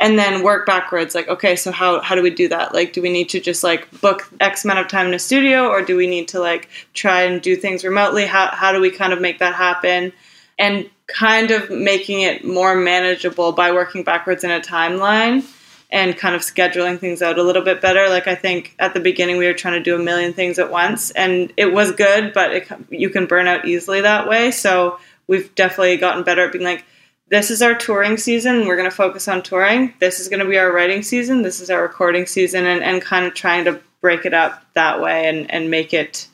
And 0.03 0.19
then 0.19 0.43
work 0.43 0.67
backwards, 0.67 1.15
like, 1.15 1.29
okay, 1.29 1.55
so 1.55 1.71
how, 1.71 2.01
how 2.01 2.17
do 2.17 2.23
we 2.23 2.31
do 2.31 2.49
that? 2.49 2.75
Like, 2.75 2.93
do 2.93 3.01
we 3.01 3.09
need 3.12 3.29
to 3.29 3.41
just 3.41 3.62
like 3.62 3.88
book 4.01 4.29
X 4.41 4.65
amount 4.65 4.81
of 4.81 4.88
time 4.88 5.07
in 5.07 5.15
a 5.15 5.19
studio, 5.19 5.69
or 5.69 5.81
do 5.81 5.97
we 5.97 6.09
need 6.09 6.27
to 6.29 6.41
like 6.41 6.69
try 6.93 7.23
and 7.23 7.41
do 7.41 7.55
things 7.55 7.85
remotely? 7.85 8.27
How, 8.27 8.49
how 8.49 8.73
do 8.73 8.81
we 8.81 8.91
kind 8.91 9.12
of 9.12 9.21
make 9.21 9.38
that 9.38 9.55
happen? 9.55 10.12
And 10.59 10.91
kind 11.07 11.53
of 11.53 11.71
making 11.71 12.23
it 12.23 12.45
more 12.45 12.75
manageable 12.75 13.53
by 13.53 13.71
working 13.71 14.03
backwards 14.03 14.43
in 14.43 14.51
a 14.51 14.59
timeline 14.59 15.45
and 15.88 16.17
kind 16.17 16.35
of 16.35 16.41
scheduling 16.41 16.99
things 16.99 17.23
out 17.23 17.38
a 17.38 17.43
little 17.45 17.62
bit 17.62 17.81
better. 17.81 18.09
Like 18.09 18.27
I 18.27 18.35
think 18.35 18.75
at 18.81 18.95
the 18.95 19.01
beginning 19.01 19.37
we 19.37 19.47
were 19.47 19.55
trying 19.55 19.75
to 19.75 19.83
do 19.85 19.95
a 19.95 20.03
million 20.03 20.33
things 20.33 20.59
at 20.59 20.69
once, 20.69 21.12
and 21.12 21.53
it 21.57 21.73
was 21.73 21.93
good, 21.93 22.33
but 22.33 22.53
it, 22.53 22.69
you 22.91 23.09
can 23.09 23.27
burn 23.27 23.47
out 23.47 23.67
easily 23.67 24.01
that 24.01 24.29
way. 24.29 24.51
So 24.51 24.99
we've 25.29 25.55
definitely 25.55 25.99
gotten 25.99 26.25
better 26.25 26.45
at 26.47 26.53
being 26.53 26.65
like, 26.65 26.85
this 27.29 27.51
is 27.51 27.63
our 27.63 27.75
touring 27.75 28.17
season. 28.17 28.67
We're 28.67 28.77
going 28.77 28.91
to 28.91 28.95
focus 28.95 29.29
on 29.29 29.43
touring. 29.43 29.95
This 30.01 30.21
is 30.21 30.29
going 30.29 30.41
to 30.41 30.49
be 30.49 30.59
our 30.59 30.73
writing 30.73 31.03
season. 31.03 31.43
This 31.43 31.61
is 31.61 31.71
our 31.71 31.83
recording 31.83 32.27
season, 32.27 32.67
and, 32.67 32.83
and 32.83 33.01
kind 33.01 33.27
of 33.27 33.35
trying 33.35 33.65
to 33.65 33.81
break 34.01 34.25
it 34.25 34.35
up 34.35 34.63
that 34.75 35.01
way 35.01 35.29
and, 35.29 35.51
and 35.51 35.71
make 35.71 35.95
it 35.95 36.29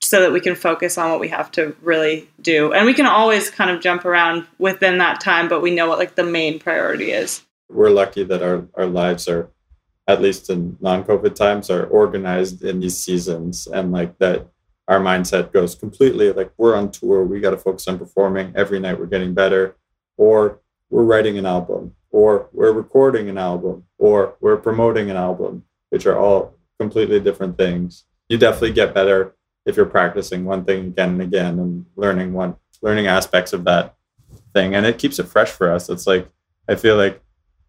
so 0.00 0.20
that 0.20 0.32
we 0.32 0.40
can 0.40 0.54
focus 0.54 0.98
on 0.98 1.10
what 1.10 1.20
we 1.20 1.28
have 1.28 1.50
to 1.52 1.76
really 1.82 2.28
do. 2.40 2.72
And 2.72 2.86
we 2.86 2.94
can 2.94 3.06
always 3.06 3.50
kind 3.50 3.70
of 3.70 3.80
jump 3.80 4.04
around 4.04 4.46
within 4.58 4.98
that 4.98 5.20
time, 5.20 5.48
but 5.48 5.62
we 5.62 5.74
know 5.74 5.88
what 5.88 5.98
like 5.98 6.16
the 6.16 6.24
main 6.24 6.58
priority 6.58 7.12
is 7.12 7.42
we're 7.72 7.90
lucky 7.90 8.22
that 8.24 8.42
our, 8.42 8.66
our 8.74 8.86
lives 8.86 9.28
are 9.28 9.50
at 10.08 10.20
least 10.20 10.50
in 10.50 10.76
non-covid 10.80 11.34
times 11.34 11.70
are 11.70 11.86
organized 11.86 12.62
in 12.64 12.80
these 12.80 12.98
seasons 12.98 13.66
and 13.66 13.92
like 13.92 14.18
that 14.18 14.48
our 14.88 15.00
mindset 15.00 15.52
goes 15.52 15.74
completely 15.74 16.32
like 16.32 16.52
we're 16.56 16.76
on 16.76 16.90
tour 16.90 17.24
we 17.24 17.40
got 17.40 17.50
to 17.50 17.56
focus 17.56 17.86
on 17.88 17.98
performing 17.98 18.52
every 18.56 18.80
night 18.80 18.98
we're 18.98 19.06
getting 19.06 19.32
better 19.32 19.76
or 20.16 20.60
we're 20.90 21.04
writing 21.04 21.38
an 21.38 21.46
album 21.46 21.94
or 22.10 22.48
we're 22.52 22.72
recording 22.72 23.28
an 23.28 23.38
album 23.38 23.84
or 23.98 24.36
we're 24.40 24.56
promoting 24.56 25.10
an 25.10 25.16
album 25.16 25.64
which 25.90 26.06
are 26.06 26.18
all 26.18 26.54
completely 26.78 27.20
different 27.20 27.56
things. 27.56 28.04
You 28.28 28.38
definitely 28.38 28.72
get 28.72 28.94
better 28.94 29.34
if 29.66 29.76
you're 29.76 29.86
practicing 29.86 30.44
one 30.44 30.64
thing 30.64 30.86
again 30.86 31.10
and 31.10 31.22
again 31.22 31.58
and 31.58 31.86
learning 31.96 32.32
one 32.32 32.56
learning 32.82 33.06
aspects 33.06 33.52
of 33.52 33.64
that 33.64 33.94
thing. 34.54 34.74
And 34.74 34.84
it 34.86 34.98
keeps 34.98 35.18
it 35.18 35.28
fresh 35.28 35.50
for 35.50 35.72
us. 35.72 35.88
It's 35.88 36.06
like 36.06 36.28
i 36.68 36.74
feel 36.76 36.96
like 36.96 37.20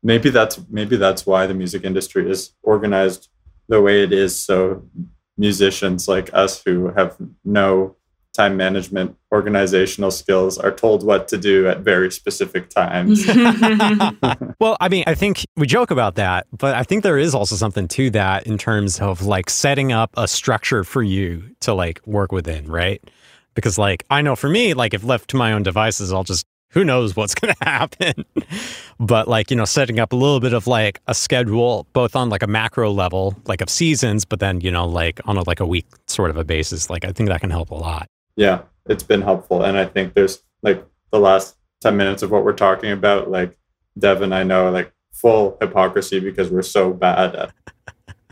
maybe 0.04 0.30
that's 0.30 0.60
maybe 0.70 0.98
that's 0.98 1.26
why 1.26 1.48
the 1.48 1.54
music 1.54 1.84
industry 1.84 2.30
is 2.30 2.54
organized 2.62 3.30
the 3.70 3.82
way 3.82 4.04
it 4.04 4.12
is. 4.12 4.40
So 4.40 4.88
musicians 5.38 6.08
like 6.08 6.30
us 6.34 6.62
who 6.64 6.90
have 6.90 7.18
no 7.44 7.96
time 8.34 8.58
management 8.58 9.16
organizational 9.32 10.10
skills 10.10 10.58
are 10.58 10.72
told 10.72 11.06
what 11.06 11.28
to 11.28 11.38
do 11.38 11.68
at 11.68 11.80
very 11.80 12.12
specific 12.12 12.70
times 12.70 13.26
well 14.60 14.76
i 14.80 14.90
mean 14.90 15.04
i 15.06 15.14
think 15.14 15.46
we 15.56 15.68
joke 15.68 15.92
about 15.92 16.16
that 16.16 16.48
but 16.58 16.74
i 16.76 16.84
think 16.84 17.04
there 17.04 17.18
is 17.18 17.36
also 17.36 17.56
something 17.56 17.88
to 17.88 18.10
that 18.10 18.46
in 18.48 18.58
terms 18.58 19.00
of 19.00 19.22
like 19.22 19.50
setting 19.50 19.92
up 19.92 20.10
a 20.18 20.28
structure 20.28 20.84
for 20.84 21.04
you 21.04 21.44
to 21.60 21.74
like 21.74 22.02
work 22.08 22.32
within 22.32 22.66
right 22.66 23.04
because 23.54 23.78
like 23.78 24.04
i 24.10 24.22
know 24.22 24.36
for 24.36 24.50
me 24.50 24.74
like 24.74 24.94
if 24.94 25.04
left 25.04 25.30
to 25.30 25.38
my 25.38 25.54
own 25.54 25.62
devices 25.62 26.12
i'll 26.12 26.24
just 26.24 26.46
who 26.74 26.84
knows 26.84 27.16
what's 27.16 27.36
going 27.40 27.54
to 27.54 27.66
happen. 27.66 28.26
but 29.00 29.28
like, 29.28 29.50
you 29.50 29.56
know, 29.56 29.66
setting 29.66 30.00
up 30.00 30.12
a 30.12 30.16
little 30.16 30.40
bit 30.40 30.54
of 30.54 30.68
like 30.68 31.00
a 31.08 31.14
schedule, 31.14 31.88
both 31.94 32.16
on 32.16 32.30
like 32.30 32.44
a 32.44 32.48
macro 32.48 32.92
level, 32.92 33.36
like 33.46 33.62
of 33.62 33.70
seasons, 33.70 34.26
but 34.26 34.40
then, 34.40 34.60
you 34.60 34.72
know, 34.72 34.88
like 34.88 35.22
on 35.26 35.38
a, 35.38 35.44
like 35.48 35.60
a 35.60 35.66
week 35.66 35.86
sort 36.08 36.30
of 36.30 36.38
a 36.38 36.44
basis, 36.44 36.90
like 36.90 37.06
I 37.06 37.12
think 37.12 37.30
that 37.30 37.42
can 37.42 37.52
help 37.52 37.72
a 37.72 37.76
lot. 37.76 38.08
Yeah, 38.36 38.64
it's 38.88 39.04
been 39.04 39.22
helpful. 39.22 39.64
And 39.64 39.78
I 39.78 39.86
think 39.86 40.14
there's 40.14 40.44
like 40.62 40.86
the 41.12 41.20
last 41.20 41.56
10 41.82 41.96
minutes 41.98 42.24
of 42.24 42.32
what 42.32 42.44
we're 42.44 42.54
talking 42.54 42.92
about, 42.92 43.30
like 43.30 43.58
Devan, 44.00 44.34
I 44.34 44.44
know 44.44 44.72
like 44.72 44.94
full 45.12 45.58
hypocrisy 45.62 46.20
because 46.20 46.50
we're 46.50 46.62
so 46.62 46.94
bad 46.94 47.36
at 47.36 47.54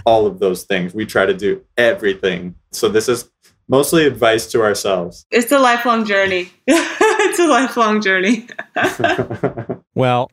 all 0.06 0.26
of 0.26 0.40
those 0.40 0.64
things. 0.64 0.94
We 0.94 1.06
try 1.06 1.26
to 1.26 1.34
do 1.34 1.64
everything. 1.78 2.56
So 2.72 2.90
this 2.90 3.08
is 3.08 3.30
mostly 3.68 4.06
advice 4.06 4.48
to 4.52 4.62
ourselves. 4.62 5.26
It's 5.32 5.52
a 5.52 5.60
lifelong 5.60 6.06
journey. 6.06 6.52
it's 6.68 7.40
a 7.40 7.48
lifelong 7.48 8.02
journey. 8.02 8.48
well, 9.96 10.32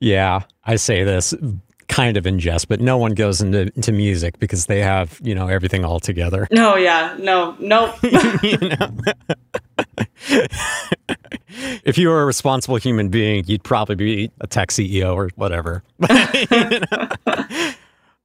yeah, 0.00 0.40
I 0.64 0.76
say 0.76 1.04
this 1.04 1.34
kind 1.90 2.16
of 2.16 2.26
in 2.26 2.38
jest, 2.38 2.68
but 2.68 2.80
no 2.80 2.96
one 2.96 3.12
goes 3.12 3.42
into, 3.42 3.70
into 3.74 3.92
music 3.92 4.38
because 4.38 4.66
they 4.66 4.80
have, 4.80 5.20
you 5.22 5.34
know, 5.34 5.48
everything 5.48 5.84
all 5.84 6.00
together. 6.00 6.46
No, 6.50 6.76
yeah, 6.76 7.16
no, 7.18 7.56
nope. 7.58 7.96
you 8.42 8.56
know? 8.58 8.90
if 11.84 11.98
you 11.98 12.08
were 12.08 12.22
a 12.22 12.24
responsible 12.24 12.76
human 12.76 13.08
being, 13.08 13.44
you'd 13.46 13.64
probably 13.64 13.96
be 13.96 14.30
a 14.40 14.46
tech 14.46 14.70
CEO 14.70 15.14
or 15.14 15.30
whatever. 15.34 15.82
you 16.08 16.80
know? 16.90 17.72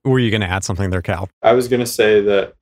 Were 0.06 0.20
you 0.20 0.30
going 0.30 0.42
to 0.42 0.48
add 0.48 0.64
something 0.64 0.92
there, 0.92 1.02
Cal? 1.02 1.28
I 1.42 1.54
was 1.54 1.68
going 1.68 1.80
to 1.80 1.88
say 1.88 2.22
that 2.22 2.54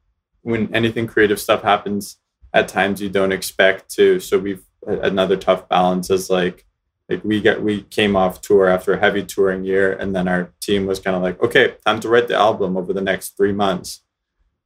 when 0.42 0.74
anything 0.74 1.06
creative 1.06 1.40
stuff 1.40 1.62
happens, 1.62 2.18
at 2.54 2.70
times 2.70 3.02
you 3.02 3.10
don't 3.10 3.34
expect 3.34 3.90
to. 3.96 4.20
So 4.20 4.40
we've 4.40 4.64
another 4.86 5.36
tough 5.36 5.68
balance 5.68 6.10
is 6.10 6.30
like 6.30 6.66
like 7.10 7.24
we 7.24 7.42
get 7.42 7.62
we 7.62 7.82
came 7.84 8.16
off 8.16 8.42
tour 8.42 8.68
after 8.68 8.94
a 8.94 9.00
heavy 9.00 9.24
touring 9.24 9.64
year, 9.64 9.94
and 9.94 10.16
then 10.16 10.28
our 10.28 10.54
team 10.62 10.86
was 10.86 11.00
kind 11.00 11.16
of 11.16 11.22
like, 11.22 11.42
okay, 11.42 11.76
time 11.86 12.00
to 12.00 12.10
write 12.10 12.28
the 12.28 12.36
album 12.36 12.78
over 12.78 12.94
the 12.94 13.02
next 13.02 13.36
three 13.36 13.52
months. 13.52 14.02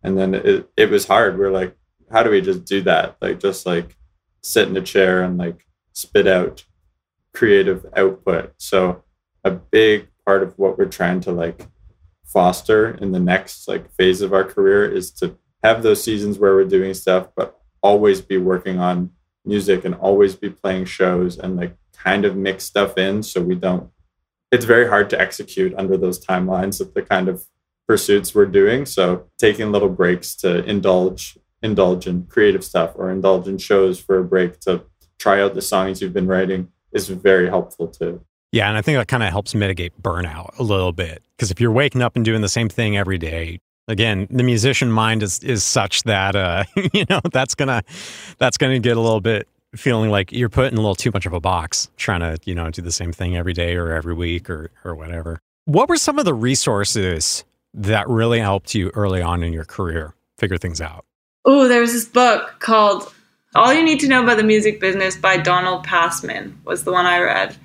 And 0.03 0.17
then 0.17 0.35
it 0.35 0.69
it 0.77 0.89
was 0.89 1.07
hard. 1.07 1.33
We 1.33 1.45
we're 1.45 1.51
like, 1.51 1.75
how 2.11 2.23
do 2.23 2.29
we 2.29 2.41
just 2.41 2.65
do 2.65 2.81
that? 2.83 3.17
Like 3.21 3.39
just 3.39 3.65
like 3.65 3.95
sit 4.43 4.67
in 4.67 4.77
a 4.77 4.81
chair 4.81 5.23
and 5.23 5.37
like 5.37 5.65
spit 5.93 6.27
out 6.27 6.63
creative 7.33 7.85
output. 7.95 8.53
So 8.57 9.03
a 9.43 9.51
big 9.51 10.07
part 10.25 10.43
of 10.43 10.57
what 10.57 10.77
we're 10.77 10.85
trying 10.85 11.21
to 11.21 11.31
like 11.31 11.67
foster 12.23 12.91
in 12.91 13.11
the 13.11 13.19
next 13.19 13.67
like 13.67 13.91
phase 13.93 14.21
of 14.21 14.33
our 14.33 14.43
career 14.43 14.85
is 14.85 15.11
to 15.11 15.37
have 15.63 15.81
those 15.81 16.03
seasons 16.03 16.37
where 16.37 16.55
we're 16.55 16.65
doing 16.65 16.93
stuff, 16.93 17.29
but 17.35 17.59
always 17.81 18.21
be 18.21 18.37
working 18.37 18.79
on 18.79 19.11
music 19.45 19.85
and 19.85 19.95
always 19.95 20.35
be 20.35 20.49
playing 20.49 20.85
shows 20.85 21.37
and 21.37 21.55
like 21.55 21.75
kind 21.97 22.25
of 22.25 22.35
mix 22.35 22.63
stuff 22.63 22.97
in 22.97 23.23
so 23.23 23.41
we 23.41 23.55
don't 23.55 23.89
it's 24.51 24.65
very 24.65 24.87
hard 24.87 25.09
to 25.09 25.19
execute 25.19 25.73
under 25.77 25.97
those 25.97 26.23
timelines 26.23 26.79
of 26.79 26.93
the 26.93 27.01
kind 27.01 27.27
of 27.27 27.45
pursuits 27.87 28.35
we're 28.35 28.45
doing. 28.45 28.85
So 28.85 29.25
taking 29.37 29.71
little 29.71 29.89
breaks 29.89 30.35
to 30.37 30.63
indulge 30.65 31.37
indulge 31.63 32.05
in 32.05 32.23
creative 32.27 32.63
stuff 32.63 32.91
or 32.95 33.09
indulge 33.09 33.47
in 33.47 33.57
shows 33.57 33.99
for 33.99 34.19
a 34.19 34.23
break 34.23 34.59
to 34.59 34.83
try 35.17 35.41
out 35.41 35.55
the 35.55 35.61
songs 35.61 36.01
you've 36.01 36.13
been 36.13 36.27
writing 36.27 36.67
is 36.91 37.09
very 37.09 37.49
helpful 37.49 37.87
too. 37.87 38.23
Yeah 38.51 38.69
and 38.69 38.77
i 38.77 38.81
think 38.81 38.97
that 38.97 39.07
kind 39.07 39.23
of 39.23 39.29
helps 39.29 39.53
mitigate 39.53 39.99
burnout 40.01 40.57
a 40.57 40.63
little 40.63 40.93
bit 40.93 41.21
because 41.35 41.51
if 41.51 41.59
you're 41.59 41.71
waking 41.71 42.01
up 42.01 42.15
and 42.15 42.23
doing 42.23 42.41
the 42.41 42.49
same 42.49 42.69
thing 42.69 42.95
every 42.95 43.17
day 43.17 43.59
again 43.87 44.27
the 44.29 44.43
musician 44.43 44.89
mind 44.89 45.21
is 45.21 45.39
is 45.39 45.63
such 45.63 46.03
that 46.03 46.35
uh 46.35 46.63
you 46.93 47.03
know 47.09 47.19
that's 47.33 47.55
gonna 47.55 47.83
that's 48.37 48.57
gonna 48.57 48.79
get 48.79 48.95
a 48.95 49.01
little 49.01 49.19
bit 49.19 49.47
feeling 49.75 50.09
like 50.09 50.31
you're 50.31 50.49
put 50.49 50.71
in 50.71 50.77
a 50.77 50.81
little 50.81 50.95
too 50.95 51.11
much 51.13 51.25
of 51.25 51.33
a 51.33 51.39
box 51.39 51.89
trying 51.97 52.21
to 52.21 52.37
you 52.45 52.55
know 52.55 52.69
do 52.69 52.81
the 52.81 52.91
same 52.91 53.11
thing 53.11 53.35
every 53.35 53.53
day 53.53 53.75
or 53.75 53.91
every 53.91 54.13
week 54.13 54.49
or 54.49 54.71
or 54.83 54.95
whatever. 54.95 55.39
What 55.65 55.89
were 55.89 55.97
some 55.97 56.17
of 56.19 56.25
the 56.25 56.33
resources 56.33 57.43
that 57.73 58.07
really 58.07 58.39
helped 58.39 58.73
you 58.73 58.91
early 58.93 59.21
on 59.21 59.43
in 59.43 59.53
your 59.53 59.65
career 59.65 60.13
figure 60.37 60.57
things 60.57 60.81
out? 60.81 61.05
Oh 61.45 61.67
there 61.67 61.81
was 61.81 61.93
this 61.93 62.05
book 62.05 62.55
called 62.59 63.13
all 63.55 63.73
you 63.73 63.83
need 63.83 63.99
to 64.01 64.07
know 64.07 64.23
about 64.23 64.37
the 64.37 64.43
music 64.43 64.79
business 64.79 65.15
by 65.15 65.37
donald 65.37 65.83
passman 65.83 66.59
was 66.63 66.83
the 66.83 66.91
one 66.91 67.05
i 67.05 67.19
read. 67.19 67.55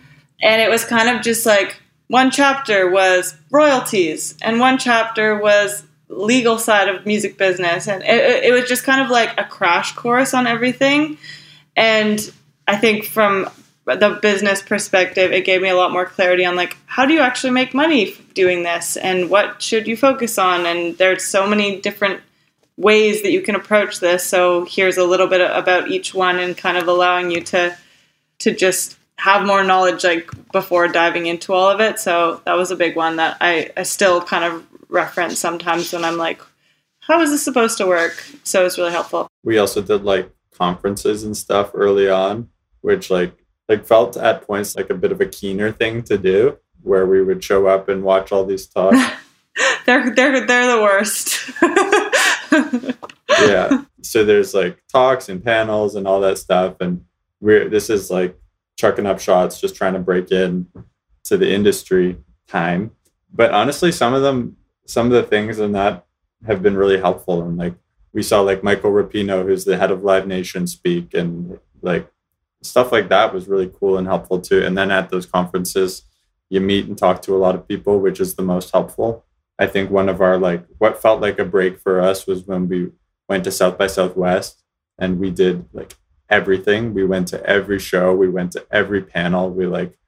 And 0.42 0.60
it 0.60 0.68
was 0.68 0.84
kind 0.84 1.08
of 1.08 1.22
just 1.22 1.46
like 1.46 1.80
one 2.08 2.30
chapter 2.30 2.90
was 2.90 3.34
royalties 3.50 4.36
and 4.42 4.58
one 4.58 4.76
chapter 4.76 5.40
was 5.40 5.84
legal 6.08 6.58
side 6.58 6.88
of 6.88 7.06
music 7.06 7.38
business. 7.38 7.88
And 7.88 8.02
it, 8.02 8.44
it 8.44 8.52
was 8.52 8.68
just 8.68 8.84
kind 8.84 9.00
of 9.00 9.08
like 9.08 9.38
a 9.38 9.44
crash 9.44 9.94
course 9.94 10.34
on 10.34 10.46
everything 10.46 11.16
and 11.76 12.32
i 12.68 12.76
think 12.76 13.04
from 13.04 13.48
the 13.84 14.18
business 14.22 14.62
perspective 14.62 15.32
it 15.32 15.44
gave 15.44 15.60
me 15.60 15.68
a 15.68 15.74
lot 15.74 15.92
more 15.92 16.06
clarity 16.06 16.44
on 16.44 16.54
like 16.54 16.76
how 16.86 17.04
do 17.04 17.12
you 17.12 17.20
actually 17.20 17.50
make 17.50 17.74
money 17.74 18.14
doing 18.34 18.62
this 18.62 18.96
and 18.96 19.28
what 19.28 19.60
should 19.60 19.86
you 19.86 19.96
focus 19.96 20.38
on 20.38 20.66
and 20.66 20.96
there's 20.98 21.24
so 21.24 21.46
many 21.46 21.80
different 21.80 22.20
ways 22.76 23.22
that 23.22 23.32
you 23.32 23.42
can 23.42 23.54
approach 23.54 24.00
this 24.00 24.24
so 24.24 24.64
here's 24.64 24.96
a 24.96 25.04
little 25.04 25.26
bit 25.26 25.40
about 25.40 25.88
each 25.88 26.14
one 26.14 26.38
and 26.38 26.56
kind 26.56 26.76
of 26.76 26.88
allowing 26.88 27.30
you 27.30 27.40
to 27.40 27.76
to 28.38 28.54
just 28.54 28.96
have 29.16 29.46
more 29.46 29.62
knowledge 29.62 30.04
like 30.04 30.30
before 30.52 30.88
diving 30.88 31.26
into 31.26 31.52
all 31.52 31.68
of 31.68 31.80
it 31.80 31.98
so 31.98 32.40
that 32.44 32.54
was 32.54 32.70
a 32.70 32.76
big 32.76 32.96
one 32.96 33.16
that 33.16 33.36
i, 33.40 33.70
I 33.76 33.82
still 33.82 34.22
kind 34.22 34.44
of 34.44 34.66
reference 34.92 35.38
sometimes 35.38 35.92
when 35.92 36.04
I'm 36.04 36.16
like, 36.16 36.40
how 37.00 37.20
is 37.20 37.30
this 37.30 37.42
supposed 37.42 37.78
to 37.78 37.86
work? 37.86 38.24
So 38.44 38.64
it's 38.64 38.78
really 38.78 38.92
helpful. 38.92 39.26
We 39.42 39.58
also 39.58 39.82
did 39.82 40.04
like 40.04 40.30
conferences 40.56 41.24
and 41.24 41.36
stuff 41.36 41.70
early 41.74 42.08
on, 42.08 42.48
which 42.80 43.10
like 43.10 43.44
like 43.68 43.84
felt 43.84 44.16
at 44.16 44.46
points 44.46 44.76
like 44.76 44.90
a 44.90 44.94
bit 44.94 45.12
of 45.12 45.20
a 45.20 45.26
keener 45.26 45.72
thing 45.72 46.02
to 46.04 46.18
do, 46.18 46.58
where 46.82 47.06
we 47.06 47.22
would 47.22 47.42
show 47.42 47.66
up 47.66 47.88
and 47.88 48.02
watch 48.02 48.32
all 48.32 48.44
these 48.44 48.66
talks. 48.66 48.98
they're 49.86 50.14
they're 50.14 50.46
they're 50.46 50.76
the 50.76 50.82
worst. 50.82 51.50
yeah. 53.48 53.84
So 54.02 54.24
there's 54.24 54.54
like 54.54 54.82
talks 54.88 55.28
and 55.28 55.42
panels 55.42 55.94
and 55.94 56.06
all 56.06 56.20
that 56.20 56.38
stuff, 56.38 56.80
and 56.80 57.04
we're 57.40 57.68
this 57.68 57.90
is 57.90 58.10
like 58.10 58.38
chucking 58.76 59.06
up 59.06 59.20
shots, 59.20 59.60
just 59.60 59.76
trying 59.76 59.94
to 59.94 60.00
break 60.00 60.30
in 60.30 60.66
to 61.24 61.36
the 61.36 61.50
industry 61.50 62.18
time. 62.48 62.90
But 63.32 63.52
honestly, 63.52 63.92
some 63.92 64.14
of 64.14 64.22
them 64.22 64.56
some 64.86 65.06
of 65.06 65.12
the 65.12 65.22
things 65.22 65.58
in 65.58 65.72
that 65.72 66.06
have 66.46 66.62
been 66.62 66.76
really 66.76 66.98
helpful. 66.98 67.42
And 67.42 67.56
like 67.56 67.74
we 68.12 68.22
saw 68.22 68.40
like 68.40 68.62
Michael 68.62 68.92
Rapino, 68.92 69.44
who's 69.44 69.64
the 69.64 69.76
head 69.76 69.90
of 69.90 70.04
Live 70.04 70.26
Nation, 70.26 70.66
speak, 70.66 71.14
and 71.14 71.58
like 71.80 72.10
stuff 72.62 72.92
like 72.92 73.08
that 73.08 73.34
was 73.34 73.48
really 73.48 73.70
cool 73.78 73.96
and 73.96 74.06
helpful 74.06 74.40
too. 74.40 74.62
And 74.62 74.76
then 74.76 74.90
at 74.90 75.10
those 75.10 75.26
conferences, 75.26 76.02
you 76.48 76.60
meet 76.60 76.86
and 76.86 76.96
talk 76.96 77.22
to 77.22 77.34
a 77.34 77.38
lot 77.38 77.54
of 77.54 77.66
people, 77.66 77.98
which 77.98 78.20
is 78.20 78.34
the 78.34 78.42
most 78.42 78.70
helpful. 78.70 79.24
I 79.58 79.66
think 79.66 79.90
one 79.90 80.08
of 80.08 80.20
our 80.20 80.38
like 80.38 80.64
what 80.78 81.00
felt 81.00 81.20
like 81.20 81.38
a 81.38 81.44
break 81.44 81.78
for 81.78 82.00
us 82.00 82.26
was 82.26 82.46
when 82.46 82.68
we 82.68 82.90
went 83.28 83.44
to 83.44 83.50
South 83.50 83.78
by 83.78 83.86
Southwest 83.86 84.62
and 84.98 85.18
we 85.18 85.30
did 85.30 85.66
like 85.72 85.94
everything. 86.28 86.94
We 86.94 87.04
went 87.04 87.28
to 87.28 87.44
every 87.46 87.78
show, 87.78 88.14
we 88.14 88.28
went 88.28 88.52
to 88.52 88.66
every 88.70 89.02
panel, 89.02 89.50
we 89.50 89.66
like 89.66 89.98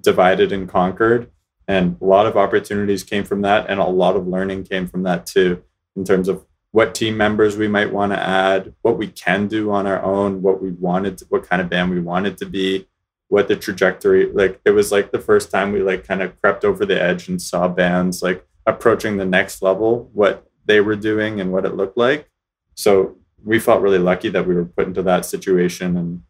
divided 0.00 0.52
and 0.52 0.68
conquered. 0.68 1.30
And 1.68 1.96
a 2.00 2.04
lot 2.04 2.26
of 2.26 2.36
opportunities 2.36 3.04
came 3.04 3.24
from 3.24 3.42
that, 3.42 3.70
and 3.70 3.78
a 3.78 3.84
lot 3.84 4.16
of 4.16 4.26
learning 4.26 4.64
came 4.64 4.88
from 4.88 5.04
that 5.04 5.26
too, 5.26 5.62
in 5.94 6.04
terms 6.04 6.28
of 6.28 6.44
what 6.72 6.94
team 6.94 7.16
members 7.16 7.56
we 7.56 7.68
might 7.68 7.92
want 7.92 8.12
to 8.12 8.18
add, 8.18 8.74
what 8.82 8.98
we 8.98 9.06
can 9.06 9.46
do 9.46 9.70
on 9.70 9.86
our 9.86 10.02
own, 10.02 10.42
what 10.42 10.60
we 10.62 10.70
wanted, 10.72 11.18
to, 11.18 11.26
what 11.28 11.48
kind 11.48 11.62
of 11.62 11.68
band 11.68 11.90
we 11.90 12.00
wanted 12.00 12.36
to 12.38 12.46
be, 12.46 12.88
what 13.28 13.46
the 13.46 13.56
trajectory. 13.56 14.32
Like 14.32 14.60
it 14.64 14.70
was 14.70 14.90
like 14.90 15.12
the 15.12 15.20
first 15.20 15.50
time 15.50 15.72
we 15.72 15.82
like 15.82 16.06
kind 16.06 16.22
of 16.22 16.40
crept 16.40 16.64
over 16.64 16.84
the 16.84 17.00
edge 17.00 17.28
and 17.28 17.40
saw 17.40 17.68
bands 17.68 18.22
like 18.22 18.46
approaching 18.66 19.18
the 19.18 19.26
next 19.26 19.62
level, 19.62 20.10
what 20.14 20.50
they 20.64 20.80
were 20.80 20.96
doing 20.96 21.40
and 21.40 21.52
what 21.52 21.66
it 21.66 21.76
looked 21.76 21.98
like. 21.98 22.28
So 22.74 23.16
we 23.44 23.58
felt 23.58 23.82
really 23.82 23.98
lucky 23.98 24.30
that 24.30 24.46
we 24.46 24.54
were 24.54 24.64
put 24.64 24.86
into 24.86 25.02
that 25.02 25.26
situation 25.26 25.96
and 25.96 26.22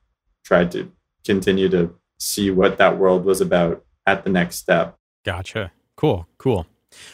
tried 0.44 0.72
to 0.72 0.90
continue 1.24 1.68
to 1.68 1.94
see 2.18 2.50
what 2.50 2.78
that 2.78 2.98
world 2.98 3.24
was 3.24 3.40
about 3.40 3.84
at 4.06 4.24
the 4.24 4.30
next 4.30 4.56
step. 4.56 4.96
Gotcha. 5.24 5.70
Cool. 5.96 6.26
Cool. 6.38 6.66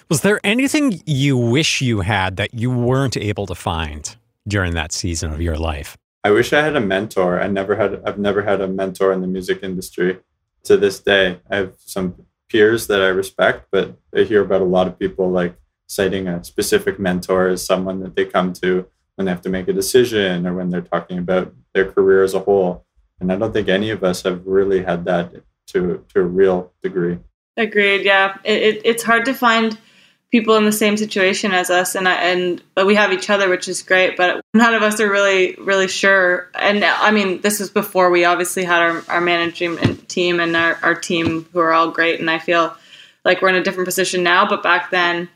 Was 0.08 0.22
there 0.22 0.40
anything 0.44 1.02
you 1.06 1.36
wish 1.36 1.80
you 1.80 2.00
had 2.00 2.36
that 2.36 2.54
you 2.54 2.70
weren't 2.70 3.16
able 3.16 3.46
to 3.46 3.54
find 3.54 4.16
during 4.46 4.74
that 4.74 4.92
season 4.92 5.32
of 5.32 5.40
your 5.40 5.56
life? 5.56 5.96
I 6.24 6.30
wish 6.30 6.52
I 6.52 6.62
had 6.62 6.76
a 6.76 6.80
mentor. 6.80 7.40
I 7.40 7.46
never 7.46 7.76
had 7.76 8.02
I've 8.04 8.18
never 8.18 8.42
had 8.42 8.60
a 8.60 8.68
mentor 8.68 9.12
in 9.12 9.20
the 9.20 9.26
music 9.26 9.60
industry 9.62 10.18
to 10.64 10.76
this 10.76 11.00
day. 11.00 11.40
I 11.50 11.56
have 11.56 11.74
some 11.78 12.26
peers 12.48 12.86
that 12.88 13.00
I 13.00 13.08
respect, 13.08 13.68
but 13.70 13.96
I 14.14 14.22
hear 14.22 14.42
about 14.42 14.62
a 14.62 14.66
lot 14.76 14.86
of 14.86 14.98
people 14.98 15.30
like 15.30 15.54
citing 15.86 16.28
a 16.28 16.42
specific 16.44 16.98
mentor 16.98 17.48
as 17.48 17.64
someone 17.64 18.00
that 18.00 18.14
they 18.14 18.24
come 18.24 18.52
to 18.54 18.86
when 19.14 19.26
they 19.26 19.30
have 19.30 19.42
to 19.42 19.48
make 19.48 19.68
a 19.68 19.72
decision 19.72 20.46
or 20.46 20.54
when 20.54 20.70
they're 20.70 20.80
talking 20.80 21.18
about 21.18 21.54
their 21.72 21.90
career 21.90 22.22
as 22.22 22.34
a 22.34 22.40
whole. 22.40 22.84
And 23.20 23.32
I 23.32 23.36
don't 23.36 23.52
think 23.52 23.68
any 23.68 23.90
of 23.90 24.04
us 24.04 24.22
have 24.22 24.46
really 24.46 24.82
had 24.82 25.04
that 25.06 25.32
to 25.68 26.04
to 26.08 26.20
a 26.20 26.24
real 26.24 26.72
degree. 26.82 27.18
Agreed. 27.58 28.04
Yeah, 28.04 28.38
it, 28.44 28.62
it, 28.62 28.82
it's 28.84 29.02
hard 29.02 29.26
to 29.26 29.34
find 29.34 29.76
people 30.30 30.56
in 30.56 30.64
the 30.64 30.72
same 30.72 30.96
situation 30.96 31.52
as 31.52 31.70
us 31.70 31.94
and 31.94 32.06
I, 32.06 32.14
and 32.14 32.62
we 32.84 32.94
have 32.94 33.12
each 33.12 33.30
other 33.30 33.48
which 33.48 33.66
is 33.66 33.82
great 33.82 34.16
but 34.16 34.42
none 34.52 34.74
of 34.74 34.82
us 34.82 35.00
are 35.00 35.10
really 35.10 35.54
really 35.58 35.88
sure. 35.88 36.50
And 36.54 36.84
i 36.84 37.10
mean 37.10 37.40
this 37.40 37.60
was 37.60 37.70
before 37.70 38.10
we 38.10 38.24
obviously 38.24 38.64
had 38.64 38.82
our, 38.82 39.02
our 39.08 39.20
management 39.20 40.08
team 40.08 40.38
and 40.40 40.54
our, 40.54 40.78
our 40.82 40.94
team 40.94 41.46
who 41.52 41.60
are 41.60 41.72
all 41.72 41.90
great 41.90 42.20
and 42.20 42.30
i 42.30 42.38
feel 42.38 42.76
like 43.24 43.40
we're 43.40 43.48
in 43.48 43.54
a 43.54 43.62
different 43.62 43.86
position 43.86 44.22
now 44.22 44.46
but 44.46 44.62
back 44.62 44.90
then 44.90 45.28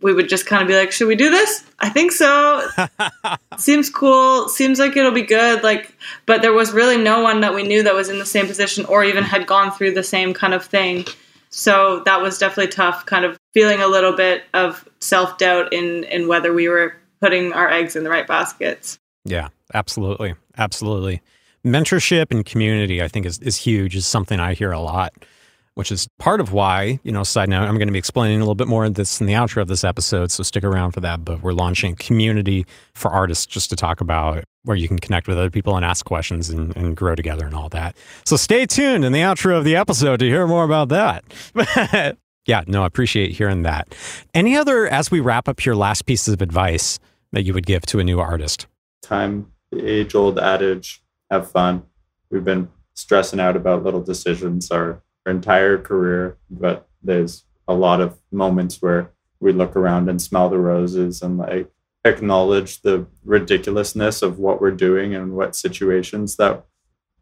we 0.00 0.12
would 0.12 0.28
just 0.28 0.46
kind 0.46 0.60
of 0.60 0.66
be 0.66 0.74
like 0.74 0.90
should 0.90 1.06
we 1.06 1.14
do 1.14 1.30
this? 1.30 1.62
I 1.78 1.88
think 1.88 2.10
so. 2.10 2.68
Seems 3.56 3.88
cool. 3.88 4.48
Seems 4.48 4.80
like 4.80 4.96
it'll 4.96 5.12
be 5.12 5.22
good 5.22 5.62
like 5.62 5.96
but 6.26 6.42
there 6.42 6.52
was 6.52 6.72
really 6.72 6.96
no 6.96 7.22
one 7.22 7.42
that 7.42 7.54
we 7.54 7.62
knew 7.62 7.84
that 7.84 7.94
was 7.94 8.08
in 8.08 8.18
the 8.18 8.26
same 8.26 8.48
position 8.48 8.84
or 8.86 9.04
even 9.04 9.22
had 9.22 9.46
gone 9.46 9.70
through 9.70 9.92
the 9.92 10.02
same 10.02 10.34
kind 10.34 10.52
of 10.52 10.64
thing 10.64 11.04
so 11.52 12.00
that 12.06 12.20
was 12.20 12.38
definitely 12.38 12.72
tough 12.72 13.06
kind 13.06 13.24
of 13.24 13.38
feeling 13.52 13.80
a 13.80 13.86
little 13.86 14.12
bit 14.12 14.44
of 14.54 14.88
self 15.00 15.38
doubt 15.38 15.72
in 15.72 16.04
in 16.04 16.26
whether 16.26 16.52
we 16.52 16.68
were 16.68 16.96
putting 17.20 17.52
our 17.52 17.70
eggs 17.70 17.94
in 17.94 18.04
the 18.04 18.10
right 18.10 18.26
baskets. 18.26 18.98
Yeah, 19.24 19.48
absolutely, 19.74 20.34
absolutely. 20.58 21.20
Mentorship 21.64 22.30
and 22.30 22.44
community, 22.44 23.02
I 23.02 23.08
think, 23.08 23.26
is 23.26 23.38
is 23.38 23.56
huge. 23.56 23.94
Is 23.94 24.06
something 24.06 24.40
I 24.40 24.54
hear 24.54 24.72
a 24.72 24.80
lot, 24.80 25.12
which 25.74 25.90
is 25.90 26.08
part 26.18 26.40
of 26.40 26.52
why 26.52 27.00
you 27.02 27.12
know. 27.12 27.22
Side 27.22 27.48
note: 27.48 27.62
I'm 27.62 27.76
going 27.76 27.88
to 27.88 27.92
be 27.92 27.98
explaining 27.98 28.38
a 28.38 28.40
little 28.40 28.54
bit 28.54 28.68
more 28.68 28.84
of 28.84 28.94
this 28.94 29.20
in 29.20 29.26
the 29.26 29.32
outro 29.32 29.62
of 29.62 29.68
this 29.68 29.84
episode, 29.84 30.30
so 30.30 30.42
stick 30.42 30.64
around 30.64 30.92
for 30.92 31.00
that. 31.00 31.24
But 31.24 31.42
we're 31.42 31.52
launching 31.52 31.94
community 31.96 32.66
for 32.94 33.10
artists 33.10 33.46
just 33.46 33.70
to 33.70 33.76
talk 33.76 34.00
about 34.00 34.44
where 34.64 34.76
you 34.76 34.88
can 34.88 34.98
connect 34.98 35.26
with 35.26 35.38
other 35.38 35.50
people 35.50 35.76
and 35.76 35.84
ask 35.84 36.04
questions 36.04 36.48
and, 36.48 36.76
and 36.76 36.96
grow 36.96 37.14
together 37.14 37.46
and 37.46 37.54
all 37.54 37.68
that. 37.70 37.96
So 38.24 38.36
stay 38.36 38.66
tuned 38.66 39.04
in 39.04 39.12
the 39.12 39.20
outro 39.20 39.58
of 39.58 39.64
the 39.64 39.74
episode 39.74 40.18
to 40.20 40.26
hear 40.26 40.46
more 40.46 40.64
about 40.64 40.88
that. 40.90 42.16
Yeah, 42.46 42.64
no, 42.66 42.82
I 42.82 42.86
appreciate 42.86 43.32
hearing 43.32 43.62
that. 43.62 43.94
Any 44.34 44.56
other, 44.56 44.88
as 44.88 45.10
we 45.10 45.20
wrap 45.20 45.48
up 45.48 45.60
here, 45.60 45.74
last 45.74 46.06
pieces 46.06 46.34
of 46.34 46.42
advice 46.42 46.98
that 47.32 47.44
you 47.44 47.54
would 47.54 47.66
give 47.66 47.86
to 47.86 48.00
a 48.00 48.04
new 48.04 48.18
artist? 48.18 48.66
Time, 49.00 49.52
the 49.70 49.86
age 49.86 50.14
old 50.14 50.38
adage, 50.38 51.02
have 51.30 51.50
fun. 51.50 51.84
We've 52.30 52.44
been 52.44 52.68
stressing 52.94 53.38
out 53.38 53.56
about 53.56 53.84
little 53.84 54.02
decisions 54.02 54.70
our 54.70 55.02
entire 55.26 55.78
career, 55.78 56.36
but 56.50 56.88
there's 57.02 57.44
a 57.68 57.74
lot 57.74 58.00
of 58.00 58.18
moments 58.30 58.82
where 58.82 59.10
we 59.40 59.52
look 59.52 59.76
around 59.76 60.08
and 60.08 60.20
smell 60.20 60.48
the 60.48 60.58
roses 60.58 61.22
and 61.22 61.38
like 61.38 61.70
acknowledge 62.04 62.82
the 62.82 63.06
ridiculousness 63.24 64.22
of 64.22 64.38
what 64.38 64.60
we're 64.60 64.70
doing 64.70 65.14
and 65.14 65.34
what 65.34 65.54
situations 65.54 66.36
that 66.36 66.64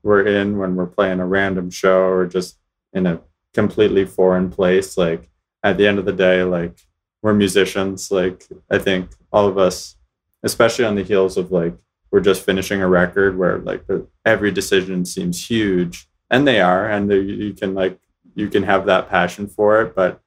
we're 0.02 0.26
in 0.26 0.58
when 0.58 0.76
we're 0.76 0.86
playing 0.86 1.20
a 1.20 1.26
random 1.26 1.70
show 1.70 2.02
or 2.02 2.26
just 2.26 2.58
in 2.92 3.06
a 3.06 3.20
completely 3.52 4.04
foreign 4.04 4.50
place. 4.50 4.96
Like 4.96 5.30
at 5.62 5.76
the 5.76 5.86
end 5.86 5.98
of 5.98 6.04
the 6.04 6.12
day 6.12 6.42
like 6.42 6.78
we're 7.22 7.34
musicians. 7.34 8.10
Like 8.10 8.46
i 8.70 8.78
think 8.78 9.10
all 9.32 9.46
of 9.46 9.58
us 9.58 9.96
especially 10.42 10.84
on 10.84 10.94
the 10.94 11.02
heels 11.02 11.36
of 11.36 11.52
like 11.52 11.74
we're 12.10 12.20
just 12.20 12.44
finishing 12.44 12.80
a 12.80 12.88
record 12.88 13.38
where 13.38 13.58
like 13.58 13.84
every 14.24 14.50
decision 14.50 15.04
seems 15.04 15.48
huge 15.48 16.08
and 16.30 16.46
they 16.46 16.60
are 16.60 16.86
and 16.88 17.10
you 17.10 17.52
can 17.52 17.74
like 17.74 17.98
you 18.34 18.48
can 18.48 18.62
have 18.62 18.86
that 18.86 19.08
passion 19.08 19.46
for 19.46 19.82
it 19.82 19.94
but 19.94 20.20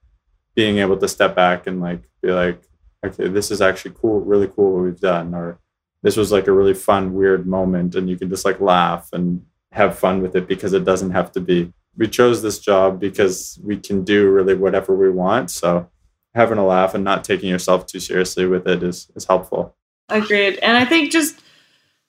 being 0.55 0.77
able 0.77 0.97
to 0.97 1.07
step 1.07 1.35
back 1.35 1.67
and 1.67 1.81
like 1.81 2.01
be 2.21 2.31
like 2.31 2.61
okay 3.05 3.27
this 3.27 3.51
is 3.51 3.61
actually 3.61 3.93
cool 3.99 4.19
really 4.21 4.47
cool 4.47 4.73
what 4.73 4.83
we've 4.83 4.99
done 4.99 5.33
or 5.33 5.59
this 6.01 6.17
was 6.17 6.31
like 6.31 6.47
a 6.47 6.51
really 6.51 6.73
fun 6.73 7.13
weird 7.13 7.47
moment 7.47 7.95
and 7.95 8.09
you 8.09 8.17
can 8.17 8.29
just 8.29 8.45
like 8.45 8.59
laugh 8.59 9.09
and 9.13 9.45
have 9.71 9.97
fun 9.97 10.21
with 10.21 10.35
it 10.35 10.47
because 10.47 10.73
it 10.73 10.85
doesn't 10.85 11.11
have 11.11 11.31
to 11.31 11.39
be 11.39 11.73
we 11.97 12.07
chose 12.07 12.41
this 12.41 12.59
job 12.59 12.99
because 12.99 13.59
we 13.63 13.77
can 13.77 14.03
do 14.03 14.29
really 14.29 14.55
whatever 14.55 14.95
we 14.95 15.09
want. 15.09 15.51
So 15.51 15.89
having 16.33 16.57
a 16.57 16.65
laugh 16.65 16.95
and 16.95 17.03
not 17.03 17.23
taking 17.23 17.49
yourself 17.49 17.85
too 17.85 17.99
seriously 17.99 18.45
with 18.45 18.67
it 18.67 18.83
is 18.83 19.11
is 19.15 19.25
helpful. 19.25 19.75
Agreed. 20.09 20.57
And 20.59 20.77
I 20.77 20.85
think 20.85 21.11
just 21.11 21.39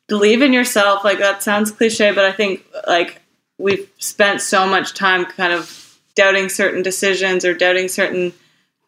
believe 0.09 0.43
in 0.43 0.53
yourself. 0.53 1.05
Like 1.05 1.19
that 1.19 1.43
sounds 1.43 1.71
cliche, 1.71 2.13
but 2.13 2.25
I 2.25 2.33
think 2.33 2.65
like 2.87 3.21
we've 3.59 3.89
spent 3.99 4.41
so 4.41 4.67
much 4.67 4.95
time 4.95 5.25
kind 5.25 5.53
of 5.53 5.99
doubting 6.15 6.49
certain 6.49 6.83
decisions 6.83 7.45
or 7.45 7.55
doubting 7.55 7.89
certain 7.89 8.33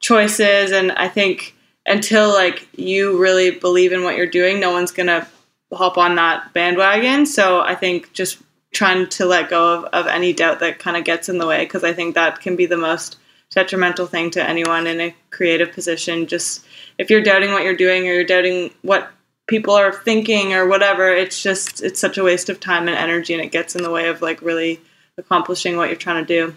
choices 0.01 0.71
and 0.73 0.93
I 0.93 1.09
think 1.09 1.57
until 1.87 2.29
like 2.29 2.69
you 2.77 3.19
really 3.19 3.53
believe 3.53 3.93
in 3.93 4.03
what 4.03 4.17
you're 4.17 4.27
doing, 4.27 4.61
no 4.61 4.73
one's 4.73 4.91
going 4.91 5.07
to 5.07 5.27
hop 5.73 5.97
on 5.97 6.17
that 6.17 6.53
bandwagon. 6.53 7.27
So 7.27 7.61
I 7.61 7.75
think 7.75 8.12
just 8.12 8.39
trying 8.73 9.09
to 9.09 9.25
let 9.25 9.49
go 9.49 9.75
of, 9.75 9.85
of 9.87 10.07
any 10.07 10.33
doubt 10.33 10.61
that 10.61 10.79
kind 10.79 10.97
of 10.97 11.05
gets 11.05 11.29
in 11.29 11.39
the 11.39 11.47
way 11.47 11.64
because 11.64 11.85
I 11.85 11.93
think 11.93 12.14
that 12.14 12.41
can 12.41 12.57
be 12.57 12.67
the 12.67 12.77
most 12.77 13.19
detrimental 13.51 14.07
thing 14.07 14.31
to 14.33 14.47
anyone 14.47 14.87
in 14.87 15.01
a 15.01 15.14
creative 15.31 15.73
position. 15.73 16.27
Just 16.27 16.64
if 16.99 17.09
you're 17.09 17.23
doubting 17.23 17.53
what 17.53 17.62
you're 17.62 17.77
doing 17.77 18.07
or 18.09 18.12
you're 18.12 18.25
doubting 18.25 18.71
what 18.83 19.11
people 19.47 19.74
are 19.74 19.92
thinking 19.92 20.53
or 20.53 20.66
whatever, 20.66 21.09
it's 21.11 21.42
just 21.42 21.82
it's 21.82 22.01
such 22.01 22.18
a 22.18 22.24
waste 22.24 22.49
of 22.49 22.61
time 22.61 22.88
and 22.88 22.97
energy 22.97 23.32
and 23.32 23.42
it 23.42 23.53
gets 23.53 23.74
in 23.74 23.82
the 23.82 23.90
way 23.90 24.09
of 24.09 24.22
like 24.22 24.42
really 24.42 24.80
accomplishing 25.18 25.76
what 25.76 25.88
you're 25.88 25.97
trying 25.97 26.24
to 26.24 26.26
do. 26.26 26.55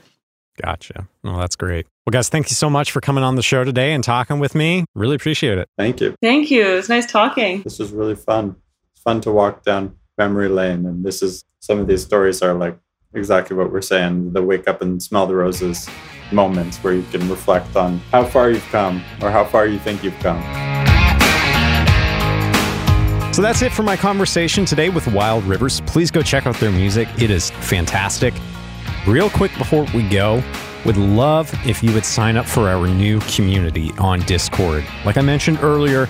Gotcha. 0.61 1.07
Well, 1.23 1.37
that's 1.37 1.55
great. 1.55 1.87
Well, 2.05 2.11
guys, 2.11 2.27
thank 2.27 2.49
you 2.49 2.55
so 2.55 2.69
much 2.69 2.91
for 2.91 2.99
coming 2.99 3.23
on 3.23 3.35
the 3.35 3.43
show 3.43 3.63
today 3.63 3.93
and 3.93 4.03
talking 4.03 4.39
with 4.39 4.55
me. 4.55 4.83
Really 4.93 5.15
appreciate 5.15 5.57
it. 5.57 5.69
Thank 5.77 6.01
you. 6.01 6.15
Thank 6.21 6.51
you. 6.51 6.67
It 6.67 6.75
was 6.75 6.89
nice 6.89 7.09
talking. 7.09 7.61
This 7.61 7.79
was 7.79 7.91
really 7.91 8.15
fun. 8.15 8.55
It's 8.93 9.01
fun 9.01 9.21
to 9.21 9.31
walk 9.31 9.63
down 9.63 9.95
memory 10.17 10.49
lane. 10.49 10.85
And 10.85 11.05
this 11.05 11.21
is 11.21 11.45
some 11.59 11.79
of 11.79 11.87
these 11.87 12.03
stories 12.03 12.41
are 12.41 12.53
like 12.53 12.77
exactly 13.13 13.57
what 13.57 13.71
we're 13.71 13.81
saying 13.81 14.33
the 14.33 14.43
wake 14.43 14.67
up 14.67 14.83
and 14.83 15.01
smell 15.01 15.25
the 15.25 15.33
roses 15.33 15.89
moments 16.31 16.77
where 16.83 16.93
you 16.93 17.03
can 17.11 17.27
reflect 17.27 17.75
on 17.75 17.97
how 18.11 18.23
far 18.23 18.51
you've 18.51 18.67
come 18.67 18.97
or 19.21 19.31
how 19.31 19.43
far 19.43 19.65
you 19.65 19.79
think 19.79 20.03
you've 20.03 20.19
come. 20.19 20.78
So 23.39 23.43
that's 23.43 23.61
it 23.61 23.71
for 23.71 23.83
my 23.83 23.95
conversation 23.95 24.65
today 24.65 24.89
with 24.89 25.07
Wild 25.07 25.45
Rivers. 25.45 25.79
Please 25.85 26.11
go 26.11 26.21
check 26.21 26.45
out 26.45 26.57
their 26.57 26.73
music, 26.73 27.07
it 27.21 27.31
is 27.31 27.51
fantastic. 27.51 28.33
Real 29.07 29.29
quick 29.29 29.57
before 29.57 29.85
we 29.95 30.05
go, 30.09 30.43
would 30.85 30.97
love 30.97 31.49
if 31.65 31.81
you 31.81 31.93
would 31.93 32.03
sign 32.03 32.35
up 32.35 32.45
for 32.45 32.67
our 32.67 32.85
new 32.85 33.21
community 33.21 33.91
on 33.97 34.19
Discord. 34.23 34.83
Like 35.05 35.15
I 35.15 35.21
mentioned 35.21 35.59
earlier, 35.61 36.09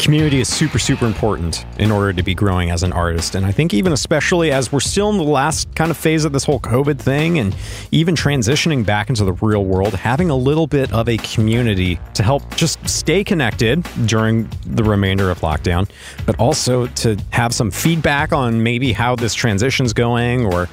community 0.00 0.40
is 0.40 0.48
super, 0.48 0.78
super 0.78 1.06
important 1.06 1.66
in 1.78 1.90
order 1.90 2.12
to 2.12 2.22
be 2.22 2.34
growing 2.34 2.70
as 2.70 2.82
an 2.82 2.92
artist. 2.92 3.34
And 3.34 3.44
I 3.44 3.52
think, 3.52 3.74
even 3.74 3.92
especially 3.92 4.50
as 4.50 4.72
we're 4.72 4.80
still 4.80 5.10
in 5.10 5.18
the 5.18 5.22
last 5.22 5.72
kind 5.74 5.90
of 5.90 5.96
phase 5.96 6.24
of 6.24 6.32
this 6.32 6.42
whole 6.42 6.58
COVID 6.58 6.98
thing 6.98 7.38
and 7.38 7.54
even 7.92 8.14
transitioning 8.14 8.84
back 8.84 9.10
into 9.10 9.24
the 9.24 9.34
real 9.34 9.64
world, 9.64 9.94
having 9.94 10.30
a 10.30 10.36
little 10.36 10.66
bit 10.66 10.90
of 10.92 11.08
a 11.08 11.18
community 11.18 12.00
to 12.14 12.22
help 12.22 12.56
just 12.56 12.86
stay 12.88 13.22
connected 13.22 13.86
during 14.06 14.48
the 14.66 14.82
remainder 14.82 15.30
of 15.30 15.40
lockdown, 15.40 15.88
but 16.24 16.38
also 16.40 16.86
to 16.86 17.16
have 17.30 17.52
some 17.52 17.70
feedback 17.70 18.32
on 18.32 18.62
maybe 18.62 18.92
how 18.92 19.14
this 19.14 19.34
transition's 19.34 19.92
going 19.92 20.46
or 20.46 20.66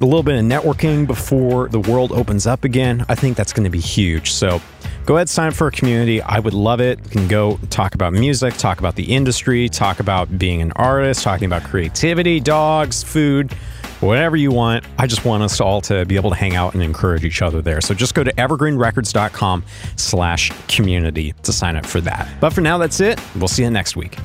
a 0.00 0.04
little 0.04 0.22
bit 0.22 0.34
of 0.34 0.44
networking 0.44 1.06
before 1.06 1.68
the 1.68 1.80
world 1.80 2.12
opens 2.12 2.46
up 2.46 2.64
again, 2.64 3.06
I 3.08 3.14
think 3.14 3.36
that's 3.36 3.52
going 3.52 3.64
to 3.64 3.70
be 3.70 3.80
huge. 3.80 4.32
So 4.32 4.60
go 5.06 5.16
ahead, 5.16 5.28
sign 5.28 5.48
up 5.48 5.54
for 5.54 5.68
a 5.68 5.70
community. 5.70 6.20
I 6.20 6.40
would 6.40 6.52
love 6.52 6.80
it. 6.80 6.98
You 7.04 7.10
can 7.10 7.28
go 7.28 7.58
talk 7.70 7.94
about 7.94 8.12
music, 8.12 8.54
talk 8.54 8.80
about 8.80 8.96
the 8.96 9.14
industry, 9.14 9.68
talk 9.68 10.00
about 10.00 10.36
being 10.36 10.60
an 10.60 10.72
artist, 10.72 11.22
talking 11.22 11.46
about 11.46 11.62
creativity, 11.62 12.40
dogs, 12.40 13.04
food, 13.04 13.52
whatever 14.00 14.36
you 14.36 14.50
want. 14.50 14.84
I 14.98 15.06
just 15.06 15.24
want 15.24 15.44
us 15.44 15.60
all 15.60 15.80
to 15.82 16.04
be 16.04 16.16
able 16.16 16.30
to 16.30 16.36
hang 16.36 16.56
out 16.56 16.74
and 16.74 16.82
encourage 16.82 17.24
each 17.24 17.40
other 17.40 17.62
there. 17.62 17.80
So 17.80 17.94
just 17.94 18.14
go 18.14 18.24
to 18.24 18.32
evergreenrecords.com 18.32 19.64
slash 19.94 20.52
community 20.66 21.34
to 21.44 21.52
sign 21.52 21.76
up 21.76 21.86
for 21.86 22.00
that. 22.02 22.28
But 22.40 22.52
for 22.52 22.60
now, 22.60 22.76
that's 22.76 23.00
it. 23.00 23.20
We'll 23.36 23.48
see 23.48 23.62
you 23.62 23.70
next 23.70 23.96
week. 23.96 24.18